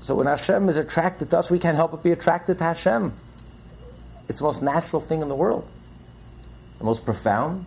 So 0.00 0.14
when 0.14 0.26
Hashem 0.26 0.68
is 0.68 0.78
attracted 0.78 1.30
to 1.30 1.38
us, 1.38 1.50
we 1.50 1.58
can't 1.58 1.76
help 1.76 1.90
but 1.90 2.02
be 2.02 2.10
attracted 2.10 2.58
to 2.58 2.64
Hashem. 2.64 3.12
It's 4.30 4.38
the 4.38 4.44
most 4.44 4.62
natural 4.62 5.02
thing 5.02 5.22
in 5.22 5.28
the 5.28 5.34
world. 5.34 5.68
The 6.78 6.84
most 6.84 7.04
profound, 7.04 7.66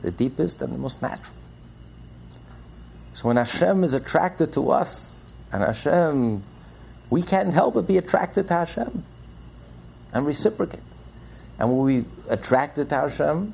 the 0.00 0.10
deepest, 0.10 0.62
and 0.62 0.72
the 0.72 0.78
most 0.78 1.02
natural. 1.02 1.34
So 3.12 3.28
when 3.28 3.36
Hashem 3.36 3.84
is 3.84 3.92
attracted 3.92 4.50
to 4.54 4.70
us, 4.70 5.22
and 5.52 5.62
Hashem, 5.62 6.42
we 7.10 7.20
can't 7.20 7.52
help 7.52 7.74
but 7.74 7.86
be 7.86 7.98
attracted 7.98 8.48
to 8.48 8.54
Hashem 8.54 9.04
and 10.14 10.26
reciprocate. 10.26 10.80
And 11.58 11.68
when 11.68 11.84
we 11.84 12.04
attracted 12.30 12.88
to 12.88 12.94
Hashem, 12.94 13.52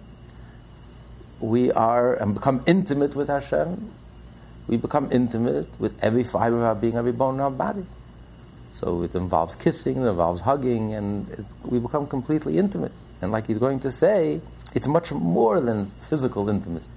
we 1.41 1.72
are 1.72 2.14
and 2.14 2.33
become 2.33 2.62
intimate 2.64 3.16
with 3.16 3.26
Hashem. 3.26 3.91
We 4.68 4.76
become 4.76 5.11
intimate 5.11 5.68
with 5.80 5.99
every 6.01 6.22
fiber 6.22 6.59
of 6.59 6.62
our 6.62 6.74
being, 6.76 6.95
every 6.95 7.11
bone 7.11 7.35
in 7.35 7.41
our 7.41 7.51
body. 7.51 7.85
So 8.83 9.03
it 9.03 9.14
involves 9.14 9.55
kissing, 9.55 9.97
it 9.97 10.07
involves 10.07 10.43
hugging, 10.43 10.93
and 10.93 11.30
it, 11.30 11.45
we 11.64 11.78
become 11.78 12.07
completely 12.07 12.59
intimate. 12.59 12.93
And 13.22 13.33
like 13.33 13.47
he's 13.47 13.59
going 13.59 13.80
to 13.80 13.91
say, 13.91 14.41
it's 14.74 14.87
much 14.87 15.12
more 15.12 15.61
than 15.61 15.87
physical 16.01 16.49
intimacy 16.49 16.93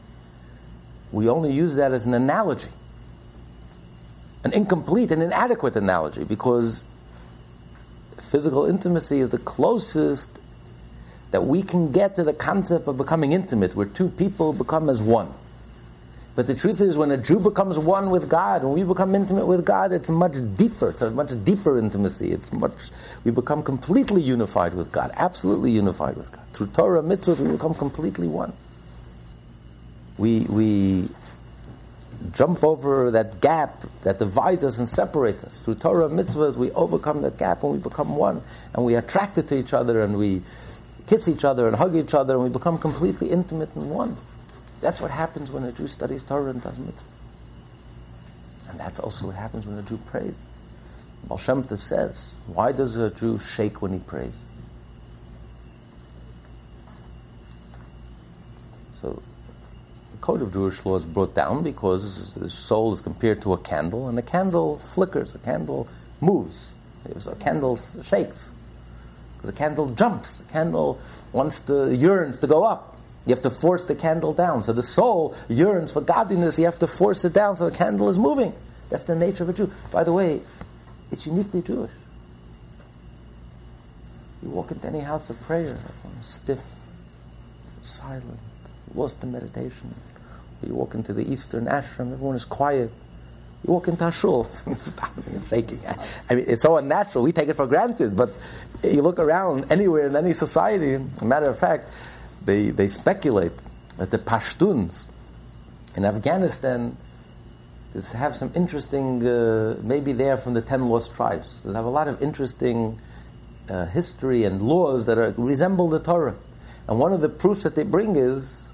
we 1.16 1.30
only 1.30 1.54
use 1.54 1.76
that 1.76 1.94
as 1.94 2.06
an 2.06 2.14
analogy, 2.14 2.68
an 4.44 4.52
incomplete 4.52 5.12
and 5.12 5.24
inadequate 5.24 5.76
analogy, 5.76 6.26
because 6.26 6.84
physical 8.18 8.66
intimacy 8.66 9.20
is 9.20 9.30
the 9.30 9.38
closest 9.38 10.40
that 11.32 11.46
we 11.46 11.64
can 11.64 11.92
get 11.92 12.18
to 12.18 12.24
the 12.24 12.34
concept 12.34 12.88
of 12.88 12.98
becoming 12.98 13.32
intimate, 13.32 13.76
where 13.76 13.86
two 13.86 14.10
people 14.10 14.52
become 14.52 14.90
as 14.90 15.02
one. 15.02 15.34
But 16.36 16.48
the 16.48 16.54
truth 16.54 16.82
is, 16.82 16.98
when 16.98 17.12
a 17.12 17.18
Jew 17.18 17.40
becomes 17.40 17.80
one 17.80 18.10
with 18.10 18.30
God, 18.30 18.64
when 18.64 18.74
we 18.74 18.84
become 18.84 19.16
intimate 19.16 19.46
with 19.46 19.66
God, 19.66 19.94
it's 19.94 20.10
much 20.10 20.34
deeper. 20.58 20.90
It's 20.90 21.02
a 21.02 21.10
much 21.10 21.32
deeper 21.46 21.80
intimacy. 21.80 22.32
It's 22.32 22.52
much, 22.52 22.74
we 23.24 23.32
become 23.32 23.64
completely 23.64 24.22
unified 24.22 24.74
with 24.74 24.92
God, 24.92 25.12
absolutely 25.16 25.72
unified 25.72 26.18
with 26.18 26.32
God. 26.34 26.44
Through 26.52 26.68
Torah, 26.68 27.02
mitzvah, 27.02 27.42
we 27.42 27.52
become 27.52 27.74
completely 27.74 28.28
one. 28.28 28.52
We, 30.18 30.42
we 30.50 31.08
jump 32.34 32.66
over 32.66 33.12
that 33.12 33.40
gap 33.40 33.86
that 34.04 34.20
divides 34.20 34.66
us 34.66 34.78
and 34.78 34.90
separates 34.90 35.46
us. 35.46 35.60
Through 35.60 35.76
Torah, 35.76 36.10
mitzvahs, 36.10 36.58
we 36.58 36.70
overcome 36.72 37.22
that 37.22 37.38
gap 37.38 37.64
and 37.64 37.72
we 37.72 37.80
become 37.80 38.18
one. 38.18 38.42
And 38.74 38.86
we 38.86 38.96
are 38.96 39.00
attracted 39.00 39.48
to 39.50 39.58
each 39.58 39.74
other 39.74 40.02
and 40.02 40.18
we 40.18 40.42
kiss 41.08 41.30
each 41.30 41.46
other 41.46 41.68
and 41.68 41.78
hug 41.78 41.96
each 41.96 42.14
other 42.14 42.34
and 42.34 42.44
we 42.44 42.50
become 42.50 42.78
completely 42.78 43.30
intimate 43.30 43.74
and 43.76 43.90
one. 43.90 44.18
That's 44.82 45.02
what 45.02 45.12
happens 45.12 45.50
when 45.52 45.64
a 45.64 45.72
Jew 45.72 45.88
studies 45.88 46.24
Torah 46.24 46.52
and 46.52 46.62
does 46.62 46.78
mitzvah. 46.78 47.10
And 48.70 48.80
that's 48.80 49.00
also 49.00 49.28
what 49.28 49.36
happens 49.36 49.66
when 49.66 49.78
a 49.78 49.82
Jew 49.82 49.98
prays. 49.98 50.38
Baal 51.28 51.38
Shem 51.38 51.64
Tov 51.64 51.80
says, 51.80 52.36
why 52.48 52.72
does 52.72 52.96
a 52.98 53.10
Jew 53.10 53.40
shake 53.40 53.82
when 53.82 53.94
he 53.94 54.00
prays? 54.00 54.34
So 58.96 59.22
the 60.12 60.18
code 60.18 60.42
of 60.42 60.54
Jewish 60.54 60.86
law 60.86 60.98
is 60.98 61.06
brought 61.06 61.34
down 61.34 61.64
because 61.64 62.32
the 62.32 62.50
soul 62.50 62.94
is 62.94 63.02
compared 63.02 63.42
to 63.44 63.54
a 63.54 63.58
candle, 63.58 64.08
and 64.08 64.18
the 64.18 64.24
candle 64.24 64.78
flickers, 64.78 65.34
the 65.34 65.40
candle 65.40 65.88
moves, 66.22 66.74
a 67.06 67.36
candle 67.36 67.78
shakes, 68.04 68.54
because 69.38 69.52
the 69.52 69.58
candle 69.58 69.90
jumps, 69.90 70.40
the 70.40 70.52
candle 70.52 71.00
wants 71.34 71.60
to 71.62 71.96
yearns 71.96 72.40
to 72.40 72.48
go 72.48 72.64
up. 72.64 72.95
You 73.26 73.34
have 73.34 73.44
to 73.44 73.50
force 73.50 73.86
the 73.86 73.96
candle 73.96 74.34
down. 74.34 74.64
So 74.64 74.74
the 74.74 74.84
soul 74.84 75.36
yearns 75.50 75.92
for 75.92 76.02
godliness. 76.02 76.60
You 76.60 76.66
have 76.66 76.80
to 76.80 76.88
force 76.88 77.26
it 77.26 77.34
down 77.34 77.56
so 77.56 77.70
the 77.70 77.78
candle 77.78 78.08
is 78.10 78.20
moving. 78.20 78.54
That's 78.90 79.06
the 79.06 79.16
nature 79.16 79.44
of 79.44 79.50
a 79.50 79.54
Jew. 79.54 79.72
By 79.92 80.04
the 80.04 80.14
way, 80.14 80.42
it's 81.12 81.26
uniquely 81.26 81.62
Jewish. 81.62 81.92
You 84.44 84.50
walk 84.50 84.72
into 84.72 84.88
any 84.88 85.00
house 85.00 85.32
of 85.32 85.42
prayer, 85.42 85.76
stiff, 86.22 86.62
silent, 87.82 88.40
lost 88.94 89.24
in 89.24 89.32
meditation. 89.32 89.96
You 90.66 90.76
walk 90.76 90.94
into 90.94 91.14
the 91.14 91.32
Eastern 91.32 91.66
ashram, 91.66 92.14
everyone 92.14 92.36
is 92.36 92.46
quiet. 92.46 92.92
You 93.66 93.74
walk 93.74 93.88
into 93.88 94.08
a 94.08 94.12
shul, 94.12 94.48
shaking. 95.50 95.80
I 96.30 96.36
mean, 96.36 96.46
it's 96.48 96.62
so 96.62 96.78
unnatural. 96.78 97.24
We 97.24 97.32
take 97.32 97.50
it 97.50 97.56
for 97.56 97.66
granted, 97.66 98.16
but 98.16 98.32
you 98.84 99.02
look 99.02 99.18
around 99.18 99.72
anywhere 99.72 100.08
in 100.08 100.16
any 100.16 100.34
society. 100.34 101.04
Matter 101.24 101.48
of 101.48 101.58
fact, 101.58 101.88
they, 102.46 102.70
they 102.70 102.88
speculate 102.88 103.52
that 103.98 104.12
the 104.12 104.18
Pashtuns 104.18 105.06
in 105.96 106.06
Afghanistan 106.06 106.98
have 108.14 108.36
some 108.36 108.52
interesting, 108.56 109.26
uh, 109.26 109.78
maybe 109.82 110.12
they 110.12 110.30
are 110.30 110.38
from 110.38 110.54
the 110.54 110.62
ten 110.62 110.90
lost 110.90 111.16
tribes. 111.16 111.62
They 111.62 111.74
have 111.74 111.86
a 111.86 111.90
lot 111.90 112.08
of 112.08 112.22
interesting 112.22 113.00
uh, 113.70 113.86
history 113.86 114.44
and 114.44 114.62
laws 114.62 115.06
that 115.06 115.18
are, 115.18 115.34
resemble 115.38 115.90
the 115.90 116.00
Torah. 116.00 116.36
And 116.88 117.00
one 117.00 117.14
of 117.14 117.22
the 117.22 117.30
proofs 117.30 117.64
that 117.64 117.76
they 117.76 117.84
bring 117.84 118.16
is, 118.16 118.70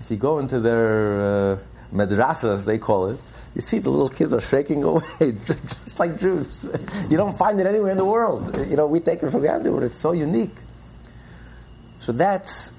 if 0.00 0.10
you 0.10 0.16
go 0.16 0.38
into 0.38 0.60
their 0.60 1.20
uh, 1.54 1.58
madrasas, 1.92 2.66
they 2.66 2.78
call 2.78 3.08
it, 3.08 3.18
you 3.54 3.62
see 3.62 3.78
the 3.78 3.90
little 3.90 4.10
kids 4.10 4.32
are 4.32 4.40
shaking 4.40 4.84
away, 4.84 5.02
just 5.46 5.98
like 5.98 6.20
Jews. 6.20 6.68
You 7.08 7.16
don't 7.16 7.36
find 7.36 7.58
it 7.60 7.66
anywhere 7.66 7.90
in 7.90 7.96
the 7.96 8.04
world. 8.04 8.54
You 8.68 8.76
know, 8.76 8.86
we 8.86 9.00
take 9.00 9.22
it 9.22 9.30
for 9.30 9.40
granted, 9.40 9.72
but 9.72 9.82
it's 9.82 9.98
so 9.98 10.12
unique. 10.12 10.54
So 12.00 12.12
that's 12.12 12.72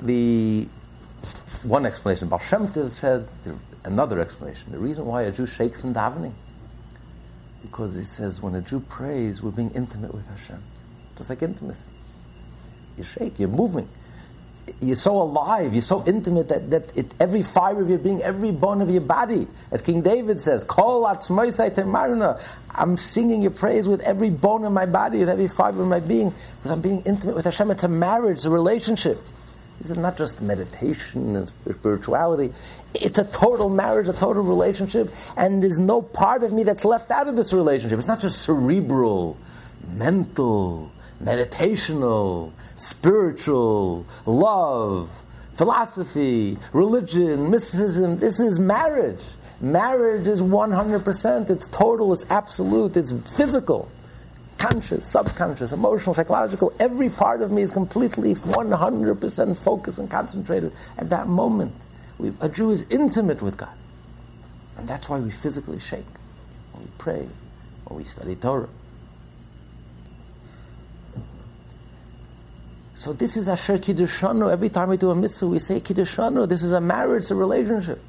the 0.00 0.68
one 1.62 1.86
explanation. 1.86 2.28
Baal 2.28 2.38
Shem 2.38 2.68
Tov 2.68 2.90
said 2.90 3.28
another 3.84 4.20
explanation. 4.20 4.72
The 4.72 4.78
reason 4.78 5.06
why 5.06 5.22
a 5.22 5.32
Jew 5.32 5.46
shakes 5.46 5.84
in 5.84 5.94
davening, 5.94 6.32
because 7.62 7.94
he 7.94 8.04
says 8.04 8.42
when 8.42 8.54
a 8.54 8.60
Jew 8.60 8.80
prays, 8.80 9.42
we're 9.42 9.50
being 9.50 9.70
intimate 9.70 10.14
with 10.14 10.26
Hashem, 10.26 10.62
just 11.16 11.30
like 11.30 11.42
intimacy. 11.42 11.90
You 12.96 13.04
shake, 13.04 13.38
you're 13.38 13.48
moving. 13.48 13.88
You're 14.80 14.96
so 14.96 15.22
alive, 15.22 15.72
you're 15.72 15.80
so 15.80 16.04
intimate 16.06 16.48
that, 16.50 16.70
that 16.70 16.96
it, 16.96 17.14
every 17.18 17.42
fiber 17.42 17.80
of 17.80 17.88
your 17.88 17.98
being, 17.98 18.22
every 18.22 18.50
bone 18.50 18.82
of 18.82 18.90
your 18.90 19.00
body, 19.00 19.46
as 19.70 19.80
King 19.80 20.02
David 20.02 20.40
says, 20.40 20.62
Kol 20.62 21.06
I'm 21.06 22.96
singing 22.98 23.40
your 23.40 23.50
praise 23.50 23.88
with 23.88 24.02
every 24.02 24.28
bone 24.28 24.64
in 24.64 24.72
my 24.74 24.84
body, 24.84 25.20
with 25.20 25.30
every 25.30 25.48
fiber 25.48 25.80
of 25.80 25.88
my 25.88 26.00
being, 26.00 26.34
because 26.58 26.70
I'm 26.70 26.82
being 26.82 27.02
intimate 27.06 27.34
with 27.34 27.46
Hashem. 27.46 27.70
It's 27.70 27.84
a 27.84 27.88
marriage, 27.88 28.36
it's 28.36 28.44
a 28.44 28.50
relationship. 28.50 29.18
This 29.78 29.90
is 29.90 29.96
not 29.96 30.16
just 30.16 30.42
meditation 30.42 31.36
and 31.36 31.48
spirituality. 31.48 32.52
It's 32.94 33.18
a 33.18 33.24
total 33.24 33.68
marriage, 33.68 34.08
a 34.08 34.12
total 34.12 34.42
relationship, 34.42 35.10
and 35.36 35.62
there's 35.62 35.78
no 35.78 36.02
part 36.02 36.42
of 36.42 36.52
me 36.52 36.64
that's 36.64 36.84
left 36.84 37.10
out 37.10 37.28
of 37.28 37.36
this 37.36 37.52
relationship. 37.52 37.98
It's 37.98 38.08
not 38.08 38.20
just 38.20 38.42
cerebral, 38.42 39.36
mental, 39.94 40.90
meditational, 41.22 42.50
spiritual, 42.76 44.04
love, 44.26 45.22
philosophy, 45.54 46.58
religion, 46.72 47.50
mysticism. 47.50 48.16
This 48.18 48.40
is 48.40 48.58
marriage. 48.58 49.20
Marriage 49.60 50.26
is 50.26 50.42
100%. 50.42 51.50
It's 51.50 51.68
total, 51.68 52.12
it's 52.12 52.26
absolute, 52.30 52.96
it's 52.96 53.12
physical 53.36 53.88
conscious, 54.58 55.04
subconscious, 55.04 55.72
emotional, 55.72 56.14
psychological, 56.14 56.72
every 56.80 57.08
part 57.08 57.40
of 57.40 57.50
me 57.50 57.62
is 57.62 57.70
completely 57.70 58.34
100% 58.34 59.56
focused 59.56 59.98
and 59.98 60.10
concentrated 60.10 60.72
at 60.98 61.10
that 61.10 61.28
moment. 61.28 61.74
We, 62.18 62.32
a 62.40 62.48
Jew 62.48 62.70
is 62.70 62.88
intimate 62.90 63.40
with 63.40 63.56
God. 63.56 63.76
And 64.76 64.86
that's 64.86 65.08
why 65.08 65.18
we 65.18 65.30
physically 65.30 65.78
shake 65.78 66.04
when 66.72 66.84
we 66.84 66.90
pray 66.98 67.28
or 67.86 67.96
we 67.96 68.04
study 68.04 68.36
Torah. 68.36 68.68
So 72.94 73.12
this 73.12 73.36
is 73.36 73.48
Asher 73.48 73.78
Kiddushanu. 73.78 74.50
Every 74.50 74.68
time 74.68 74.88
we 74.88 74.96
do 74.96 75.10
a 75.10 75.14
mitzvah, 75.14 75.46
we 75.46 75.60
say 75.60 75.80
Kiddushanu. 75.80 76.48
This 76.48 76.64
is 76.64 76.72
a 76.72 76.80
marriage, 76.80 77.30
a 77.30 77.34
relationship. 77.36 78.00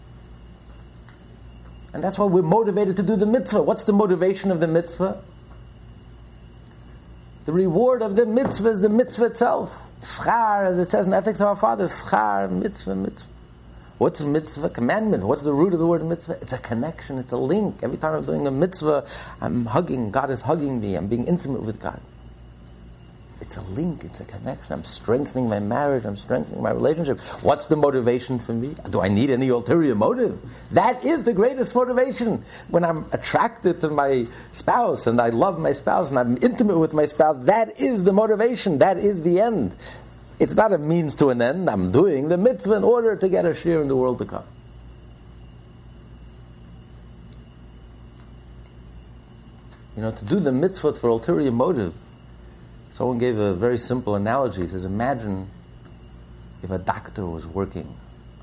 And 1.93 2.04
that's 2.04 2.18
why 2.18 2.26
we're 2.26 2.41
motivated 2.41 2.95
to 2.97 3.04
do 3.04 3.16
the 3.16 3.26
mitzvah. 3.26 3.62
What's 3.62 3.84
the 3.84 3.93
motivation 3.93 4.50
of 4.50 4.60
the 4.60 4.68
mitzvah? 4.68 5.22
The 7.50 7.54
reward 7.54 8.04
of 8.04 8.16
the 8.16 8.28
mitzvah 8.28 8.70
is 8.70 8.82
the 8.82 8.89
mitzvah 8.89 9.26
itself. 9.26 9.76
Schar, 10.02 10.68
as 10.68 10.78
it 10.78 10.91
says 10.91 11.08
in 11.08 11.14
Ethics 11.16 11.41
of 11.41 11.47
Our 11.47 11.56
Fathers, 11.56 12.04
schar, 12.04 12.47
mitzvah, 12.47 12.95
mitzvah. 12.95 13.28
What's 13.97 14.22
mitzvah? 14.22 14.70
Commandment. 14.70 15.24
What's 15.24 15.41
the 15.41 15.52
root 15.52 15.74
of 15.74 15.80
the 15.80 15.88
word 15.88 16.06
mitzvah? 16.06 16.38
It's 16.43 16.54
a 16.54 16.60
connection, 16.60 17.18
it's 17.18 17.32
a 17.32 17.39
link. 17.39 17.80
Every 17.82 17.97
time 17.97 18.14
I'm 18.14 18.24
doing 18.24 18.45
a 18.45 18.52
mitzvah, 18.52 19.04
I'm 19.41 19.66
hugging, 19.66 20.12
God 20.12 20.30
is 20.30 20.41
hugging 20.41 20.80
me, 20.80 20.93
I'm 20.93 21.08
being 21.08 21.24
intimate 21.24 21.64
with 21.64 21.82
God. 21.82 22.00
It's 23.42 23.56
a 23.56 23.62
link, 23.62 24.04
it's 24.04 24.20
a 24.20 24.26
connection. 24.26 24.74
I'm 24.74 24.84
strengthening 24.84 25.48
my 25.48 25.60
marriage, 25.60 26.04
I'm 26.04 26.18
strengthening 26.18 26.62
my 26.62 26.72
relationship. 26.72 27.22
What's 27.42 27.68
the 27.68 27.78
motivation 27.78 28.38
for 28.38 28.52
me? 28.52 28.76
Do 28.90 29.00
I 29.00 29.08
need 29.08 29.30
any 29.30 29.48
ulterior 29.48 29.96
motive? 29.96 30.40
That 30.72 31.06
is 31.06 31.24
the 31.24 31.32
greatest 31.34 31.74
motivation. 31.74 32.44
When 32.68 32.84
I'm 32.84 33.06
attracted 33.14 33.80
to 33.82 33.90
my 33.90 34.28
spouse 34.52 35.08
and 35.08 35.22
I 35.22 35.30
love 35.30 35.58
my 35.58 35.72
spouse 35.72 36.10
and 36.10 36.20
I'm 36.20 36.38
intimate 36.44 36.78
with 36.78 36.94
my 36.94 37.06
spouse, 37.06 37.40
that 37.40 37.80
is 37.80 38.04
the 38.04 38.12
motivation, 38.12 38.80
that 38.80 38.98
is 38.98 39.24
the 39.24 39.40
end. 39.40 39.74
It's 40.38 40.56
not 40.56 40.74
a 40.74 40.78
means 40.78 41.16
to 41.16 41.30
an 41.30 41.42
end. 41.42 41.70
I'm 41.70 41.92
doing 41.92 42.28
the 42.28 42.38
mitzvah 42.38 42.76
in 42.76 42.84
order 42.84 43.16
to 43.16 43.30
get 43.30 43.46
a 43.46 43.56
share 43.56 43.82
in 43.82 43.88
the 43.88 43.96
world 43.96 44.18
to 44.18 44.26
come. 44.26 44.44
You 49.96 50.04
know, 50.04 50.12
to 50.12 50.26
do 50.26 50.40
the 50.40 50.52
mitzvah 50.52 50.94
for 50.94 51.10
ulterior 51.10 51.52
motive 51.52 51.94
Someone 52.92 53.18
gave 53.18 53.38
a 53.38 53.54
very 53.54 53.78
simple 53.78 54.16
analogy. 54.16 54.62
He 54.62 54.68
says, 54.68 54.86
Imagine 54.86 55.50
if 56.64 56.72
a 56.72 56.78
doctor 56.78 57.26
was 57.26 57.46
working 57.46 57.96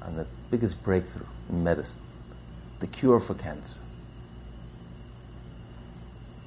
on 0.03 0.17
the 0.17 0.27
biggest 0.51 0.83
breakthrough 0.83 1.27
in 1.49 1.65
medicine, 1.65 2.01
the 2.81 2.87
cure 2.87 3.21
for 3.21 3.35
cancer. 3.35 3.75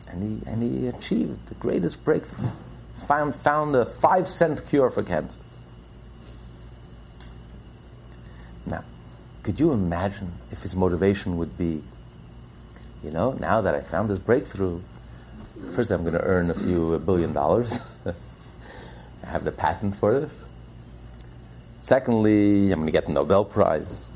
And 0.08 0.24
he, 0.24 0.50
and 0.50 0.64
he 0.64 0.88
achieved 0.88 1.48
the 1.48 1.56
greatest 1.56 2.04
breakthrough. 2.04 2.50
Found, 3.08 3.36
found 3.36 3.76
a 3.76 3.86
five 3.86 4.28
cent 4.28 4.68
cure 4.68 4.90
for 4.90 5.04
cancer. 5.04 5.40
Now, 8.66 8.84
could 9.44 9.60
you 9.60 9.72
imagine 9.72 10.34
if 10.52 10.64
his 10.64 10.76
motivation 10.76 11.38
would 11.38 11.58
be, 11.58 11.84
you 13.04 13.12
know, 13.12 13.34
now 13.34 13.62
that 13.62 13.76
I 13.76 13.82
found 13.82 14.10
this 14.10 14.20
breakthrough, 14.20 14.82
first 15.72 15.92
I'm 15.92 16.02
going 16.02 16.14
to 16.14 16.24
earn 16.24 16.50
a 16.50 16.56
few 16.56 16.98
billion 17.00 17.34
dollars. 17.34 17.80
Have 19.30 19.44
the 19.44 19.52
patent 19.52 19.96
for 19.96 20.20
this. 20.20 20.34
Secondly, 21.84 22.72
I'm 22.72 22.80
going 22.80 22.88
to 22.88 22.92
get 22.92 23.06
the 23.06 23.14
Nobel 23.14 23.46
Prize. 23.46 24.10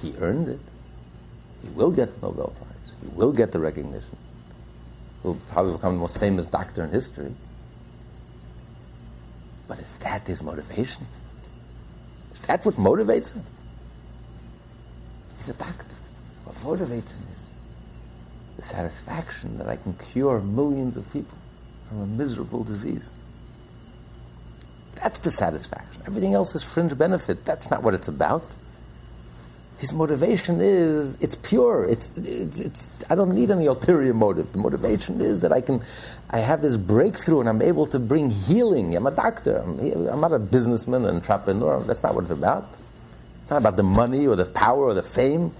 He 0.00 0.14
earned 0.18 0.48
it. 0.48 0.60
He 1.62 1.68
will 1.70 1.90
get 1.90 2.18
the 2.18 2.26
Nobel 2.26 2.54
Prize. 2.56 2.92
He 3.02 3.14
will 3.14 3.32
get 3.32 3.52
the 3.52 3.58
recognition. 3.58 4.16
He'll 5.22 5.34
probably 5.50 5.74
become 5.74 5.96
the 5.96 6.00
most 6.00 6.16
famous 6.16 6.46
doctor 6.46 6.82
in 6.82 6.90
history. 6.90 7.34
But 9.66 9.80
is 9.80 9.96
that 9.96 10.26
his 10.26 10.42
motivation? 10.42 11.06
Is 12.32 12.40
that 12.40 12.64
what 12.64 12.76
motivates 12.76 13.34
him. 13.34 13.44
He's 15.36 15.50
a 15.50 15.54
doctor. 15.54 15.84
What 16.44 16.78
motivates 16.78 17.14
him 17.14 17.26
the 18.58 18.64
satisfaction 18.64 19.56
that 19.58 19.68
I 19.68 19.76
can 19.76 19.94
cure 19.94 20.40
millions 20.40 20.96
of 20.96 21.10
people 21.12 21.38
from 21.88 22.00
a 22.00 22.06
miserable 22.06 22.64
disease. 22.64 23.10
That's 24.96 25.20
the 25.20 25.30
satisfaction. 25.30 26.02
Everything 26.06 26.34
else 26.34 26.56
is 26.56 26.64
fringe 26.64 26.98
benefit. 26.98 27.44
That's 27.44 27.70
not 27.70 27.84
what 27.84 27.94
it's 27.94 28.08
about. 28.08 28.56
His 29.78 29.92
motivation 29.92 30.60
is 30.60 31.14
it's 31.22 31.36
pure. 31.36 31.84
It's, 31.84 32.10
it's, 32.18 32.58
it's 32.58 32.90
I 33.08 33.14
don't 33.14 33.32
need 33.32 33.52
any 33.52 33.66
ulterior 33.66 34.12
motive. 34.12 34.50
The 34.50 34.58
motivation 34.58 35.20
is 35.20 35.38
that 35.40 35.52
I 35.52 35.60
can 35.60 35.80
I 36.28 36.40
have 36.40 36.60
this 36.60 36.76
breakthrough 36.76 37.38
and 37.38 37.48
I'm 37.48 37.62
able 37.62 37.86
to 37.86 38.00
bring 38.00 38.30
healing. 38.30 38.96
I'm 38.96 39.06
a 39.06 39.12
doctor. 39.12 39.58
I'm, 39.58 39.78
I'm 40.08 40.20
not 40.20 40.32
a 40.32 40.40
businessman, 40.40 41.04
an 41.04 41.14
entrepreneur. 41.14 41.80
That's 41.80 42.02
not 42.02 42.16
what 42.16 42.22
it's 42.22 42.32
about. 42.32 42.68
It's 43.42 43.52
not 43.52 43.58
about 43.58 43.76
the 43.76 43.84
money 43.84 44.26
or 44.26 44.34
the 44.34 44.46
power 44.46 44.84
or 44.84 44.94
the 44.94 45.02
fame. 45.04 45.52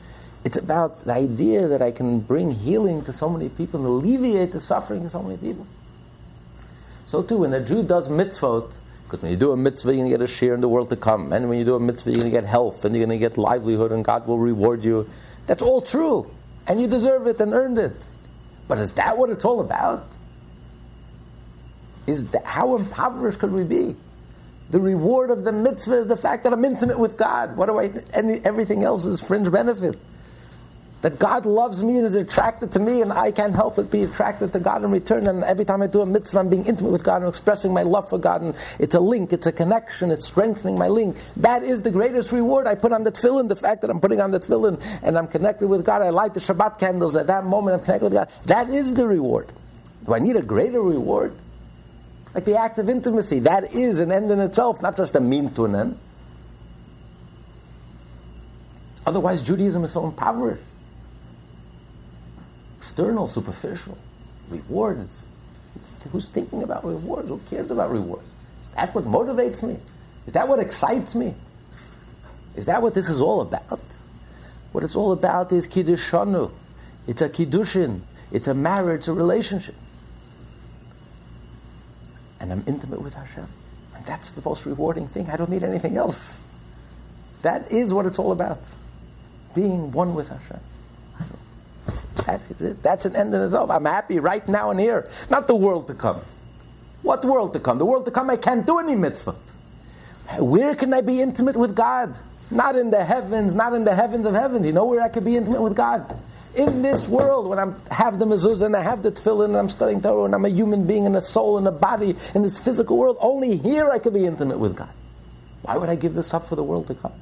It's 0.48 0.56
about 0.56 1.04
the 1.04 1.12
idea 1.12 1.68
that 1.68 1.82
I 1.82 1.90
can 1.90 2.20
bring 2.20 2.50
healing 2.50 3.04
to 3.04 3.12
so 3.12 3.28
many 3.28 3.50
people 3.50 3.80
and 3.80 3.86
alleviate 3.86 4.52
the 4.52 4.62
suffering 4.62 5.04
of 5.04 5.10
so 5.10 5.22
many 5.22 5.36
people. 5.36 5.66
So 7.06 7.22
too, 7.22 7.36
when 7.36 7.52
a 7.52 7.60
Jew 7.60 7.82
does 7.82 8.08
mitzvot, 8.08 8.72
because 9.04 9.20
when 9.20 9.30
you 9.30 9.36
do 9.36 9.52
a 9.52 9.58
mitzvah, 9.58 9.90
you're 9.90 9.98
going 9.98 10.10
to 10.10 10.16
get 10.16 10.24
a 10.24 10.26
share 10.26 10.54
in 10.54 10.62
the 10.62 10.68
world 10.70 10.88
to 10.88 10.96
come. 10.96 11.34
And 11.34 11.50
when 11.50 11.58
you 11.58 11.66
do 11.66 11.74
a 11.74 11.80
mitzvah, 11.80 12.12
you're 12.12 12.20
going 12.20 12.32
to 12.32 12.40
get 12.40 12.48
health 12.48 12.86
and 12.86 12.96
you're 12.96 13.04
going 13.04 13.18
to 13.18 13.20
get 13.20 13.36
livelihood 13.36 13.92
and 13.92 14.02
God 14.02 14.26
will 14.26 14.38
reward 14.38 14.82
you. 14.82 15.10
That's 15.46 15.60
all 15.60 15.82
true. 15.82 16.30
And 16.66 16.80
you 16.80 16.86
deserve 16.86 17.26
it 17.26 17.38
and 17.40 17.52
earned 17.52 17.76
it. 17.76 18.02
But 18.68 18.78
is 18.78 18.94
that 18.94 19.18
what 19.18 19.28
it's 19.28 19.44
all 19.44 19.60
about? 19.60 20.08
Is 22.06 22.30
that, 22.30 22.46
how 22.46 22.74
impoverished 22.74 23.38
could 23.38 23.52
we 23.52 23.64
be? 23.64 23.96
The 24.70 24.80
reward 24.80 25.30
of 25.30 25.44
the 25.44 25.52
mitzvah 25.52 25.98
is 25.98 26.06
the 26.06 26.16
fact 26.16 26.44
that 26.44 26.54
I'm 26.54 26.64
intimate 26.64 26.98
with 26.98 27.18
God. 27.18 27.54
What 27.54 27.66
do 27.66 27.78
I? 27.78 27.92
Any, 28.14 28.40
everything 28.46 28.82
else 28.82 29.04
is 29.04 29.20
fringe 29.20 29.52
benefit 29.52 29.98
that 31.00 31.18
God 31.18 31.46
loves 31.46 31.82
me 31.82 31.96
and 31.98 32.06
is 32.06 32.16
attracted 32.16 32.72
to 32.72 32.80
me, 32.80 33.02
and 33.02 33.12
I 33.12 33.30
can't 33.30 33.54
help 33.54 33.76
but 33.76 33.90
be 33.90 34.02
attracted 34.02 34.52
to 34.52 34.60
God 34.60 34.82
in 34.82 34.90
return. 34.90 35.28
And 35.28 35.44
every 35.44 35.64
time 35.64 35.80
I 35.80 35.86
do 35.86 36.00
a 36.00 36.06
mitzvah, 36.06 36.40
I'm 36.40 36.48
being 36.48 36.66
intimate 36.66 36.90
with 36.90 37.04
God 37.04 37.22
and 37.22 37.28
expressing 37.28 37.72
my 37.72 37.82
love 37.82 38.08
for 38.08 38.18
God. 38.18 38.42
And 38.42 38.56
it's 38.80 38.96
a 38.96 39.00
link, 39.00 39.32
it's 39.32 39.46
a 39.46 39.52
connection, 39.52 40.10
it's 40.10 40.26
strengthening 40.26 40.76
my 40.76 40.88
link. 40.88 41.16
That 41.36 41.62
is 41.62 41.82
the 41.82 41.92
greatest 41.92 42.32
reward 42.32 42.66
I 42.66 42.74
put 42.74 42.92
on 42.92 43.04
the 43.04 43.12
tefillin, 43.12 43.48
the 43.48 43.56
fact 43.56 43.82
that 43.82 43.90
I'm 43.90 44.00
putting 44.00 44.20
on 44.20 44.32
the 44.32 44.40
tefillin 44.40 44.82
and 45.02 45.16
I'm 45.16 45.28
connected 45.28 45.68
with 45.68 45.84
God. 45.84 46.02
I 46.02 46.10
light 46.10 46.34
the 46.34 46.40
Shabbat 46.40 46.80
candles 46.80 47.14
at 47.14 47.28
that 47.28 47.44
moment, 47.44 47.78
I'm 47.78 47.84
connected 47.84 48.06
with 48.06 48.14
God. 48.14 48.28
That 48.46 48.68
is 48.68 48.94
the 48.94 49.06
reward. 49.06 49.52
Do 50.04 50.14
I 50.14 50.18
need 50.18 50.34
a 50.34 50.42
greater 50.42 50.82
reward? 50.82 51.36
Like 52.34 52.44
the 52.44 52.58
act 52.58 52.78
of 52.78 52.88
intimacy, 52.88 53.40
that 53.40 53.72
is 53.72 54.00
an 54.00 54.10
end 54.10 54.32
in 54.32 54.40
itself, 54.40 54.82
not 54.82 54.96
just 54.96 55.14
a 55.14 55.20
means 55.20 55.52
to 55.52 55.64
an 55.64 55.74
end. 55.76 55.98
Otherwise, 59.06 59.42
Judaism 59.42 59.84
is 59.84 59.92
so 59.92 60.04
impoverished 60.04 60.62
external, 62.98 63.28
superficial. 63.28 63.96
Rewards. 64.48 65.24
Who's 66.10 66.28
thinking 66.28 66.64
about 66.64 66.84
rewards? 66.84 67.28
Who 67.28 67.40
cares 67.48 67.70
about 67.70 67.92
rewards? 67.92 68.24
Is 68.70 68.74
that 68.74 68.94
what 68.94 69.04
motivates 69.04 69.62
me? 69.62 69.76
Is 70.26 70.32
that 70.32 70.48
what 70.48 70.58
excites 70.58 71.14
me? 71.14 71.34
Is 72.56 72.66
that 72.66 72.82
what 72.82 72.94
this 72.94 73.08
is 73.08 73.20
all 73.20 73.40
about? 73.40 73.80
What 74.72 74.82
it's 74.82 74.96
all 74.96 75.12
about 75.12 75.52
is 75.52 75.68
kiddushanu. 75.68 76.50
It's 77.06 77.22
a 77.22 77.28
kiddushin. 77.28 78.00
It's 78.32 78.48
a 78.48 78.54
marriage, 78.54 79.06
a 79.06 79.12
relationship. 79.12 79.76
And 82.40 82.52
I'm 82.52 82.64
intimate 82.66 83.00
with 83.00 83.14
Hashem. 83.14 83.46
And 83.94 84.06
that's 84.06 84.32
the 84.32 84.42
most 84.44 84.66
rewarding 84.66 85.06
thing. 85.06 85.30
I 85.30 85.36
don't 85.36 85.50
need 85.50 85.62
anything 85.62 85.96
else. 85.96 86.42
That 87.42 87.70
is 87.70 87.94
what 87.94 88.06
it's 88.06 88.18
all 88.18 88.32
about. 88.32 88.58
Being 89.54 89.92
one 89.92 90.14
with 90.14 90.30
Hashem. 90.30 90.60
That 92.26 92.40
is 92.50 92.62
it. 92.62 92.82
That's 92.82 93.06
an 93.06 93.16
end 93.16 93.34
in 93.34 93.40
itself. 93.40 93.70
I'm 93.70 93.84
happy 93.84 94.18
right 94.20 94.46
now 94.48 94.70
and 94.70 94.78
here. 94.78 95.06
Not 95.30 95.46
the 95.48 95.56
world 95.56 95.86
to 95.88 95.94
come. 95.94 96.20
What 97.02 97.24
world 97.24 97.52
to 97.54 97.60
come? 97.60 97.78
The 97.78 97.84
world 97.84 98.04
to 98.06 98.10
come, 98.10 98.30
I 98.30 98.36
can't 98.36 98.66
do 98.66 98.78
any 98.78 98.94
mitzvah. 98.94 99.36
Where 100.38 100.74
can 100.74 100.92
I 100.92 101.00
be 101.00 101.20
intimate 101.20 101.56
with 101.56 101.74
God? 101.74 102.14
Not 102.50 102.76
in 102.76 102.90
the 102.90 103.04
heavens, 103.04 103.54
not 103.54 103.74
in 103.74 103.84
the 103.84 103.94
heavens 103.94 104.26
of 104.26 104.34
heavens. 104.34 104.66
You 104.66 104.72
know 104.72 104.86
where 104.86 105.00
I 105.00 105.08
can 105.08 105.24
be 105.24 105.36
intimate 105.36 105.62
with 105.62 105.76
God? 105.76 106.18
In 106.56 106.82
this 106.82 107.08
world, 107.08 107.46
when 107.46 107.58
I 107.58 107.72
have 107.94 108.18
the 108.18 108.24
mezuzah 108.24 108.66
and 108.66 108.76
I 108.76 108.82
have 108.82 109.02
the 109.02 109.12
tefillin 109.12 109.46
and 109.46 109.56
I'm 109.56 109.68
studying 109.68 110.00
Torah 110.00 110.24
and 110.24 110.34
I'm 110.34 110.44
a 110.44 110.48
human 110.48 110.86
being 110.86 111.06
and 111.06 111.14
a 111.16 111.20
soul 111.20 111.58
and 111.58 111.68
a 111.68 111.72
body 111.72 112.16
in 112.34 112.42
this 112.42 112.58
physical 112.58 112.96
world, 112.96 113.16
only 113.20 113.56
here 113.58 113.90
I 113.90 113.98
can 113.98 114.12
be 114.12 114.24
intimate 114.24 114.58
with 114.58 114.76
God. 114.76 114.88
Why 115.62 115.76
would 115.76 115.88
I 115.88 115.94
give 115.94 116.14
this 116.14 116.32
up 116.34 116.48
for 116.48 116.56
the 116.56 116.64
world 116.64 116.88
to 116.88 116.94
come? 116.94 117.12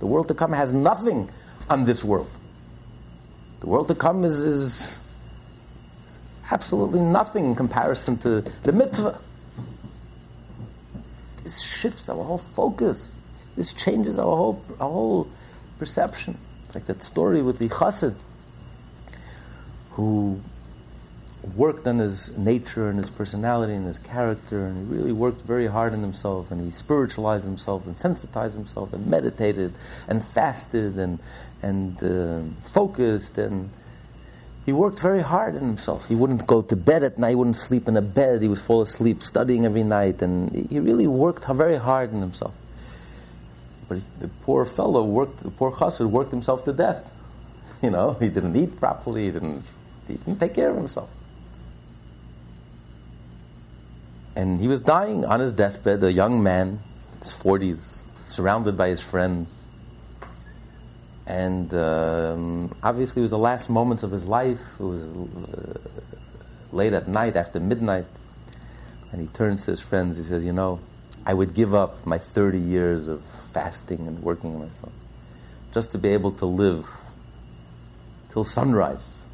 The 0.00 0.06
world 0.06 0.28
to 0.28 0.34
come 0.34 0.52
has 0.52 0.72
nothing 0.72 1.30
on 1.68 1.84
this 1.84 2.02
world. 2.02 2.30
The 3.60 3.66
world 3.66 3.88
to 3.88 3.94
come 3.94 4.24
is, 4.24 4.42
is 4.42 5.00
absolutely 6.50 7.00
nothing 7.00 7.44
in 7.44 7.54
comparison 7.54 8.16
to 8.18 8.40
the 8.62 8.72
mitzvah. 8.72 9.18
This 11.44 11.60
shifts 11.60 12.08
our 12.08 12.22
whole 12.24 12.38
focus. 12.38 13.14
This 13.56 13.72
changes 13.72 14.18
our 14.18 14.24
whole, 14.36 14.64
our 14.80 14.88
whole 14.88 15.28
perception. 15.78 16.38
Like 16.74 16.86
that 16.86 17.02
story 17.02 17.42
with 17.42 17.58
the 17.58 17.68
chassid 17.68 18.14
who 19.92 20.40
worked 21.56 21.86
on 21.86 21.98
his 21.98 22.36
nature 22.36 22.88
and 22.88 22.98
his 22.98 23.10
personality 23.10 23.74
and 23.74 23.86
his 23.86 23.98
character, 23.98 24.66
and 24.66 24.86
he 24.86 24.94
really 24.94 25.12
worked 25.12 25.40
very 25.42 25.66
hard 25.66 25.92
on 25.92 26.00
himself, 26.00 26.50
and 26.50 26.62
he 26.62 26.70
spiritualized 26.70 27.44
himself 27.44 27.86
and 27.86 27.96
sensitized 27.96 28.54
himself 28.54 28.92
and 28.92 29.06
meditated 29.06 29.72
and 30.06 30.24
fasted 30.24 30.96
and, 30.96 31.18
and 31.62 32.02
uh, 32.02 32.42
focused 32.68 33.38
and 33.38 33.70
he 34.66 34.72
worked 34.72 35.00
very 35.00 35.22
hard 35.22 35.56
on 35.56 35.62
himself. 35.62 36.08
He 36.08 36.14
wouldn't 36.14 36.46
go 36.46 36.62
to 36.62 36.76
bed 36.76 37.02
at 37.02 37.18
night, 37.18 37.30
he 37.30 37.34
wouldn't 37.34 37.56
sleep 37.56 37.88
in 37.88 37.96
a 37.96 38.02
bed, 38.02 38.42
he 38.42 38.48
would 38.48 38.60
fall 38.60 38.82
asleep 38.82 39.22
studying 39.22 39.64
every 39.64 39.82
night, 39.82 40.22
and 40.22 40.68
he 40.70 40.78
really 40.78 41.06
worked 41.06 41.44
very 41.46 41.76
hard 41.76 42.12
on 42.12 42.20
himself. 42.20 42.54
But 43.88 43.98
the 44.20 44.28
poor 44.28 44.64
fellow 44.64 45.04
worked, 45.04 45.42
the 45.42 45.50
poor 45.50 45.72
chassid 45.72 46.08
worked 46.08 46.30
himself 46.30 46.64
to 46.64 46.72
death. 46.72 47.12
You 47.82 47.88
know, 47.88 48.12
he 48.12 48.28
didn't 48.28 48.54
eat 48.54 48.78
properly, 48.78 49.24
he 49.24 49.30
didn't, 49.30 49.64
he 50.06 50.14
didn't 50.14 50.38
take 50.38 50.52
care 50.52 50.68
of 50.68 50.76
himself. 50.76 51.08
And 54.36 54.60
he 54.60 54.68
was 54.68 54.82
dying 54.82 55.24
on 55.24 55.40
his 55.40 55.54
deathbed, 55.54 56.02
a 56.02 56.12
young 56.12 56.42
man, 56.42 56.80
his 57.20 57.32
40s, 57.32 58.02
surrounded 58.26 58.76
by 58.76 58.88
his 58.88 59.00
friends 59.00 59.59
and 61.30 61.72
um, 61.74 62.76
obviously, 62.82 63.20
it 63.20 63.22
was 63.22 63.30
the 63.30 63.38
last 63.38 63.70
moments 63.70 64.02
of 64.02 64.10
his 64.10 64.26
life. 64.26 64.60
It 64.80 64.82
was 64.82 65.00
uh, 65.00 65.78
late 66.72 66.92
at 66.92 67.06
night, 67.06 67.36
after 67.36 67.60
midnight. 67.60 68.06
And 69.12 69.20
he 69.20 69.28
turns 69.28 69.64
to 69.66 69.70
his 69.70 69.80
friends. 69.80 70.16
He 70.16 70.24
says, 70.24 70.42
You 70.42 70.52
know, 70.52 70.80
I 71.24 71.34
would 71.34 71.54
give 71.54 71.72
up 71.72 72.04
my 72.04 72.18
30 72.18 72.58
years 72.58 73.06
of 73.06 73.22
fasting 73.52 74.08
and 74.08 74.20
working 74.24 74.58
myself 74.58 74.92
just 75.72 75.92
to 75.92 75.98
be 75.98 76.08
able 76.08 76.32
to 76.32 76.46
live 76.46 76.90
till 78.30 78.42
sunrise. 78.42 79.24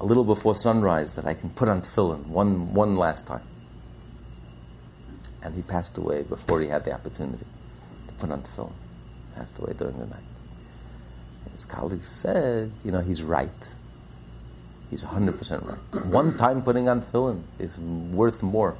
A 0.00 0.06
little 0.06 0.24
before 0.24 0.54
sunrise, 0.54 1.16
that 1.16 1.26
I 1.26 1.34
can 1.34 1.50
put 1.50 1.68
on 1.68 1.82
tefillin 1.82 2.24
one, 2.28 2.72
one 2.72 2.96
last 2.96 3.26
time. 3.26 3.42
And 5.42 5.54
he 5.54 5.60
passed 5.60 5.98
away 5.98 6.22
before 6.22 6.62
he 6.62 6.68
had 6.68 6.86
the 6.86 6.94
opportunity 6.94 7.44
to 8.06 8.14
put 8.14 8.30
on 8.30 8.40
tefillin. 8.40 8.72
Passed 9.36 9.58
away 9.58 9.74
during 9.76 9.98
the 9.98 10.06
night. 10.06 10.29
His 11.52 11.64
colleagues 11.64 12.06
said, 12.06 12.72
you 12.84 12.90
know, 12.90 13.00
he's 13.00 13.22
right. 13.22 13.74
He's 14.90 15.04
100% 15.04 15.66
right. 15.66 16.04
One 16.06 16.36
time 16.36 16.62
putting 16.62 16.88
on 16.88 17.02
tefillin 17.02 17.42
is 17.58 17.76
worth 17.78 18.42
more 18.42 18.76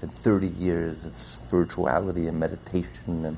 than 0.00 0.10
30 0.10 0.48
years 0.48 1.04
of 1.04 1.14
spirituality 1.16 2.26
and 2.26 2.38
meditation. 2.38 3.24
And, 3.24 3.36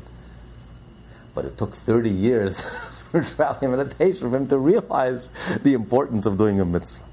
but 1.34 1.44
it 1.44 1.58
took 1.58 1.74
30 1.74 2.10
years 2.10 2.64
of 2.86 2.92
spirituality 2.92 3.66
and 3.66 3.76
meditation 3.76 4.30
for 4.30 4.36
him 4.36 4.48
to 4.48 4.58
realize 4.58 5.28
the 5.62 5.74
importance 5.74 6.26
of 6.26 6.38
doing 6.38 6.60
a 6.60 6.64
mitzvah. 6.64 7.04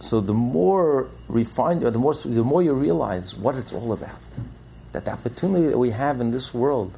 So 0.00 0.20
the 0.20 0.34
more 0.34 1.08
refined, 1.26 1.82
the 1.82 1.98
more, 1.98 2.14
the 2.14 2.44
more 2.44 2.62
you 2.62 2.74
realize 2.74 3.34
what 3.34 3.56
it's 3.56 3.72
all 3.72 3.92
about, 3.92 4.20
that 4.92 5.04
the 5.04 5.12
opportunity 5.12 5.66
that 5.66 5.78
we 5.78 5.90
have 5.90 6.20
in 6.20 6.30
this 6.30 6.54
world 6.54 6.96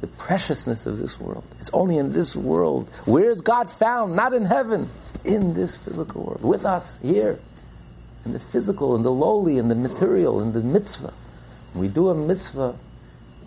the 0.00 0.06
preciousness 0.06 0.86
of 0.86 0.98
this 0.98 1.20
world. 1.20 1.44
It's 1.58 1.70
only 1.72 1.98
in 1.98 2.12
this 2.12 2.34
world. 2.34 2.88
Where 3.04 3.30
is 3.30 3.40
God 3.42 3.70
found? 3.70 4.16
Not 4.16 4.32
in 4.32 4.44
heaven, 4.44 4.88
in 5.24 5.54
this 5.54 5.76
physical 5.76 6.22
world, 6.22 6.42
with 6.42 6.64
us 6.64 6.98
here, 7.02 7.38
in 8.24 8.32
the 8.32 8.40
physical, 8.40 8.96
in 8.96 9.02
the 9.02 9.12
lowly, 9.12 9.58
in 9.58 9.68
the 9.68 9.74
material, 9.74 10.40
in 10.40 10.52
the 10.52 10.60
mitzvah. 10.60 11.12
When 11.72 11.82
we 11.82 11.88
do 11.88 12.08
a 12.08 12.14
mitzvah, 12.14 12.76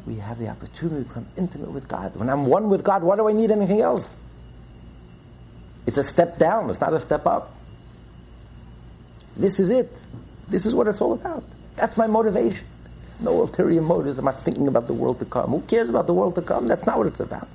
we 0.05 0.15
have 0.15 0.37
the 0.37 0.49
opportunity 0.49 1.03
to 1.03 1.07
become 1.07 1.25
intimate 1.37 1.71
with 1.71 1.87
God. 1.87 2.15
When 2.15 2.29
I'm 2.29 2.45
one 2.45 2.69
with 2.69 2.83
God, 2.83 3.03
why 3.03 3.15
do 3.15 3.27
I 3.27 3.33
need 3.33 3.51
anything 3.51 3.81
else? 3.81 4.19
It's 5.85 5.97
a 5.97 6.03
step 6.03 6.37
down, 6.37 6.69
it's 6.69 6.81
not 6.81 6.93
a 6.93 6.99
step 6.99 7.25
up. 7.25 7.55
This 9.35 9.59
is 9.59 9.69
it. 9.69 9.91
This 10.47 10.65
is 10.65 10.75
what 10.75 10.87
it's 10.87 11.01
all 11.01 11.13
about. 11.13 11.45
That's 11.75 11.97
my 11.97 12.05
motivation. 12.05 12.67
No 13.23 13.41
ulterior 13.41 13.81
motives. 13.81 14.19
Am 14.19 14.27
I 14.27 14.33
thinking 14.33 14.67
about 14.67 14.87
the 14.87 14.93
world 14.93 15.19
to 15.19 15.25
come? 15.25 15.51
Who 15.51 15.61
cares 15.61 15.89
about 15.89 16.07
the 16.07 16.13
world 16.13 16.35
to 16.35 16.41
come? 16.41 16.67
That's 16.67 16.85
not 16.85 16.97
what 16.97 17.07
it's 17.07 17.21
about. 17.21 17.47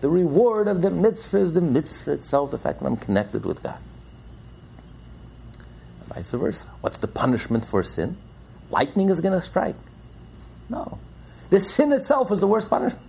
The 0.00 0.08
reward 0.08 0.66
of 0.66 0.82
the 0.82 0.90
mitzvah 0.90 1.38
is 1.38 1.52
the 1.52 1.60
mitzvah 1.60 2.12
itself, 2.12 2.50
the 2.50 2.58
fact 2.58 2.80
that 2.80 2.86
I'm 2.86 2.96
connected 2.96 3.46
with 3.46 3.62
God. 3.62 3.78
Vice 6.08 6.32
versa. 6.32 6.66
What's 6.80 6.98
the 6.98 7.06
punishment 7.06 7.64
for 7.64 7.82
sin? 7.84 8.16
Lightning 8.70 9.10
is 9.10 9.20
going 9.20 9.32
to 9.32 9.40
strike. 9.40 9.76
No. 10.68 10.98
The 11.50 11.60
sin 11.60 11.92
itself 11.92 12.32
is 12.32 12.40
the 12.40 12.46
worst 12.46 12.68
punishment. 12.68 13.04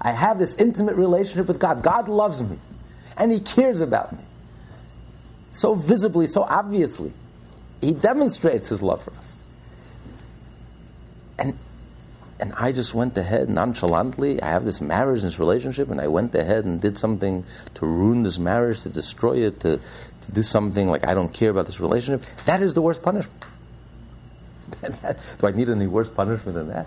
I 0.00 0.12
have 0.12 0.38
this 0.38 0.56
intimate 0.58 0.96
relationship 0.96 1.46
with 1.46 1.58
God. 1.58 1.82
God 1.82 2.08
loves 2.08 2.42
me, 2.42 2.58
and 3.16 3.30
He 3.30 3.40
cares 3.40 3.80
about 3.80 4.12
me. 4.12 4.22
So 5.50 5.74
visibly, 5.74 6.26
so 6.26 6.42
obviously. 6.42 7.12
He 7.80 7.92
demonstrates 7.92 8.68
His 8.68 8.82
love 8.82 9.02
for 9.02 9.12
us. 9.12 9.35
And 11.38 11.58
and 12.38 12.52
I 12.54 12.72
just 12.72 12.94
went 12.94 13.16
ahead 13.16 13.48
nonchalantly. 13.48 14.42
I 14.42 14.48
have 14.48 14.64
this 14.64 14.80
marriage 14.80 15.20
and 15.20 15.28
this 15.28 15.38
relationship, 15.38 15.90
and 15.90 16.00
I 16.00 16.08
went 16.08 16.34
ahead 16.34 16.64
and 16.64 16.80
did 16.80 16.98
something 16.98 17.44
to 17.74 17.86
ruin 17.86 18.24
this 18.24 18.38
marriage, 18.38 18.80
to 18.82 18.90
destroy 18.90 19.38
it, 19.38 19.60
to, 19.60 19.78
to 19.78 20.32
do 20.32 20.42
something 20.42 20.88
like 20.88 21.06
I 21.06 21.14
don't 21.14 21.32
care 21.32 21.50
about 21.50 21.66
this 21.66 21.80
relationship. 21.80 22.28
That 22.44 22.60
is 22.60 22.74
the 22.74 22.82
worst 22.82 23.02
punishment. 23.02 23.44
do 25.38 25.46
I 25.46 25.52
need 25.52 25.68
any 25.70 25.86
worse 25.86 26.10
punishment 26.10 26.56
than 26.56 26.68
that? 26.68 26.86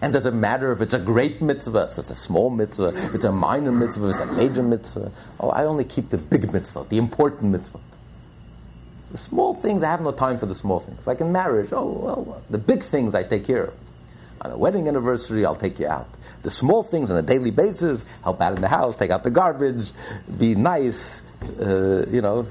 And 0.00 0.12
does 0.12 0.26
it 0.26 0.34
matter 0.34 0.70
if 0.70 0.80
it's 0.80 0.94
a 0.94 0.98
great 0.98 1.42
mitzvah, 1.42 1.88
if 1.90 1.98
it's 1.98 2.10
a 2.10 2.14
small 2.14 2.50
mitzvah, 2.50 2.88
if 2.88 3.14
it's 3.14 3.24
a 3.24 3.32
minor 3.32 3.72
mitzvah, 3.72 4.08
if 4.08 4.12
it's 4.12 4.20
a 4.20 4.32
major 4.32 4.62
mitzvah? 4.62 5.10
Oh, 5.40 5.50
I 5.50 5.64
only 5.64 5.84
keep 5.84 6.10
the 6.10 6.18
big 6.18 6.52
mitzvah, 6.52 6.86
the 6.88 6.98
important 6.98 7.50
mitzvah. 7.50 7.80
The 9.10 9.18
small 9.18 9.54
things, 9.54 9.82
I 9.82 9.90
have 9.90 10.02
no 10.02 10.12
time 10.12 10.38
for 10.38 10.46
the 10.46 10.54
small 10.54 10.80
things. 10.80 11.06
Like 11.06 11.20
in 11.20 11.32
marriage, 11.32 11.70
oh, 11.72 11.86
well, 11.86 12.42
the 12.50 12.58
big 12.58 12.82
things 12.82 13.14
I 13.14 13.22
take 13.22 13.46
care 13.46 13.64
of. 13.64 13.74
On 14.42 14.50
a 14.50 14.58
wedding 14.58 14.86
anniversary, 14.86 15.44
I'll 15.44 15.56
take 15.56 15.80
you 15.80 15.88
out. 15.88 16.08
The 16.42 16.50
small 16.50 16.82
things 16.82 17.10
on 17.10 17.16
a 17.16 17.22
daily 17.22 17.50
basis, 17.50 18.04
help 18.22 18.40
out 18.40 18.54
in 18.54 18.60
the 18.60 18.68
house, 18.68 18.96
take 18.96 19.10
out 19.10 19.24
the 19.24 19.30
garbage, 19.30 19.90
be 20.38 20.54
nice, 20.54 21.22
uh, 21.60 22.06
you 22.10 22.20
know, 22.20 22.46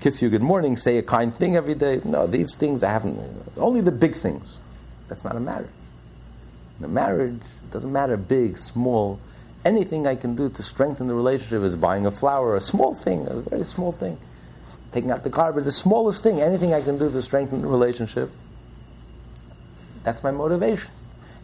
kiss 0.00 0.20
you 0.20 0.28
good 0.28 0.42
morning, 0.42 0.76
say 0.76 0.98
a 0.98 1.02
kind 1.02 1.34
thing 1.34 1.56
every 1.56 1.74
day. 1.74 2.00
No, 2.04 2.26
these 2.26 2.54
things 2.54 2.84
I 2.84 2.90
haven't. 2.90 3.18
Only 3.56 3.80
the 3.80 3.90
big 3.90 4.14
things. 4.14 4.58
That's 5.08 5.24
not 5.24 5.34
a 5.34 5.40
marriage. 5.40 5.70
In 6.78 6.84
a 6.84 6.88
marriage, 6.88 7.34
it 7.34 7.70
doesn't 7.72 7.92
matter 7.92 8.16
big, 8.16 8.58
small. 8.58 9.18
Anything 9.64 10.06
I 10.06 10.14
can 10.14 10.36
do 10.36 10.50
to 10.50 10.62
strengthen 10.62 11.06
the 11.06 11.14
relationship 11.14 11.62
is 11.62 11.74
buying 11.74 12.04
a 12.04 12.10
flower, 12.10 12.54
a 12.54 12.60
small 12.60 12.94
thing, 12.94 13.26
a 13.26 13.34
very 13.34 13.64
small 13.64 13.92
thing. 13.92 14.18
Taking 14.94 15.10
out 15.10 15.24
the 15.24 15.28
garbage, 15.28 15.64
the 15.64 15.72
smallest 15.72 16.22
thing, 16.22 16.40
anything 16.40 16.72
I 16.72 16.80
can 16.80 16.96
do 16.96 17.10
to 17.10 17.20
strengthen 17.20 17.60
the 17.60 17.68
relationship. 17.68 18.30
That's 20.04 20.22
my 20.22 20.30
motivation 20.30 20.90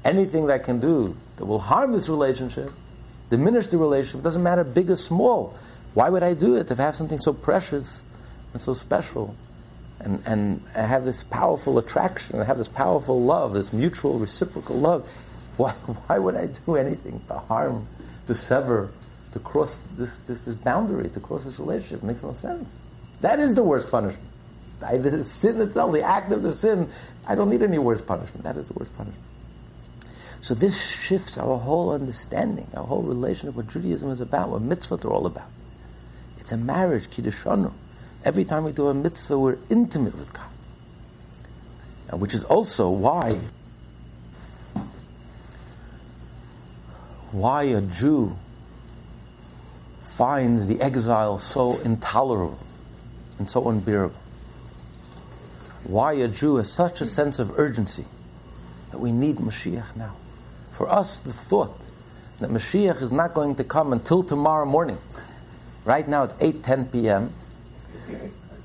anything 0.04 0.46
that 0.46 0.54
I 0.54 0.58
can 0.58 0.80
do 0.80 1.16
that 1.36 1.46
will 1.46 1.58
harm 1.58 1.92
this 1.92 2.08
relationship, 2.08 2.70
diminish 3.28 3.68
the 3.68 3.78
relationship, 3.78 4.22
doesn't 4.22 4.42
matter 4.42 4.64
big 4.64 4.90
or 4.90 4.96
small. 4.96 5.56
Why 5.94 6.08
would 6.08 6.22
I 6.22 6.34
do 6.34 6.56
it 6.56 6.70
if 6.70 6.78
I 6.78 6.84
have 6.84 6.96
something 6.96 7.18
so 7.18 7.32
precious 7.32 8.02
and 8.52 8.62
so 8.62 8.72
special? 8.72 9.34
And, 9.98 10.22
and 10.24 10.62
I 10.74 10.82
have 10.82 11.04
this 11.04 11.22
powerful 11.24 11.78
attraction, 11.78 12.40
I 12.40 12.44
have 12.44 12.58
this 12.58 12.68
powerful 12.68 13.20
love, 13.20 13.52
this 13.52 13.72
mutual 13.72 14.18
reciprocal 14.18 14.76
love. 14.76 15.06
Why, 15.56 15.72
why 16.06 16.18
would 16.18 16.36
I 16.36 16.46
do 16.46 16.76
anything 16.76 17.20
to 17.28 17.34
harm, 17.34 17.86
to 18.26 18.34
sever, 18.34 18.90
to 19.32 19.38
cross 19.38 19.82
this, 19.96 20.16
this, 20.20 20.44
this 20.44 20.54
boundary, 20.54 21.10
to 21.10 21.20
cross 21.20 21.44
this 21.44 21.58
relationship? 21.58 22.02
It 22.02 22.06
makes 22.06 22.22
no 22.22 22.32
sense. 22.32 22.74
That 23.20 23.38
is 23.38 23.54
the 23.54 23.62
worst 23.62 23.90
punishment. 23.90 24.26
I, 24.82 24.96
the 24.96 25.24
sin 25.24 25.60
itself, 25.60 25.92
the 25.92 26.02
act 26.02 26.32
of 26.32 26.42
the 26.42 26.52
sin, 26.52 26.90
I 27.26 27.34
don't 27.34 27.50
need 27.50 27.62
any 27.62 27.78
worse 27.78 28.00
punishment. 28.00 28.44
That 28.44 28.56
is 28.56 28.68
the 28.68 28.74
worst 28.74 28.96
punishment. 28.96 29.24
So 30.42 30.54
this 30.54 30.80
shifts 30.80 31.36
our 31.36 31.58
whole 31.58 31.92
understanding, 31.92 32.66
our 32.74 32.84
whole 32.84 33.02
relationship, 33.02 33.56
what 33.56 33.68
Judaism 33.68 34.10
is 34.10 34.20
about, 34.20 34.48
what 34.48 34.62
mitzvot 34.62 35.04
are 35.04 35.10
all 35.10 35.26
about. 35.26 35.48
It's 36.38 36.50
a 36.50 36.56
marriage, 36.56 37.08
kiddushanu. 37.08 37.72
Every 38.24 38.44
time 38.44 38.64
we 38.64 38.72
do 38.72 38.88
a 38.88 38.94
mitzvah, 38.94 39.38
we're 39.38 39.58
intimate 39.68 40.16
with 40.16 40.32
God. 40.32 40.48
And 42.08 42.20
which 42.20 42.34
is 42.34 42.44
also 42.44 42.88
why 42.88 43.38
why 47.32 47.62
a 47.62 47.80
Jew 47.80 48.36
finds 50.00 50.66
the 50.66 50.80
exile 50.80 51.38
so 51.38 51.78
intolerable 51.80 52.58
and 53.40 53.48
so 53.48 53.70
unbearable. 53.70 54.14
Why 55.84 56.12
a 56.12 56.28
Jew 56.28 56.56
has 56.56 56.70
such 56.70 57.00
a 57.00 57.06
sense 57.06 57.38
of 57.38 57.58
urgency 57.58 58.04
that 58.90 58.98
we 58.98 59.12
need 59.12 59.36
Mashiach 59.36 59.96
now. 59.96 60.14
For 60.72 60.88
us, 60.90 61.18
the 61.18 61.32
thought 61.32 61.80
that 62.38 62.50
Mashiach 62.50 63.00
is 63.00 63.12
not 63.12 63.32
going 63.32 63.54
to 63.54 63.64
come 63.64 63.94
until 63.94 64.22
tomorrow 64.22 64.66
morning. 64.66 64.98
Right 65.86 66.06
now 66.06 66.24
it's 66.24 66.34
8:10 66.34 66.92
p.m. 66.92 67.32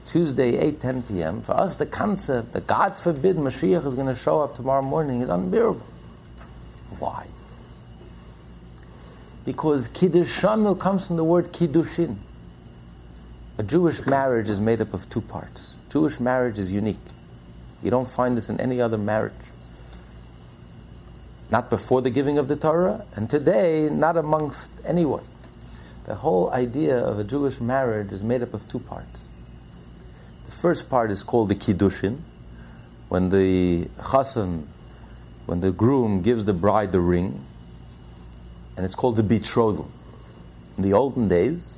Tuesday 0.08 0.72
8:10 0.74 1.08
p.m. 1.08 1.42
For 1.42 1.54
us, 1.54 1.78
the 1.78 1.86
concept 1.86 2.52
that 2.52 2.68
God 2.68 2.98
forbid 2.98 3.38
Mashiach 3.38 3.88
is 3.88 3.94
going 3.96 4.08
to 4.08 4.16
show 4.16 4.42
up 4.42 4.58
tomorrow 4.58 4.82
morning 4.82 5.22
is 5.22 5.30
unbearable. 5.30 5.86
Why? 7.00 7.28
Because 9.46 9.88
kiddushanu 9.88 10.78
comes 10.78 11.08
from 11.08 11.16
the 11.16 11.24
word 11.24 11.54
kiddushin. 11.54 12.18
A 13.58 13.64
Jewish 13.64 14.06
marriage 14.06 14.50
is 14.50 14.60
made 14.60 14.82
up 14.82 14.94
of 14.94 15.10
two 15.10 15.22
parts. 15.22 15.76
Jewish 15.90 16.20
marriage 16.20 16.60
is 16.60 16.72
unique. 16.72 16.98
You 17.82 17.90
don't 17.90 18.10
find 18.10 18.36
this 18.36 18.50
in 18.50 18.60
any 18.60 18.82
other 18.82 18.98
marriage 18.98 19.34
not 21.52 21.70
before 21.70 22.02
the 22.02 22.10
giving 22.10 22.38
of 22.38 22.48
the 22.48 22.56
Torah, 22.56 23.06
and 23.16 23.30
today 23.30 23.90
not 23.92 24.18
amongst 24.18 24.70
anyone. 24.86 25.24
The 26.06 26.16
whole 26.16 26.50
idea 26.52 26.98
of 26.98 27.20
a 27.20 27.24
Jewish 27.24 27.60
marriage 27.60 28.12
is 28.12 28.24
made 28.24 28.42
up 28.42 28.54
of 28.54 28.68
two 28.68 28.80
parts. 28.80 29.22
The 30.46 30.52
first 30.52 30.90
part 30.90 31.12
is 31.12 31.24
called 31.24 31.50
the 31.50 31.56
Kiddushin, 31.56 32.20
when 33.10 33.30
the 33.30 33.86
chassan, 34.00 34.66
when 35.46 35.62
the 35.62 35.72
groom 35.72 36.22
gives 36.22 36.46
the 36.46 36.54
bride 36.54 36.92
the 36.92 37.00
ring, 37.00 37.44
and 38.76 38.86
it's 38.86 38.96
called 38.96 39.16
the 39.16 39.24
betrothal. 39.24 39.90
In 40.78 40.84
the 40.84 40.94
olden 40.94 41.28
days, 41.28 41.78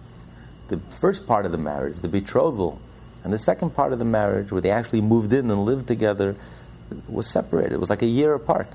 the 0.68 0.78
first 0.92 1.28
part 1.28 1.46
of 1.46 1.52
the 1.52 1.58
marriage, 1.58 1.98
the 1.98 2.08
betrothal, 2.08 2.80
and 3.24 3.34
the 3.34 3.40
second 3.40 3.72
part 3.72 3.94
of 3.94 4.00
the 4.00 4.06
marriage, 4.06 4.52
where 4.52 4.62
they 4.62 4.72
actually 4.72 5.02
moved 5.02 5.34
in 5.34 5.50
and 5.50 5.66
lived 5.66 5.88
together, 5.88 6.36
was 7.08 7.28
separated. 7.28 7.74
It 7.74 7.80
was 7.80 7.90
like 7.90 8.02
a 8.02 8.08
year 8.08 8.34
apart. 8.34 8.68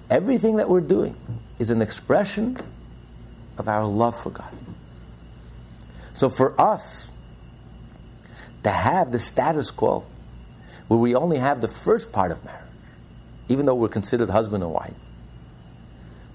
Everything 0.08 0.56
that 0.56 0.68
we're 0.68 0.80
doing 0.80 1.16
is 1.58 1.70
an 1.70 1.82
expression 1.82 2.56
of 3.58 3.68
our 3.68 3.84
love 3.84 4.20
for 4.20 4.30
God. 4.30 4.52
So 6.14 6.28
for 6.28 6.58
us 6.60 7.10
to 8.62 8.70
have 8.70 9.10
the 9.10 9.18
status 9.18 9.70
quo 9.70 10.04
where 10.88 11.00
we 11.00 11.14
only 11.14 11.38
have 11.38 11.60
the 11.60 11.68
first 11.68 12.12
part 12.12 12.30
of 12.30 12.44
marriage, 12.44 12.62
even 13.48 13.66
though 13.66 13.74
we're 13.74 13.88
considered 13.88 14.30
husband 14.30 14.62
and 14.62 14.72
wife, 14.72 14.94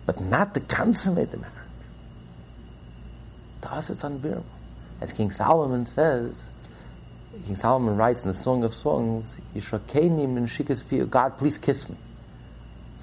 but 0.06 0.20
not 0.20 0.54
to 0.54 0.60
consummate 0.60 1.32
the 1.32 1.38
marriage, 1.38 1.61
us 3.72 3.89
it's 3.89 4.03
unbearable. 4.03 4.45
As 4.99 5.13
King 5.13 5.32
Solomon 5.32 5.86
says, 5.86 6.51
King 7.45 7.55
Solomon 7.55 7.97
writes 7.97 8.24
in 8.24 8.28
the 8.28 8.34
Song 8.34 8.63
of 8.63 8.74
Songs, 8.74 9.39
God, 11.09 11.38
please 11.38 11.57
kiss 11.57 11.89
me. 11.89 11.95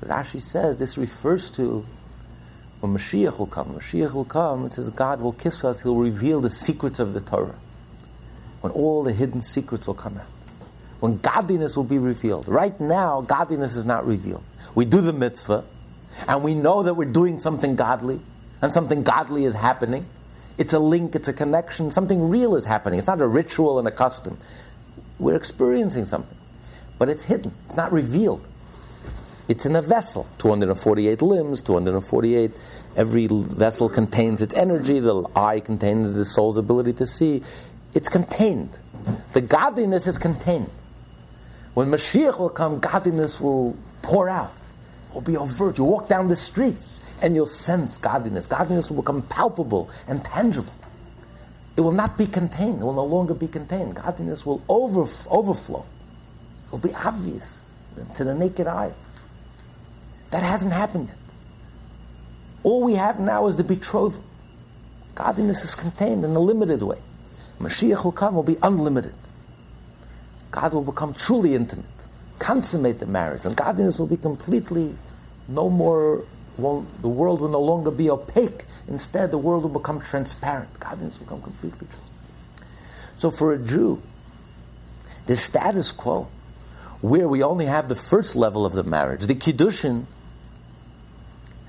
So 0.01 0.07
Rashi 0.07 0.41
says 0.41 0.79
this 0.79 0.97
refers 0.97 1.51
to 1.53 1.85
when 2.81 2.95
Mashiach 2.95 3.39
will 3.39 3.47
come. 3.47 3.75
Mashiach 3.75 4.13
will 4.13 4.25
come, 4.25 4.67
it 4.67 4.73
says 4.73 4.91
God 4.91 5.21
will 5.21 5.33
kiss 5.33 5.65
us, 5.65 5.81
He'll 5.81 5.97
reveal 5.97 6.41
the 6.41 6.51
secrets 6.51 7.01
of 7.01 7.15
the 7.15 7.21
Torah. 7.21 7.59
When 8.61 8.73
all 8.73 9.03
the 9.03 9.13
hidden 9.13 9.43
secrets 9.43 9.87
will 9.87 9.95
come 9.95 10.19
out. 10.19 10.27
When 11.01 11.19
godliness 11.19 11.77
will 11.77 11.85
be 11.85 11.99
revealed. 11.99 12.49
Right 12.49 12.79
now, 12.81 13.21
godliness 13.23 13.77
is 13.77 13.87
not 13.87 14.07
revealed. 14.07 14.45
We 14.75 14.85
do 14.85 15.01
the 15.01 15.13
mitzvah, 15.13 15.65
and 16.29 16.45
we 16.45 16.55
know 16.55 16.83
that 16.83 16.95
we're 16.95 17.11
doing 17.11 17.39
something 17.39 17.77
godly, 17.77 18.21
and 18.61 18.73
something 18.73 19.03
godly 19.03 19.45
is 19.45 19.55
happening. 19.55 20.07
It's 20.59 20.73
a 20.73 20.79
link, 20.81 21.15
it's 21.15 21.29
a 21.29 21.33
connection, 21.33 21.93
something 21.93 22.29
real 22.29 22.57
is 22.57 22.65
happening. 22.65 22.99
It's 22.99 23.07
not 23.07 23.23
a 23.23 23.27
ritual 23.27 23.79
and 23.79 23.87
a 23.87 23.93
custom. 23.93 24.37
We're 25.21 25.37
experiencing 25.37 26.05
something. 26.05 26.37
But 26.99 27.09
it's 27.09 27.23
hidden, 27.23 27.55
it's 27.67 27.77
not 27.77 27.93
revealed. 27.93 28.45
It's 29.47 29.65
in 29.65 29.77
a 29.77 29.83
vessel, 29.83 30.27
248 30.39 31.23
limbs, 31.23 31.63
248. 31.63 32.51
Every 32.97 33.29
vessel 33.29 33.89
contains 33.89 34.43
its 34.43 34.53
energy, 34.55 34.99
the 34.99 35.25
eye 35.35 35.61
contains 35.61 36.13
the 36.13 36.25
soul's 36.25 36.57
ability 36.57 36.93
to 36.95 37.07
see. 37.07 37.43
It's 37.95 38.09
contained. 38.09 38.77
The 39.33 39.41
godliness 39.41 40.07
is 40.07 40.19
contained. 40.19 40.71
When 41.75 41.89
Mashiach 41.89 42.39
will 42.39 42.51
come, 42.51 42.81
godliness 42.81 43.41
will 43.41 43.77
pour 44.03 44.29
out, 44.29 44.53
it 45.11 45.15
will 45.15 45.21
be 45.21 45.37
overt. 45.37 45.79
You 45.79 45.85
walk 45.85 46.09
down 46.09 46.29
the 46.29 46.37
streets 46.37 47.05
and 47.23 47.35
you'll 47.35 47.47
sense 47.47 47.97
godliness. 47.97 48.47
Godliness 48.47 48.91
will 48.91 49.03
become 49.03 49.23
palpable 49.23 49.91
and 50.07 50.25
tangible. 50.25 50.73
It 51.77 51.83
will 51.83 51.93
not 51.93 52.19
be 52.19 52.27
contained, 52.27 52.81
it 52.81 52.85
will 52.85 52.93
no 52.93 53.05
longer 53.05 53.35
be 53.35 53.47
contained. 53.47 53.95
Godliness 53.95 54.45
will 54.45 54.63
over, 54.69 55.07
overflow, 55.31 55.87
it 56.67 56.73
will 56.73 56.79
be 56.79 56.95
obvious 56.95 57.71
to 58.17 58.25
the 58.25 58.35
naked 58.35 58.67
eye. 58.67 58.93
That 60.31 60.43
hasn't 60.43 60.73
happened 60.73 61.09
yet. 61.09 61.17
All 62.63 62.83
we 62.83 62.95
have 62.95 63.21
now 63.21 63.47
is 63.47 63.57
the 63.57 63.65
betrothal. 63.65 64.25
Godliness 65.15 65.65
is 65.65 65.75
contained 65.75 66.25
in 66.25 66.31
a 66.31 66.41
limited 66.41 66.83
way. 66.83 66.99
Mashiach 67.61 68.05
will 68.05 68.13
come, 68.13 68.35
will 68.35 68.43
be 68.43 68.57
unlimited. 68.63 69.15
God 70.51 70.75
will 70.75 70.83
become 70.83 71.13
truly 71.15 71.55
intimate, 71.55 71.85
consummate 72.39 72.99
the 72.99 73.07
marriage, 73.07 73.45
and 73.45 73.57
godliness 73.57 73.99
will 73.99 74.07
be 74.07 74.17
completely 74.17 74.95
no 75.49 75.69
more, 75.69 76.25
well, 76.59 76.85
the 77.01 77.09
world 77.09 77.41
will 77.41 77.49
no 77.49 77.61
longer 77.61 77.91
be 77.91 78.11
opaque. 78.11 78.65
Instead, 78.89 79.31
the 79.31 79.39
world 79.39 79.63
will 79.63 79.81
become 79.81 80.01
transparent. 80.01 80.79
Godliness 80.81 81.19
will 81.19 81.27
become 81.27 81.43
completely 81.43 81.87
true. 81.87 82.65
So 83.17 83.31
for 83.31 83.53
a 83.53 83.59
Jew, 83.59 84.03
the 85.27 85.37
status 85.37 85.93
quo, 85.93 86.29
where 87.01 87.29
we 87.29 87.43
only 87.43 87.67
have 87.67 87.89
the 87.89 87.95
first 87.95 88.35
level 88.35 88.67
of 88.67 88.73
the 88.73 88.83
marriage, 88.83 89.27
the 89.27 89.35
kiddushin, 89.35 90.07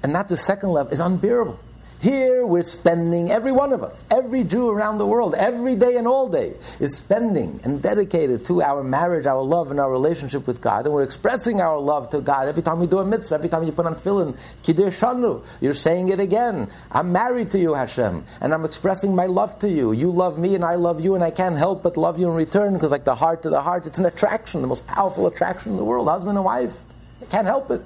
and 0.02 0.12
not 0.12 0.28
the 0.28 0.38
second 0.38 0.70
level 0.70 0.92
is 0.92 1.00
unbearable. 1.00 1.60
Here 2.02 2.46
we're 2.46 2.64
spending, 2.64 3.30
every 3.30 3.52
one 3.52 3.74
of 3.74 3.84
us, 3.84 4.06
every 4.10 4.46
Jew 4.46 4.70
around 4.70 5.00
the 5.00 5.06
world, 5.06 5.36
every 5.36 5.76
day 5.76 5.98
and 5.98 6.08
all 6.08 6.30
day, 6.30 6.54
is 6.80 6.98
spending 6.98 7.60
and 7.66 7.82
dedicated 7.82 8.46
to 8.46 8.62
our 8.62 8.86
marriage, 8.86 9.26
our 9.26 9.42
love, 9.42 9.70
and 9.70 9.82
our 9.82 9.92
relationship 9.92 10.48
with 10.48 10.62
God. 10.62 10.86
And 10.86 10.94
we're 10.94 11.04
expressing 11.04 11.60
our 11.60 11.78
love 11.78 12.10
to 12.12 12.22
God 12.22 12.48
every 12.48 12.64
time 12.64 12.80
we 12.80 12.88
do 12.88 13.00
a 13.00 13.06
mitzvah, 13.06 13.36
every 13.36 13.50
time 13.50 13.66
you 13.66 13.74
put 13.74 13.86
on 13.86 13.96
tefillin, 13.96 14.38
kiddushanu, 14.64 15.44
you're 15.60 15.74
saying 15.74 16.08
it 16.08 16.22
again. 16.22 16.70
I'm 16.90 17.12
married 17.12 17.52
to 17.52 17.60
you, 17.60 17.74
Hashem, 17.74 18.24
and 18.40 18.54
I'm 18.54 18.64
expressing 18.64 19.14
my 19.14 19.26
love 19.26 19.60
to 19.60 19.70
you. 19.70 19.92
You 19.92 20.10
love 20.10 20.40
me, 20.40 20.56
and 20.56 20.64
I 20.64 20.76
love 20.76 21.02
you, 21.02 21.16
and 21.16 21.24
I 21.24 21.32
can't 21.32 21.58
help 21.58 21.84
but 21.84 21.98
love 21.98 22.18
you 22.18 22.30
in 22.30 22.36
return, 22.36 22.76
because 22.76 22.92
like 22.92 23.04
the 23.04 23.16
heart 23.16 23.44
to 23.44 23.50
the 23.50 23.60
heart, 23.60 23.86
it's 23.86 24.00
an 24.00 24.06
attraction, 24.06 24.62
the 24.62 24.68
most 24.68 24.88
powerful 24.88 25.28
attraction 25.28 25.74
in 25.74 25.78
the 25.78 25.84
world, 25.84 26.08
husband 26.08 26.38
and 26.38 26.46
wife. 26.46 26.78
I 27.22 27.26
can't 27.26 27.46
help 27.46 27.70
it. 27.72 27.82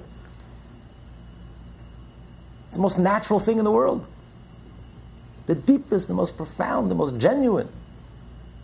It's 2.74 2.78
the 2.78 2.82
most 2.82 2.98
natural 2.98 3.38
thing 3.38 3.58
in 3.58 3.64
the 3.64 3.70
world. 3.70 4.04
The 5.46 5.54
deepest, 5.54 6.08
the 6.08 6.14
most 6.14 6.36
profound, 6.36 6.90
the 6.90 6.96
most 6.96 7.18
genuine. 7.18 7.68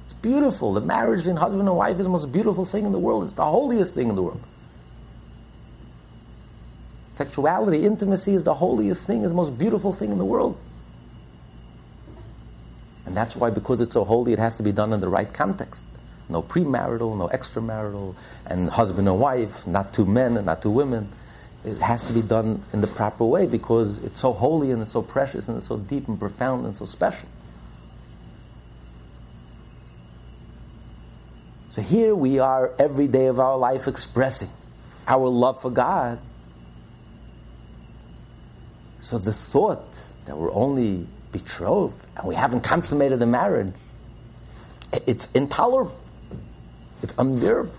It's 0.04 0.14
beautiful. 0.14 0.72
The 0.72 0.80
marriage 0.80 1.20
between 1.20 1.36
husband 1.36 1.68
and 1.68 1.76
wife 1.76 2.00
is 2.00 2.06
the 2.06 2.08
most 2.08 2.32
beautiful 2.32 2.64
thing 2.64 2.84
in 2.84 2.90
the 2.90 2.98
world. 2.98 3.22
It's 3.22 3.34
the 3.34 3.44
holiest 3.44 3.94
thing 3.94 4.08
in 4.08 4.16
the 4.16 4.22
world. 4.22 4.40
Sexuality, 7.12 7.86
intimacy 7.86 8.34
is 8.34 8.42
the 8.42 8.54
holiest 8.54 9.06
thing, 9.06 9.22
is 9.22 9.28
the 9.28 9.36
most 9.36 9.56
beautiful 9.56 9.92
thing 9.92 10.10
in 10.10 10.18
the 10.18 10.24
world. 10.24 10.58
And 13.06 13.16
that's 13.16 13.36
why, 13.36 13.50
because 13.50 13.80
it's 13.80 13.94
so 13.94 14.02
holy, 14.02 14.32
it 14.32 14.40
has 14.40 14.56
to 14.56 14.64
be 14.64 14.72
done 14.72 14.92
in 14.92 15.00
the 15.00 15.08
right 15.08 15.32
context. 15.32 15.86
No 16.28 16.42
premarital, 16.42 17.16
no 17.16 17.28
extramarital, 17.28 18.16
and 18.44 18.70
husband 18.70 19.06
and 19.06 19.20
wife, 19.20 19.68
not 19.68 19.94
two 19.94 20.04
men 20.04 20.36
and 20.36 20.46
not 20.46 20.62
two 20.62 20.70
women 20.70 21.12
it 21.64 21.78
has 21.78 22.02
to 22.04 22.12
be 22.12 22.22
done 22.22 22.62
in 22.72 22.80
the 22.80 22.86
proper 22.86 23.24
way 23.24 23.46
because 23.46 24.02
it's 24.02 24.20
so 24.20 24.32
holy 24.32 24.70
and 24.70 24.80
it's 24.80 24.92
so 24.92 25.02
precious 25.02 25.48
and 25.48 25.58
it's 25.58 25.66
so 25.66 25.76
deep 25.76 26.08
and 26.08 26.18
profound 26.18 26.64
and 26.64 26.74
so 26.74 26.86
special. 26.86 27.28
So 31.70 31.82
here 31.82 32.16
we 32.16 32.38
are 32.38 32.74
every 32.78 33.06
day 33.06 33.26
of 33.26 33.38
our 33.38 33.56
life 33.56 33.86
expressing 33.86 34.48
our 35.06 35.28
love 35.28 35.60
for 35.60 35.70
God. 35.70 36.18
So 39.00 39.18
the 39.18 39.32
thought 39.32 39.84
that 40.24 40.36
we're 40.36 40.52
only 40.52 41.06
betrothed 41.30 42.06
and 42.16 42.26
we 42.26 42.34
haven't 42.34 42.62
consummated 42.62 43.18
the 43.18 43.26
marriage, 43.26 43.72
it's 45.06 45.30
intolerable. 45.32 45.98
It's 47.02 47.14
unbearable. 47.18 47.74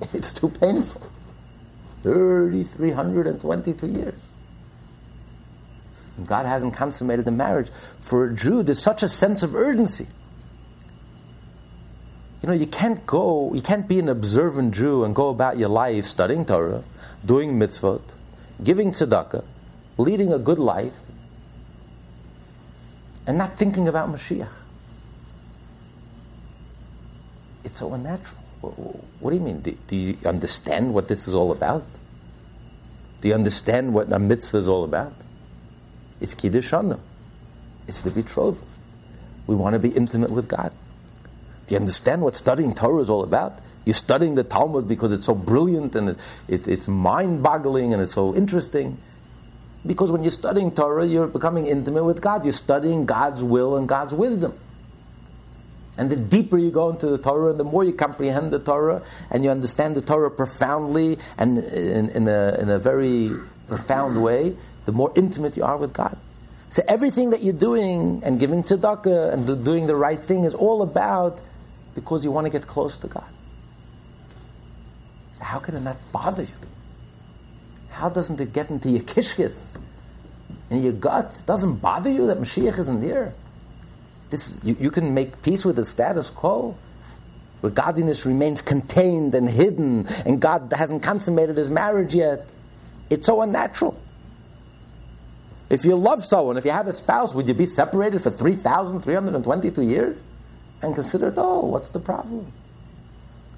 It's 0.14 0.32
too 0.32 0.48
painful. 0.48 1.09
3,322 2.02 3.86
years. 3.86 4.26
God 6.26 6.46
hasn't 6.46 6.74
consummated 6.74 7.24
the 7.24 7.30
marriage. 7.30 7.70
For 7.98 8.24
a 8.24 8.34
Jew, 8.34 8.62
there's 8.62 8.82
such 8.82 9.02
a 9.02 9.08
sense 9.08 9.42
of 9.42 9.54
urgency. 9.54 10.06
You 12.42 12.48
know, 12.48 12.54
you 12.54 12.66
can't 12.66 13.06
go, 13.06 13.52
you 13.54 13.60
can't 13.60 13.86
be 13.86 13.98
an 13.98 14.08
observant 14.08 14.74
Jew 14.74 15.04
and 15.04 15.14
go 15.14 15.28
about 15.28 15.58
your 15.58 15.68
life 15.68 16.06
studying 16.06 16.46
Torah, 16.46 16.84
doing 17.24 17.58
mitzvot, 17.58 18.02
giving 18.64 18.92
tzedakah, 18.92 19.44
leading 19.98 20.32
a 20.32 20.38
good 20.38 20.58
life, 20.58 20.94
and 23.26 23.36
not 23.36 23.58
thinking 23.58 23.88
about 23.88 24.10
Mashiach. 24.10 24.48
It's 27.62 27.78
so 27.78 27.92
unnatural. 27.92 28.39
What 28.60 29.30
do 29.30 29.36
you 29.36 29.42
mean? 29.42 29.60
Do, 29.60 29.76
do, 29.88 29.96
you 29.96 30.16
understand 30.26 30.92
what 30.92 31.08
this 31.08 31.26
is 31.26 31.34
all 31.34 31.50
about? 31.52 31.84
Do 33.20 33.28
you 33.28 33.34
understand 33.34 33.94
what 33.94 34.12
a 34.12 34.18
mitzvah 34.18 34.58
is 34.58 34.68
all 34.68 34.84
about? 34.84 35.14
It's 36.20 36.34
Kiddush 36.34 36.72
It's 37.88 38.00
the 38.02 38.10
betrothal. 38.10 38.66
We 39.46 39.54
want 39.54 39.74
to 39.74 39.78
be 39.78 39.90
intimate 39.90 40.30
with 40.30 40.48
God. 40.48 40.72
Do 41.66 41.74
you 41.74 41.80
understand 41.80 42.22
what 42.22 42.36
studying 42.36 42.74
Torah 42.74 43.02
is 43.02 43.10
all 43.10 43.22
about? 43.22 43.58
You're 43.84 43.94
studying 43.94 44.34
the 44.34 44.44
Talmud 44.44 44.86
because 44.86 45.12
it's 45.12 45.26
so 45.26 45.34
brilliant 45.34 45.94
and 45.94 46.10
it, 46.10 46.20
it, 46.48 46.68
it's 46.68 46.86
mind 46.86 47.42
boggling 47.42 47.92
and 47.92 48.02
it's 48.02 48.12
so 48.12 48.34
interesting. 48.34 48.98
Because 49.86 50.10
when 50.10 50.22
you're 50.22 50.30
studying 50.30 50.70
Torah, 50.72 51.06
you're 51.06 51.26
becoming 51.26 51.66
intimate 51.66 52.04
with 52.04 52.20
God. 52.20 52.44
You're 52.44 52.52
studying 52.52 53.06
God's 53.06 53.42
will 53.42 53.76
and 53.76 53.88
God's 53.88 54.12
wisdom. 54.12 54.58
And 56.00 56.08
the 56.08 56.16
deeper 56.16 56.56
you 56.56 56.70
go 56.70 56.88
into 56.88 57.08
the 57.08 57.18
Torah, 57.18 57.50
and 57.50 57.60
the 57.60 57.64
more 57.64 57.84
you 57.84 57.92
comprehend 57.92 58.54
the 58.54 58.58
Torah, 58.58 59.02
and 59.30 59.44
you 59.44 59.50
understand 59.50 59.94
the 59.94 60.00
Torah 60.00 60.30
profoundly 60.30 61.18
and 61.36 61.58
in, 61.58 62.08
in, 62.08 62.26
a, 62.26 62.56
in 62.58 62.70
a 62.70 62.78
very 62.78 63.32
profound 63.68 64.22
way, 64.22 64.56
the 64.86 64.92
more 64.92 65.12
intimate 65.14 65.58
you 65.58 65.62
are 65.62 65.76
with 65.76 65.92
God. 65.92 66.16
So 66.70 66.82
everything 66.88 67.28
that 67.30 67.42
you're 67.42 67.52
doing 67.52 68.22
and 68.24 68.40
giving 68.40 68.62
tzedakah 68.62 69.34
and 69.34 69.62
doing 69.62 69.86
the 69.86 69.94
right 69.94 70.18
thing 70.18 70.44
is 70.44 70.54
all 70.54 70.80
about 70.80 71.38
because 71.94 72.24
you 72.24 72.30
want 72.30 72.46
to 72.46 72.50
get 72.50 72.66
close 72.66 72.96
to 72.96 73.06
God. 73.06 73.28
How 75.38 75.58
can 75.58 75.74
it 75.74 75.82
not 75.82 75.98
bother 76.12 76.44
you? 76.44 76.48
How 77.90 78.08
doesn't 78.08 78.40
it 78.40 78.54
get 78.54 78.70
into 78.70 78.88
your 78.88 79.02
kishkis, 79.02 79.66
in 80.70 80.82
your 80.82 80.94
gut? 80.94 81.34
It 81.40 81.44
doesn't 81.44 81.74
bother 81.82 82.08
you 82.08 82.26
that 82.28 82.38
Mashiach 82.38 82.78
isn't 82.78 83.02
there? 83.02 83.34
This, 84.30 84.60
you, 84.62 84.76
you 84.78 84.90
can 84.90 85.12
make 85.12 85.42
peace 85.42 85.64
with 85.64 85.76
the 85.76 85.84
status 85.84 86.30
quo, 86.30 86.76
where 87.60 87.70
godliness 87.70 88.24
remains 88.24 88.62
contained 88.62 89.34
and 89.34 89.48
hidden, 89.48 90.06
and 90.24 90.40
God 90.40 90.72
hasn't 90.74 91.02
consummated 91.02 91.56
his 91.56 91.68
marriage 91.68 92.14
yet. 92.14 92.48
It's 93.10 93.26
so 93.26 93.42
unnatural. 93.42 94.00
If 95.68 95.84
you 95.84 95.94
love 95.96 96.24
someone, 96.24 96.56
if 96.56 96.64
you 96.64 96.70
have 96.70 96.88
a 96.88 96.92
spouse, 96.92 97.34
would 97.34 97.46
you 97.46 97.54
be 97.54 97.66
separated 97.66 98.22
for 98.22 98.30
3,322 98.30 99.82
years? 99.82 100.24
And 100.82 100.94
consider, 100.94 101.28
it, 101.28 101.34
oh, 101.36 101.66
what's 101.66 101.90
the 101.90 102.00
problem? 102.00 102.52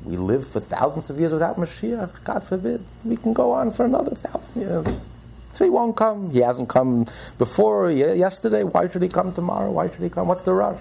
We 0.05 0.17
live 0.17 0.47
for 0.47 0.61
thousands 0.61 1.09
of 1.11 1.21
years 1.21 1.33
without 1.33 1.57
Mashiach, 1.57 2.25
God 2.25 2.43
forbid. 2.43 2.85
We 3.05 3.17
can 3.17 3.33
go 3.33 3.53
on 3.53 3.71
for 3.71 3.85
another 3.85 4.17
thousand 4.17 4.61
years. 4.61 4.87
So 5.55 5.65
he 5.65 5.71
won't 5.71 5.97
come. 5.97 6.31
He 6.31 6.41
hasn't 6.41 6.69
come 6.69 7.07
before, 7.39 7.91
yesterday. 7.91 8.65
Why 8.65 8.89
should 8.89 9.03
he 9.03 9.09
come 9.09 9.33
tomorrow? 9.33 9.71
Why 9.71 9.89
should 9.89 10.01
he 10.01 10.11
come? 10.11 10.29
What's 10.29 10.43
the 10.43 10.55
rush? 10.55 10.81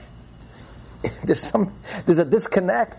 there's, 1.26 1.44
some, 1.44 1.74
there's 2.06 2.20
a 2.20 2.26
disconnect. 2.26 2.98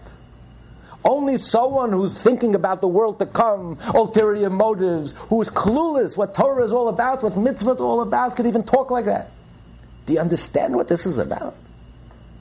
Only 1.05 1.37
someone 1.37 1.91
who's 1.91 2.21
thinking 2.21 2.55
about 2.55 2.81
the 2.81 2.89
world 2.89 3.19
to 3.19 3.27
come, 3.27 3.79
ulterior 3.95 4.51
motives, 4.51 5.13
who 5.13 5.43
is 5.43 5.51
clueless 5.51 6.17
what 6.17 6.35
Torah 6.35 6.65
is 6.65 6.73
all 6.73 6.89
about, 6.89 7.23
what 7.23 7.37
mitzvah 7.37 7.73
is 7.73 7.81
all 7.81 8.03
about, 8.03 8.37
could 8.37 8.47
even 8.47 8.63
talk 8.63 8.91
like 8.91 9.07
that. 9.07 9.31
Do 10.07 10.13
you 10.13 10.21
understand 10.21 10.77
what 10.77 10.89
this 10.89 11.07
is 11.07 11.19
about? 11.19 11.57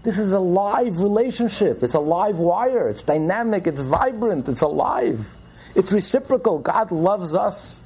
This 0.03 0.19
is 0.19 0.33
a 0.33 0.39
live 0.39 0.99
relationship. 0.99 1.83
It's 1.83 1.93
a 1.93 1.99
live 1.99 2.37
wire. 2.37 2.89
It's 2.89 3.03
dynamic. 3.03 3.67
It's 3.67 3.81
vibrant. 3.81 4.47
It's 4.47 4.61
alive. 4.61 5.35
It's 5.75 5.91
reciprocal. 5.91 6.59
God 6.59 6.91
loves 6.91 7.35
us 7.35 7.77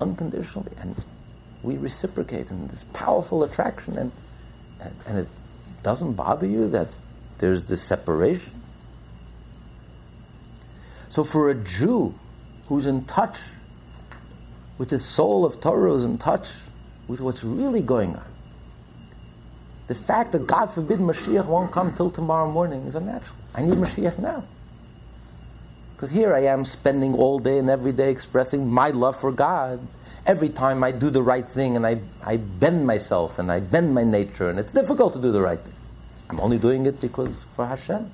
unconditionally, 0.00 0.72
and 0.78 0.94
we 1.62 1.76
reciprocate 1.76 2.50
in 2.50 2.68
this 2.68 2.84
powerful 2.92 3.42
attraction. 3.42 3.96
And, 3.98 4.12
and, 4.80 4.94
and 5.06 5.18
it 5.18 5.28
doesn't 5.82 6.12
bother 6.14 6.46
you 6.46 6.68
that 6.70 6.88
there's 7.38 7.66
this 7.66 7.82
separation. 7.82 8.62
So, 11.08 11.24
for 11.24 11.50
a 11.50 11.54
Jew 11.54 12.14
who's 12.68 12.86
in 12.86 13.04
touch 13.04 13.38
with 14.76 14.90
the 14.90 14.98
soul 14.98 15.44
of 15.44 15.60
Torah, 15.60 15.92
who's 15.92 16.04
in 16.04 16.18
touch 16.18 16.50
with 17.06 17.20
what's 17.20 17.42
really 17.42 17.80
going 17.80 18.14
on, 18.14 18.24
the 19.86 19.94
fact 19.94 20.32
that 20.32 20.46
God 20.46 20.66
forbid 20.70 20.98
Mashiach 20.98 21.46
won't 21.46 21.72
come 21.72 21.94
till 21.94 22.10
tomorrow 22.10 22.50
morning 22.50 22.82
is 22.86 22.94
unnatural. 22.94 23.36
I 23.54 23.62
need 23.62 23.78
Mashiach 23.78 24.18
now. 24.18 24.44
Because 25.98 26.12
here 26.12 26.32
I 26.32 26.44
am 26.44 26.64
spending 26.64 27.12
all 27.16 27.40
day 27.40 27.58
and 27.58 27.68
every 27.68 27.90
day 27.90 28.12
expressing 28.12 28.70
my 28.70 28.90
love 28.90 29.16
for 29.16 29.32
God. 29.32 29.84
Every 30.24 30.48
time 30.48 30.84
I 30.84 30.92
do 30.92 31.10
the 31.10 31.24
right 31.24 31.46
thing 31.46 31.74
and 31.74 31.84
I, 31.84 31.98
I 32.24 32.36
bend 32.36 32.86
myself 32.86 33.40
and 33.40 33.50
I 33.50 33.58
bend 33.58 33.96
my 33.96 34.04
nature, 34.04 34.48
and 34.48 34.60
it's 34.60 34.70
difficult 34.70 35.14
to 35.14 35.20
do 35.20 35.32
the 35.32 35.40
right 35.40 35.58
thing. 35.58 35.74
I'm 36.30 36.38
only 36.38 36.56
doing 36.56 36.86
it 36.86 37.00
because 37.00 37.34
for 37.52 37.66
Hashem. 37.66 38.12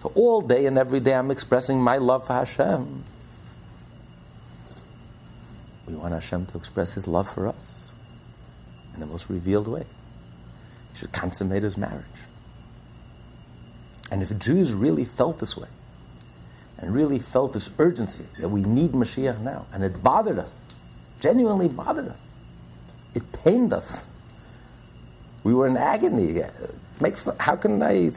So 0.00 0.12
all 0.14 0.40
day 0.40 0.66
and 0.66 0.78
every 0.78 1.00
day 1.00 1.14
I'm 1.14 1.32
expressing 1.32 1.82
my 1.82 1.96
love 1.96 2.24
for 2.24 2.34
Hashem. 2.34 3.02
We 5.88 5.94
want 5.96 6.12
Hashem 6.14 6.46
to 6.46 6.56
express 6.56 6.92
His 6.92 7.08
love 7.08 7.28
for 7.28 7.48
us 7.48 7.90
in 8.94 9.00
the 9.00 9.06
most 9.06 9.28
revealed 9.28 9.66
way. 9.66 9.86
He 10.92 11.00
should 11.00 11.12
consummate 11.12 11.64
His 11.64 11.76
marriage. 11.76 12.04
And 14.10 14.22
if 14.22 14.36
Jews 14.38 14.72
really 14.72 15.04
felt 15.04 15.38
this 15.38 15.56
way, 15.56 15.68
and 16.78 16.94
really 16.94 17.18
felt 17.18 17.52
this 17.52 17.70
urgency 17.78 18.26
that 18.38 18.48
we 18.48 18.62
need 18.62 18.92
Mashiach 18.92 19.40
now, 19.40 19.66
and 19.72 19.82
it 19.82 20.02
bothered 20.02 20.38
us, 20.38 20.54
genuinely 21.20 21.68
bothered 21.68 22.08
us, 22.08 22.28
it 23.14 23.32
pained 23.32 23.72
us. 23.72 24.10
We 25.44 25.54
were 25.54 25.66
in 25.66 25.76
agony. 25.76 26.42
Makes 27.00 27.28
how 27.38 27.56
can 27.56 27.82
I 27.82 28.10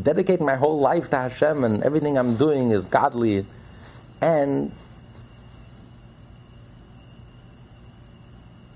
dedicate 0.00 0.40
my 0.40 0.56
whole 0.56 0.80
life 0.80 1.10
to 1.10 1.16
Hashem 1.16 1.64
and 1.64 1.82
everything 1.82 2.16
I'm 2.16 2.36
doing 2.36 2.70
is 2.70 2.86
godly, 2.86 3.44
and 4.20 4.72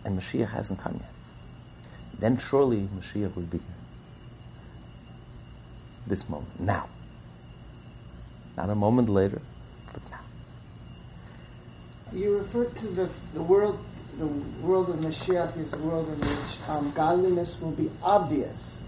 and 0.05 0.21
Mashiach 0.21 0.51
hasn't 0.51 0.81
come 0.81 1.01
yet. 1.01 1.91
Then 2.19 2.39
surely 2.39 2.89
Mashiach 2.99 3.35
will 3.35 3.43
be 3.43 3.59
here. 3.59 3.84
This 6.07 6.29
moment, 6.29 6.61
now. 6.61 6.89
Not 8.57 8.71
a 8.71 8.75
moment 8.75 9.09
later, 9.09 9.41
but 9.93 10.11
now. 10.11 10.21
You 12.13 12.39
refer 12.39 12.67
to 12.67 12.87
the, 12.89 13.09
the 13.33 13.43
world, 13.43 13.79
the 14.19 14.27
world 14.27 14.91
of 14.91 14.97
Mashiach 14.97 15.57
is 15.57 15.71
the 15.71 15.79
world 15.79 16.09
in 16.09 16.19
which 16.21 16.69
um, 16.69 16.93
godliness 16.93 17.61
will 17.61 17.73
be 17.73 17.91
obvious. 18.03 18.81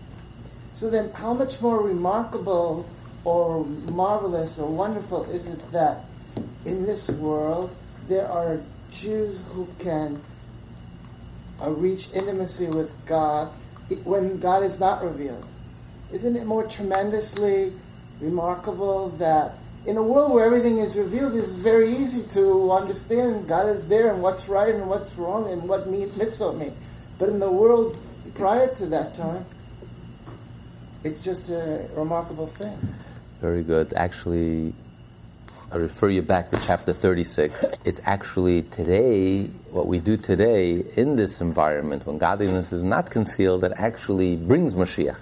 So 0.77 0.91
then, 0.91 1.11
how 1.11 1.33
much 1.33 1.61
more 1.63 1.83
remarkable 1.83 2.89
or 3.25 3.65
marvelous 3.91 4.59
or 4.59 4.71
wonderful 4.71 5.25
is 5.31 5.49
it 5.49 5.73
that 5.73 6.05
in 6.65 6.87
this 6.87 7.09
world 7.11 7.75
there 8.09 8.29
are 8.29 8.61
Jews 8.93 9.43
who 9.53 9.67
can 9.79 10.21
uh, 11.63 11.71
reach 11.71 12.13
intimacy 12.15 12.69
with 12.69 12.93
God 13.07 13.49
when 14.05 14.39
God 14.39 14.63
is 14.63 14.79
not 14.79 15.03
revealed. 15.03 15.45
Isn't 16.13 16.37
it 16.37 16.47
more 16.47 16.65
tremendously 16.65 17.73
remarkable 18.21 19.11
that 19.19 19.59
in 19.87 19.97
a 19.97 20.03
world 20.03 20.33
where 20.33 20.45
everything 20.45 20.79
is 20.79 20.97
revealed, 20.97 21.35
it's 21.35 21.55
very 21.57 21.91
easy 21.91 22.23
to 22.35 22.73
understand 22.73 23.47
God 23.47 23.69
is 23.69 23.89
there 23.89 24.13
and 24.13 24.23
what's 24.23 24.49
right 24.49 24.75
and 24.75 24.89
what's 24.89 25.17
wrong 25.17 25.51
and 25.51 25.69
what 25.69 25.89
mitzvah 25.89 26.53
mean. 26.55 26.75
But 27.19 27.29
in 27.29 27.39
the 27.39 27.51
world 27.51 27.97
prior 28.35 28.75
to 28.77 28.87
that 28.87 29.15
time, 29.15 29.45
it's 31.05 31.23
just 31.23 31.51
a 31.51 31.89
remarkable 31.95 32.49
thing. 32.49 32.77
Very 33.41 33.63
good. 33.63 33.93
Actually, 33.95 34.75
I 35.71 35.77
refer 35.77 36.11
you 36.11 36.23
back 36.23 36.51
to 36.51 36.61
chapter 36.67 36.93
36. 36.93 37.65
It's 37.85 38.01
actually 38.05 38.63
today, 38.63 39.45
what 39.71 39.87
we 39.87 39.99
do 39.99 40.17
today 40.17 40.85
in 40.97 41.17
this 41.17 41.41
environment, 41.41 42.07
when 42.07 42.19
godliness 42.19 42.73
is 42.73 42.83
not 42.83 43.11
concealed, 43.11 43.61
that 43.63 43.73
actually 43.77 44.37
brings 44.37 44.75
Mashiach. 44.75 45.17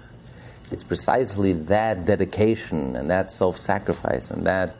It's 0.71 0.83
precisely 0.83 1.53
that 1.53 2.05
dedication 2.05 2.95
and 2.95 3.09
that 3.09 3.31
self 3.31 3.59
sacrifice 3.59 4.31
and 4.31 4.45
that 4.47 4.75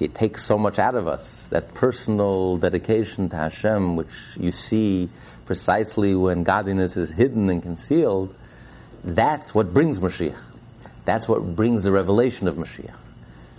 it 0.00 0.14
takes 0.14 0.44
so 0.44 0.58
much 0.58 0.78
out 0.78 0.94
of 0.94 1.06
us, 1.06 1.46
that 1.48 1.74
personal 1.74 2.56
dedication 2.56 3.28
to 3.28 3.36
Hashem, 3.36 3.96
which 3.96 4.08
you 4.36 4.50
see 4.50 5.08
precisely 5.44 6.14
when 6.14 6.42
godliness 6.42 6.96
is 6.96 7.10
hidden 7.10 7.48
and 7.50 7.62
concealed, 7.62 8.34
that's 9.04 9.54
what 9.54 9.72
brings 9.72 9.98
Mashiach. 9.98 10.36
That's 11.04 11.28
what 11.28 11.54
brings 11.54 11.84
the 11.84 11.92
revelation 11.92 12.48
of 12.48 12.56
Mashiach. 12.56 12.94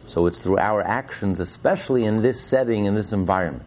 So 0.08 0.26
it's 0.26 0.40
through 0.40 0.58
our 0.58 0.82
actions, 0.82 1.40
especially 1.40 2.06
in 2.06 2.22
this 2.22 2.42
setting, 2.42 2.86
in 2.86 2.96
this 2.96 3.14
environment. 3.14 3.64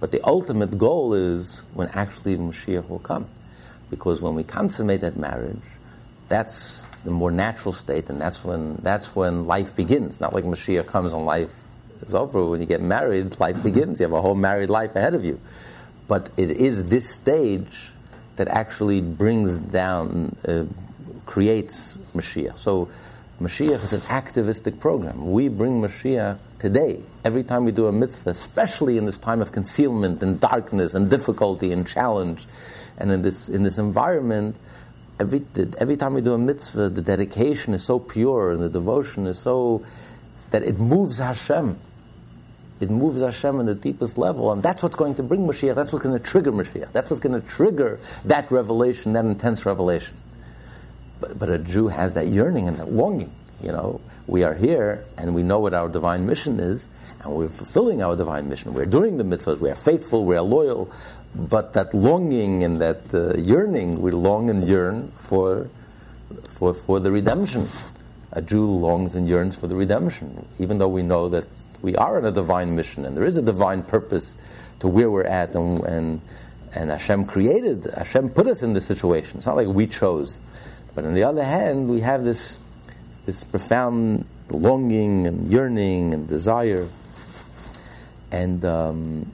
But 0.00 0.12
the 0.12 0.20
ultimate 0.24 0.78
goal 0.78 1.14
is 1.14 1.62
when 1.74 1.88
actually 1.88 2.36
Mashiach 2.36 2.88
will 2.88 2.98
come. 2.98 3.26
Because 3.90 4.20
when 4.20 4.34
we 4.34 4.44
consummate 4.44 5.00
that 5.00 5.16
marriage, 5.16 5.56
that's 6.28 6.84
the 7.04 7.10
more 7.10 7.30
natural 7.30 7.72
state, 7.72 8.10
and 8.10 8.20
that's 8.20 8.44
when, 8.44 8.76
that's 8.76 9.14
when 9.14 9.44
life 9.44 9.74
begins. 9.76 10.20
Not 10.20 10.32
like 10.32 10.44
Mashiach 10.44 10.86
comes 10.86 11.12
and 11.12 11.24
life 11.24 11.50
is 12.06 12.14
over. 12.14 12.44
When 12.44 12.60
you 12.60 12.66
get 12.66 12.82
married, 12.82 13.38
life 13.38 13.62
begins. 13.62 14.00
You 14.00 14.04
have 14.06 14.12
a 14.12 14.20
whole 14.20 14.34
married 14.34 14.70
life 14.70 14.96
ahead 14.96 15.14
of 15.14 15.24
you. 15.24 15.40
But 16.06 16.30
it 16.36 16.50
is 16.50 16.88
this 16.88 17.08
stage 17.08 17.90
that 18.36 18.48
actually 18.48 19.00
brings 19.00 19.58
down, 19.58 20.36
uh, 20.46 20.64
creates 21.26 21.96
Mashiach. 22.14 22.58
So 22.58 22.88
Mashiach 23.40 23.84
is 23.84 23.92
an 23.92 24.02
activistic 24.10 24.80
program. 24.80 25.30
We 25.30 25.48
bring 25.48 25.80
Mashiach 25.80 26.38
today, 26.58 27.00
every 27.24 27.44
time 27.44 27.64
we 27.64 27.72
do 27.72 27.86
a 27.86 27.92
mitzvah, 27.92 28.30
especially 28.30 28.98
in 28.98 29.06
this 29.06 29.18
time 29.18 29.40
of 29.40 29.52
concealment 29.52 30.22
and 30.22 30.40
darkness 30.40 30.94
and 30.94 31.08
difficulty 31.08 31.72
and 31.72 31.86
challenge, 31.86 32.46
and 32.96 33.12
in 33.12 33.22
this, 33.22 33.48
in 33.48 33.62
this 33.62 33.78
environment, 33.78 34.56
every, 35.20 35.44
every 35.78 35.96
time 35.96 36.14
we 36.14 36.20
do 36.20 36.34
a 36.34 36.38
mitzvah, 36.38 36.88
the 36.88 37.02
dedication 37.02 37.74
is 37.74 37.84
so 37.84 37.98
pure 37.98 38.52
and 38.52 38.62
the 38.62 38.68
devotion 38.68 39.26
is 39.26 39.38
so 39.38 39.84
that 40.50 40.62
it 40.62 40.78
moves 40.78 41.18
Hashem. 41.18 41.78
It 42.80 42.90
moves 42.90 43.20
Hashem 43.20 43.58
on 43.58 43.66
the 43.66 43.74
deepest 43.74 44.18
level, 44.18 44.52
and 44.52 44.62
that's 44.62 44.84
what's 44.84 44.94
going 44.94 45.16
to 45.16 45.22
bring 45.24 45.46
Mashiach. 45.46 45.74
That's 45.74 45.92
what's 45.92 46.04
going 46.04 46.16
to 46.16 46.24
trigger 46.24 46.52
Mashiach. 46.52 46.92
That's 46.92 47.10
what's 47.10 47.20
going 47.20 47.40
to 47.40 47.46
trigger 47.46 47.98
that 48.24 48.50
revelation, 48.52 49.14
that 49.14 49.24
intense 49.24 49.66
revelation. 49.66 50.14
But, 51.20 51.38
but 51.38 51.50
a 51.50 51.58
Jew 51.58 51.88
has 51.88 52.14
that 52.14 52.28
yearning 52.28 52.68
and 52.68 52.76
that 52.76 52.92
longing. 52.92 53.32
You 53.60 53.72
know, 53.72 54.00
we 54.28 54.44
are 54.44 54.54
here 54.54 55.04
and 55.16 55.34
we 55.34 55.42
know 55.42 55.58
what 55.58 55.74
our 55.74 55.88
divine 55.88 56.26
mission 56.26 56.60
is, 56.60 56.86
and 57.24 57.34
we're 57.34 57.48
fulfilling 57.48 58.00
our 58.00 58.14
divine 58.14 58.48
mission. 58.48 58.72
We're 58.72 58.86
doing 58.86 59.18
the 59.18 59.24
mitzvahs, 59.24 59.58
we 59.58 59.70
are 59.70 59.74
faithful, 59.74 60.24
we 60.24 60.36
are 60.36 60.42
loyal, 60.42 60.92
but 61.34 61.72
that 61.74 61.94
longing 61.94 62.64
and 62.64 62.80
that 62.80 63.02
uh, 63.14 63.34
yearning, 63.36 64.00
we 64.00 64.10
long 64.10 64.50
and 64.50 64.66
yearn 64.66 65.12
for, 65.16 65.68
for, 66.50 66.74
for 66.74 67.00
the 67.00 67.10
redemption. 67.10 67.68
A 68.32 68.42
Jew 68.42 68.66
longs 68.66 69.14
and 69.14 69.26
yearns 69.26 69.56
for 69.56 69.66
the 69.66 69.74
redemption, 69.74 70.46
even 70.58 70.78
though 70.78 70.88
we 70.88 71.02
know 71.02 71.28
that 71.30 71.44
we 71.80 71.96
are 71.96 72.18
on 72.18 72.24
a 72.24 72.32
divine 72.32 72.76
mission 72.76 73.04
and 73.04 73.16
there 73.16 73.24
is 73.24 73.36
a 73.36 73.42
divine 73.42 73.82
purpose 73.82 74.34
to 74.80 74.88
where 74.88 75.10
we're 75.10 75.24
at 75.24 75.54
and, 75.54 75.82
and, 75.84 76.20
and 76.74 76.90
Hashem 76.90 77.24
created, 77.24 77.90
Hashem 77.96 78.30
put 78.30 78.46
us 78.46 78.62
in 78.62 78.74
this 78.74 78.86
situation. 78.86 79.38
It's 79.38 79.46
not 79.46 79.56
like 79.56 79.68
we 79.68 79.86
chose 79.86 80.40
but 80.98 81.04
on 81.04 81.14
the 81.14 81.22
other 81.22 81.44
hand, 81.44 81.88
we 81.88 82.00
have 82.00 82.24
this, 82.24 82.56
this 83.24 83.44
profound 83.44 84.26
longing 84.50 85.28
and 85.28 85.46
yearning 85.46 86.12
and 86.12 86.26
desire. 86.26 86.88
And, 88.32 88.64
um, 88.64 89.30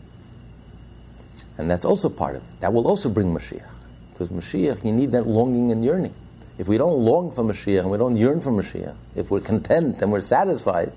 and 1.59 1.70
that's 1.70 1.84
also 1.84 2.09
part 2.09 2.36
of 2.36 2.42
it. 2.42 2.61
That 2.61 2.72
will 2.72 2.86
also 2.86 3.09
bring 3.09 3.32
Mashiach. 3.32 3.68
Because 4.12 4.28
Mashiach, 4.28 4.84
you 4.84 4.92
need 4.92 5.12
that 5.12 5.26
longing 5.26 5.72
and 5.72 5.84
yearning. 5.84 6.14
If 6.59 6.68
we 6.68 6.78
don't 6.78 7.05
long 7.05 7.32
for 7.32 7.42
Mashiach 7.42 7.80
and 7.80 7.90
we 7.90 7.98
don't 7.98 8.16
yearn 8.16 8.40
for 8.40 8.50
Mashiach, 8.50 8.94
if 9.16 9.30
we're 9.30 9.40
content 9.40 10.02
and 10.02 10.12
we're 10.12 10.20
satisfied, 10.20 10.92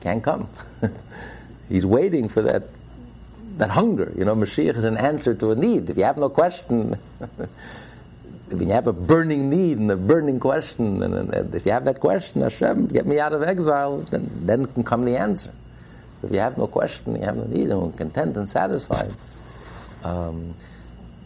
can't 0.00 0.22
come. 0.22 0.48
He's 1.68 1.84
waiting 1.84 2.28
for 2.28 2.42
that 2.42 2.64
that 3.58 3.70
hunger. 3.70 4.12
You 4.16 4.24
know, 4.24 4.34
Mashiach 4.34 4.76
is 4.76 4.84
an 4.84 4.96
answer 4.96 5.34
to 5.34 5.50
a 5.50 5.54
need. 5.54 5.88
If 5.88 5.96
you 5.96 6.04
have 6.04 6.18
no 6.18 6.28
question, 6.28 6.98
if 8.50 8.60
you 8.60 8.68
have 8.68 8.86
a 8.86 8.92
burning 8.92 9.50
need 9.50 9.78
and 9.78 9.90
a 9.90 9.96
burning 9.96 10.40
question, 10.40 11.02
and, 11.02 11.54
if 11.54 11.66
you 11.66 11.72
have 11.72 11.84
that 11.86 12.00
question, 12.00 12.42
Hashem, 12.42 12.88
get 12.88 13.06
me 13.06 13.18
out 13.18 13.32
of 13.32 13.42
exile, 13.42 13.98
then, 13.98 14.30
then 14.42 14.66
can 14.66 14.84
come 14.84 15.04
the 15.04 15.16
answer. 15.16 15.52
If 16.26 16.32
you 16.32 16.40
have 16.40 16.58
no 16.58 16.66
question, 16.66 17.14
you 17.14 17.22
have 17.22 17.36
no 17.36 17.44
need, 17.44 17.70
and 17.70 17.96
content 17.96 18.36
and 18.36 18.48
satisfied. 18.48 19.14
Um, 20.02 20.54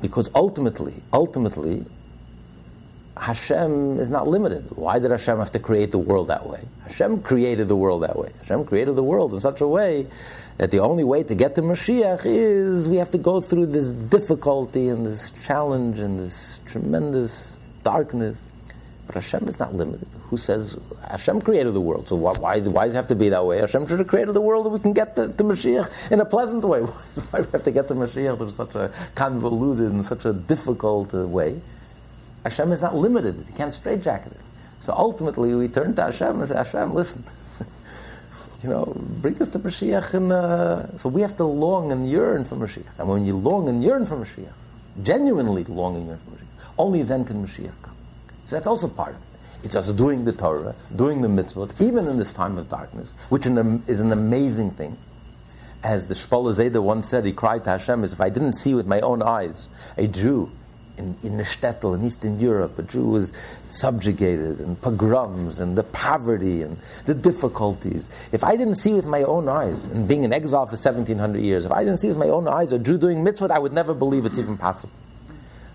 because 0.02 0.30
ultimately, 0.34 1.02
ultimately, 1.12 1.86
Hashem 3.16 3.98
is 3.98 4.10
not 4.10 4.28
limited. 4.28 4.64
Why 4.76 4.98
did 4.98 5.10
Hashem 5.10 5.38
have 5.38 5.52
to 5.52 5.58
create 5.58 5.90
the 5.90 5.98
world 5.98 6.28
that 6.28 6.46
way? 6.46 6.60
Hashem 6.86 7.22
created 7.22 7.68
the 7.68 7.76
world 7.76 8.02
that 8.02 8.16
way. 8.16 8.30
Hashem 8.40 8.64
created 8.66 8.94
the 8.94 9.02
world 9.02 9.32
in 9.32 9.40
such 9.40 9.60
a 9.62 9.66
way 9.66 10.06
that 10.58 10.70
the 10.70 10.80
only 10.80 11.04
way 11.04 11.22
to 11.22 11.34
get 11.34 11.54
to 11.54 11.62
Mashiach 11.62 12.22
is 12.26 12.86
we 12.86 12.96
have 12.96 13.10
to 13.10 13.18
go 13.18 13.40
through 13.40 13.66
this 13.66 13.90
difficulty 13.92 14.88
and 14.88 15.06
this 15.06 15.32
challenge 15.46 15.98
and 15.98 16.20
this 16.20 16.60
tremendous 16.66 17.56
darkness. 17.82 18.38
But 19.06 19.16
Hashem 19.16 19.48
is 19.48 19.58
not 19.58 19.74
limited. 19.74 20.08
Who 20.30 20.36
says 20.36 20.78
Hashem 21.08 21.42
created 21.42 21.74
the 21.74 21.80
world? 21.80 22.06
So 22.06 22.14
why, 22.14 22.34
why, 22.34 22.60
does 22.60 22.94
it 22.94 22.96
have 22.96 23.08
to 23.08 23.16
be 23.16 23.30
that 23.30 23.44
way? 23.44 23.58
Hashem 23.58 23.88
should 23.88 23.98
have 23.98 24.06
created 24.06 24.32
the 24.32 24.40
world 24.40 24.64
that 24.64 24.70
we 24.70 24.78
can 24.78 24.92
get 24.92 25.16
the, 25.16 25.26
to 25.26 25.42
Mashiach 25.42 26.12
in 26.12 26.20
a 26.20 26.24
pleasant 26.24 26.62
way. 26.62 26.80
Why 27.30 27.40
do 27.40 27.46
we 27.46 27.50
have 27.50 27.64
to 27.64 27.72
get 27.72 27.88
the 27.88 27.94
Mashiach 27.94 28.40
in 28.40 28.48
such 28.50 28.76
a 28.76 28.92
convoluted 29.16 29.90
and 29.90 30.04
such 30.04 30.24
a 30.24 30.32
difficult 30.32 31.12
uh, 31.12 31.26
way? 31.26 31.60
Hashem 32.44 32.70
is 32.70 32.80
not 32.80 32.94
limited. 32.94 33.44
He 33.44 33.52
can't 33.54 33.74
straitjacket 33.74 34.30
it. 34.30 34.40
So 34.82 34.92
ultimately, 34.92 35.52
we 35.52 35.66
turn 35.66 35.96
to 35.96 36.02
Hashem 36.02 36.38
and 36.38 36.48
say, 36.48 36.54
Hashem, 36.54 36.94
listen, 36.94 37.24
you 38.62 38.70
know, 38.70 38.94
bring 38.94 39.42
us 39.42 39.48
to 39.48 39.58
Mashiach. 39.58 40.14
And, 40.14 40.30
uh, 40.30 40.96
so 40.96 41.08
we 41.08 41.22
have 41.22 41.36
to 41.38 41.44
long 41.44 41.90
and 41.90 42.08
yearn 42.08 42.44
for 42.44 42.54
Mashiach. 42.54 43.00
And 43.00 43.08
when 43.08 43.26
you 43.26 43.36
long 43.36 43.68
and 43.68 43.82
yearn 43.82 44.06
for 44.06 44.16
Mashiach, 44.16 44.52
genuinely 45.02 45.64
long 45.64 45.96
and 45.96 46.06
yearn 46.06 46.18
for 46.18 46.30
Mashiach, 46.30 46.72
only 46.78 47.02
then 47.02 47.24
can 47.24 47.44
Mashiach 47.44 47.72
come. 47.82 47.96
So 48.46 48.54
that's 48.54 48.68
also 48.68 48.86
part 48.86 49.16
of 49.16 49.20
it. 49.20 49.29
It's 49.62 49.74
just 49.74 49.96
doing 49.96 50.24
the 50.24 50.32
Torah, 50.32 50.74
doing 50.94 51.20
the 51.20 51.28
mitzvot, 51.28 51.80
even 51.82 52.06
in 52.08 52.18
this 52.18 52.32
time 52.32 52.56
of 52.58 52.68
darkness, 52.68 53.12
which 53.28 53.46
is 53.46 54.00
an 54.00 54.12
amazing 54.12 54.70
thing. 54.70 54.96
As 55.82 56.08
the 56.08 56.14
Shpola 56.14 56.54
Zayda 56.54 56.82
once 56.82 57.08
said, 57.08 57.24
he 57.24 57.32
cried 57.32 57.64
to 57.64 57.70
Hashem, 57.70 58.04
as 58.04 58.12
if 58.12 58.20
I 58.20 58.28
didn't 58.28 58.54
see 58.54 58.74
with 58.74 58.86
my 58.86 59.00
own 59.00 59.22
eyes 59.22 59.68
a 59.96 60.06
Jew 60.06 60.50
in, 61.00 61.16
in 61.22 61.36
the 61.38 61.42
shtetl 61.42 61.98
in 61.98 62.04
Eastern 62.04 62.38
Europe, 62.38 62.78
a 62.78 62.82
Jew 62.82 63.06
was 63.06 63.32
subjugated, 63.70 64.60
and 64.60 64.80
pogroms, 64.80 65.58
and 65.58 65.76
the 65.76 65.82
poverty, 65.82 66.62
and 66.62 66.76
the 67.06 67.14
difficulties. 67.14 68.10
If 68.32 68.44
I 68.44 68.56
didn't 68.56 68.76
see 68.76 68.92
with 68.92 69.06
my 69.06 69.22
own 69.22 69.48
eyes, 69.48 69.84
and 69.86 70.06
being 70.06 70.24
in 70.24 70.32
exile 70.32 70.66
for 70.66 70.76
1700 70.76 71.40
years, 71.40 71.64
if 71.64 71.72
I 71.72 71.84
didn't 71.84 71.98
see 71.98 72.08
with 72.08 72.18
my 72.18 72.28
own 72.28 72.46
eyes 72.46 72.72
a 72.72 72.78
Jew 72.78 72.98
doing 72.98 73.24
mitzvah, 73.24 73.52
I 73.52 73.58
would 73.58 73.72
never 73.72 73.94
believe 73.94 74.26
it's 74.26 74.38
even 74.38 74.58
possible. 74.58 74.92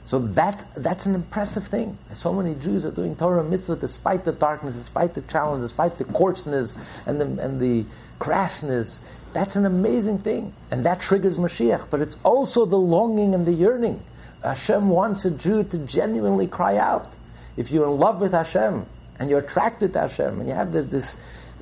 So 0.05 0.19
that, 0.19 0.65
that's 0.75 1.07
an 1.07 1.15
impressive 1.15 1.65
thing. 1.65 1.97
So 2.13 2.31
many 2.31 2.55
Jews 2.61 2.85
are 2.85 2.91
doing 2.91 3.15
Torah 3.15 3.41
and 3.41 3.49
mitzvah 3.49 3.75
despite 3.77 4.23
the 4.23 4.33
darkness, 4.33 4.75
despite 4.75 5.15
the 5.15 5.21
challenge, 5.23 5.63
despite 5.63 5.97
the 5.97 6.05
coarseness 6.05 6.77
and 7.07 7.19
the, 7.19 7.25
and 7.43 7.59
the 7.59 7.85
crassness. 8.19 8.99
That's 9.33 9.55
an 9.55 9.65
amazing 9.65 10.19
thing. 10.19 10.53
And 10.69 10.85
that 10.85 11.01
triggers 11.01 11.39
Mashiach. 11.39 11.89
But 11.89 12.01
it's 12.01 12.17
also 12.23 12.65
the 12.65 12.77
longing 12.77 13.33
and 13.33 13.47
the 13.47 13.53
yearning. 13.53 14.01
Hashem 14.43 14.89
wants 14.89 15.25
a 15.25 15.31
Jew 15.31 15.63
to 15.63 15.79
genuinely 15.79 16.47
cry 16.47 16.77
out. 16.77 17.11
If 17.57 17.71
you're 17.71 17.87
in 17.87 17.97
love 17.97 18.21
with 18.21 18.33
Hashem 18.33 18.85
and 19.17 19.29
you're 19.29 19.39
attracted 19.39 19.93
to 19.93 20.01
Hashem 20.01 20.39
and 20.39 20.47
you 20.47 20.53
have 20.53 20.71
this, 20.71 20.85
this 20.85 21.17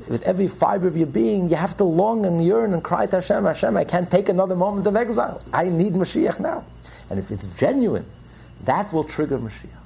with 0.09 0.21
every 0.23 0.49
fiber 0.49 0.87
of 0.87 0.97
your 0.97 1.07
being, 1.07 1.49
you 1.49 1.55
have 1.55 1.77
to 1.77 1.85
long 1.85 2.25
and 2.25 2.45
yearn 2.45 2.73
and 2.73 2.83
cry 2.83 3.05
to 3.05 3.21
Hashem, 3.21 3.45
Hashem, 3.45 3.77
I 3.77 3.85
can't 3.85 4.11
take 4.11 4.27
another 4.27 4.55
moment 4.55 4.85
of 4.85 4.97
exile. 4.97 5.41
I 5.53 5.69
need 5.69 5.93
Mashiach 5.93 6.41
now. 6.41 6.65
And 7.09 7.19
if 7.19 7.31
it's 7.31 7.47
genuine, 7.57 8.05
that 8.65 8.93
will 8.93 9.03
trigger 9.03 9.39
Mashiach. 9.39 9.79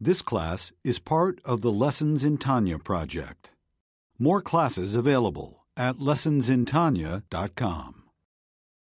This 0.00 0.22
class 0.22 0.72
is 0.82 0.98
part 0.98 1.40
of 1.44 1.60
the 1.60 1.70
Lessons 1.70 2.24
in 2.24 2.38
Tanya 2.38 2.78
project. 2.78 3.50
More 4.18 4.40
classes 4.40 4.94
available 4.94 5.66
at 5.76 5.96
lessonsintanya.com. 5.96 7.99